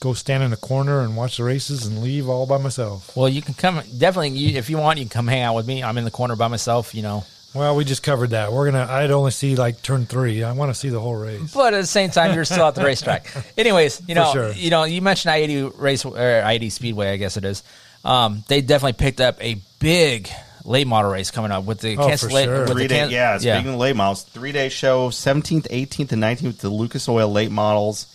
[0.00, 3.14] go stand in a corner and watch the races and leave all by myself.
[3.14, 4.98] Well, you can come definitely you, if you want.
[4.98, 5.82] You can come hang out with me.
[5.82, 6.94] I'm in the corner by myself.
[6.94, 7.24] You know,
[7.54, 8.52] Well, we just covered that.
[8.52, 8.86] We're gonna.
[8.88, 10.44] I'd only see like turn three.
[10.44, 11.52] I want to see the whole race.
[11.52, 13.26] but at the same time, you're still at the racetrack.
[13.58, 14.52] Anyways, you know, sure.
[14.52, 17.62] you know, you mentioned I-80 race or I-80 Speedway, I guess it is.
[18.04, 20.28] Um, they definitely picked up a big
[20.64, 22.60] late model race coming up with the Oh, for cancella- sure.
[22.60, 26.12] with Three the day, can- yeah, Speaking of late models, three day show, seventeenth, eighteenth,
[26.12, 28.06] and nineteenth with the Lucas Oil late models.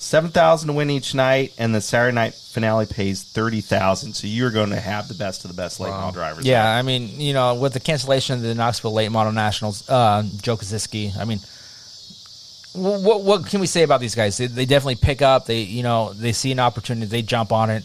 [0.00, 4.12] Seven thousand to win each night, and the Saturday night finale pays thirty thousand.
[4.12, 6.46] So you're going to have the best of the best late model drivers.
[6.46, 10.22] Yeah, I mean, you know, with the cancellation of the Knoxville Late Model Nationals, uh,
[10.40, 11.40] Joe Kosiski, I mean,
[12.74, 14.36] what what can we say about these guys?
[14.36, 15.46] They, they definitely pick up.
[15.46, 17.82] They you know they see an opportunity, they jump on it.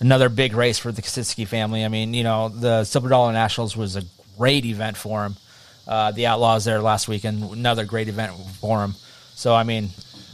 [0.00, 1.84] Another big race for the Kosiski family.
[1.84, 4.02] I mean, you know, the Silver Dollar Nationals was a
[4.38, 5.36] great event for them.
[5.86, 8.94] Uh, the Outlaws there last weekend, another great event for them.
[9.34, 9.90] So I mean,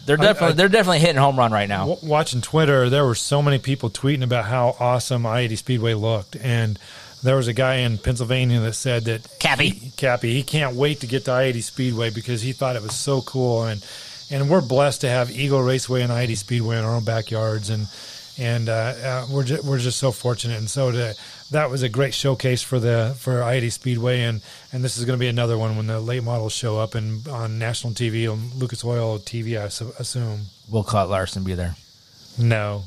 [0.09, 1.87] they're definitely I- they're definitely hitting home run right now.
[1.87, 6.35] W- watching Twitter, there were so many people tweeting about how awesome I-80 Speedway looked,
[6.35, 6.79] and
[7.23, 11.01] there was a guy in Pennsylvania that said that Cappy, he, Cappy, he can't wait
[11.01, 13.85] to get to I-80 Speedway because he thought it was so cool, and
[14.31, 17.87] and we're blessed to have Eagle Raceway and I-80 Speedway in our own backyards, and
[18.39, 20.59] and uh, uh, we're just, we're just so fortunate.
[20.59, 21.15] And so to,
[21.51, 24.41] that was a great showcase for the for I-80 Speedway, and
[24.73, 27.27] and this is going to be another one when the late models show up and
[27.29, 30.43] on national TV on Lucas Oil TV, I su- assume.
[30.71, 31.75] Will Cut Larson be there?
[32.39, 32.85] No,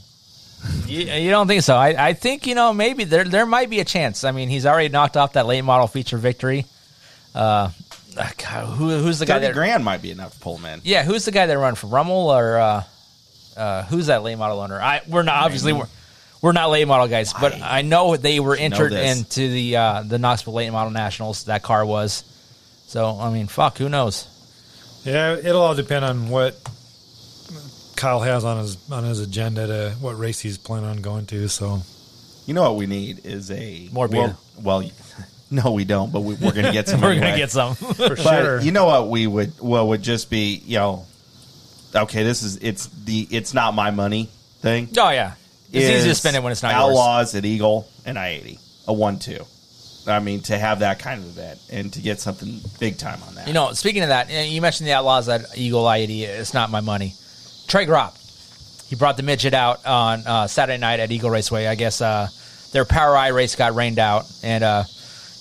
[0.86, 1.76] You, you don't think so?
[1.76, 4.24] I, I think you know maybe there there might be a chance.
[4.24, 6.66] I mean, he's already knocked off that late model feature victory.
[7.34, 7.70] Uh,
[8.16, 9.54] God, who, who's the guy Thirty that?
[9.54, 10.82] grand might be enough to pull him in.
[10.84, 12.84] Yeah, who's the guy that run for Rummel or uh,
[13.58, 14.80] uh, who's that late model owner?
[14.80, 15.88] I we're not obviously we're,
[16.42, 19.18] we're not late model guys, but I, know they were entered this.
[19.18, 21.46] into the uh, the Knoxville late model nationals.
[21.46, 22.24] That car was.
[22.88, 24.28] So I mean, fuck, who knows?
[25.04, 26.58] Yeah, it'll all depend on what
[27.96, 31.48] Kyle has on his on his agenda to what race he's planning on going to.
[31.48, 31.82] So
[32.48, 34.36] You know what we need is a More beer.
[34.60, 34.92] Well, well
[35.52, 36.12] no, we don't.
[36.12, 37.02] But we, we're going to get some.
[37.02, 37.76] We're gonna get some.
[37.76, 41.06] for But sure, you know what we would well would just be you know,
[41.96, 44.30] okay, this is it's the it's not my money
[44.62, 44.90] thing.
[44.98, 45.34] Oh yeah,
[45.74, 46.84] it's easy to spend it when it's not yours.
[46.84, 49.46] Outlaws at Eagle and I eighty a one two.
[50.08, 53.36] I mean to have that kind of event and to get something big time on
[53.36, 53.48] that.
[53.48, 56.22] You know, speaking of that, you mentioned the Outlaws at Eagle I-80.
[56.22, 57.14] It's not my money.
[57.68, 58.18] Trey Gropp,
[58.90, 61.68] he brought the midget out on uh, Saturday night at Eagle Raceway.
[61.68, 62.30] I guess uh,
[62.72, 64.84] their POWRi race got rained out, and uh,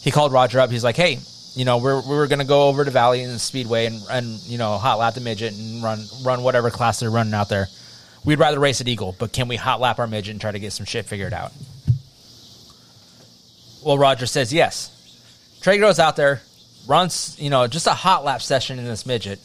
[0.03, 0.71] he called Roger up.
[0.71, 1.19] He's like, "Hey,
[1.55, 4.41] you know, we're we were going to go over to Valley and Speedway and and
[4.43, 7.69] you know hot lap the midget and run run whatever class they're running out there.
[8.25, 10.59] We'd rather race at Eagle, but can we hot lap our midget and try to
[10.59, 11.53] get some shit figured out?"
[13.83, 14.91] Well, Roger says yes.
[15.63, 16.43] Trey goes out there,
[16.87, 19.41] runs, you know, just a hot lap session in this midget.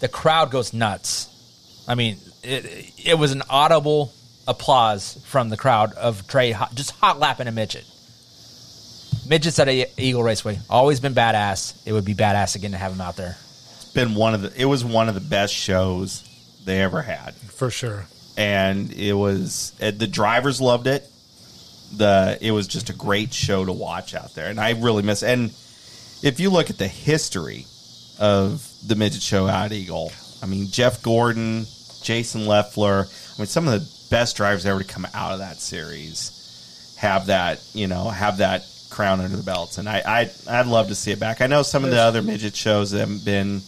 [0.00, 1.28] The crowd goes nuts.
[1.86, 4.12] I mean, it, it was an audible
[4.46, 7.84] applause from the crowd of Trey hot, just hot lapping a midget.
[9.26, 11.74] Midgets at a Eagle Raceway always been badass.
[11.86, 13.36] It would be badass again to have him out there.
[13.76, 16.28] it's been one of the it was one of the best shows
[16.64, 17.34] they ever had.
[17.34, 18.06] for sure.
[18.36, 21.08] and it was the drivers loved it.
[21.96, 25.22] The it was just a great show to watch out there, and I really miss.
[25.22, 25.50] And
[26.22, 27.66] if you look at the history
[28.18, 30.12] of the midget show out at Eagle,
[30.42, 31.66] I mean Jeff Gordon,
[32.02, 35.58] Jason Leffler, I mean some of the best drivers ever to come out of that
[35.60, 40.66] series have that you know have that crown under the belts, and I, I I'd
[40.66, 41.40] love to see it back.
[41.40, 43.60] I know some of the other midget shows haven't been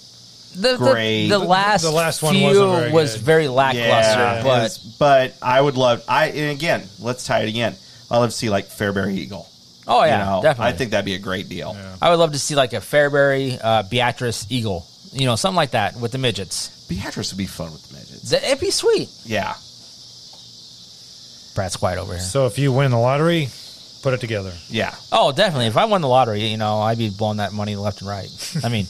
[0.57, 1.29] The, Great.
[1.29, 3.23] The, the last, The last one few wasn't very was good.
[3.23, 3.85] very lackluster,
[4.21, 6.03] yeah, but it's- but I would love.
[6.09, 7.75] I and again, let's tie it again.
[8.11, 9.47] I love to see like Fairbury Eagle.
[9.87, 10.73] oh yeah, you know, definitely.
[10.73, 11.77] I think that'd be a great deal.
[12.01, 15.73] I would love to see like a Fairbury, uh, Beatrice Eagle, you know, something like
[15.73, 16.71] that with the midgets.
[16.89, 18.33] Beatrice would be fun with the midgets.
[18.33, 19.09] It'd be sweet.
[19.25, 19.55] Yeah,
[21.55, 22.23] Brad's quiet over here.
[22.23, 23.49] So if you win the lottery,
[24.03, 24.53] put it together.
[24.69, 24.95] yeah.
[25.11, 25.67] Oh, definitely.
[25.67, 28.29] If I won the lottery, you know, I'd be blowing that money left and right.
[28.63, 28.87] I mean,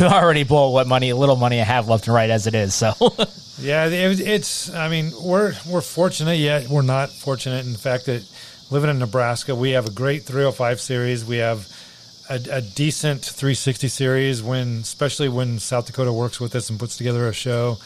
[0.00, 2.54] I already blow what money, a little money I have left and right as it
[2.54, 2.74] is.
[2.74, 2.94] So,
[3.60, 4.72] Yeah, it, it's.
[4.74, 8.26] I mean, we're we're fortunate yet we're not fortunate in the fact that
[8.70, 11.24] living in Nebraska, we have a great 305 series.
[11.24, 11.68] We have
[12.28, 16.96] a, a decent 360 series when, especially when South Dakota works with us and puts
[16.96, 17.76] together a show.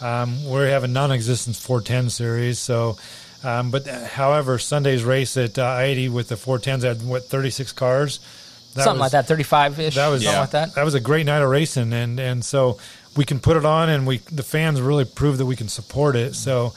[0.00, 2.58] Um, we have a non-existent 410 series.
[2.58, 2.96] So,
[3.44, 7.72] um, but uh, however, Sunday's race at uh, 80 with the 410s had what 36
[7.72, 8.18] cars.
[8.74, 10.74] That something was- like that, 35 ish, that was something like that.
[10.74, 12.78] That was a great night of racing, and and so
[13.16, 16.14] we can put it on, and we the fans really prove that we can support
[16.16, 16.34] it.
[16.34, 16.72] So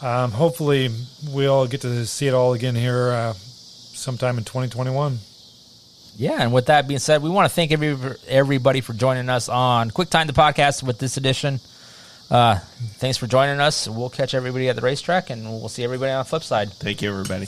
[0.00, 0.90] um, hopefully
[1.32, 5.18] we all get to see it all again here uh, sometime in 2021.
[6.16, 7.96] Yeah, and with that being said, we want to thank every,
[8.28, 11.58] everybody for joining us on Quick Time the podcast with this edition.
[12.30, 12.58] Uh,
[12.98, 13.88] thanks for joining us.
[13.88, 16.70] We'll catch everybody at the racetrack, and we'll see everybody on the flip side.
[16.72, 17.46] Thank you, everybody.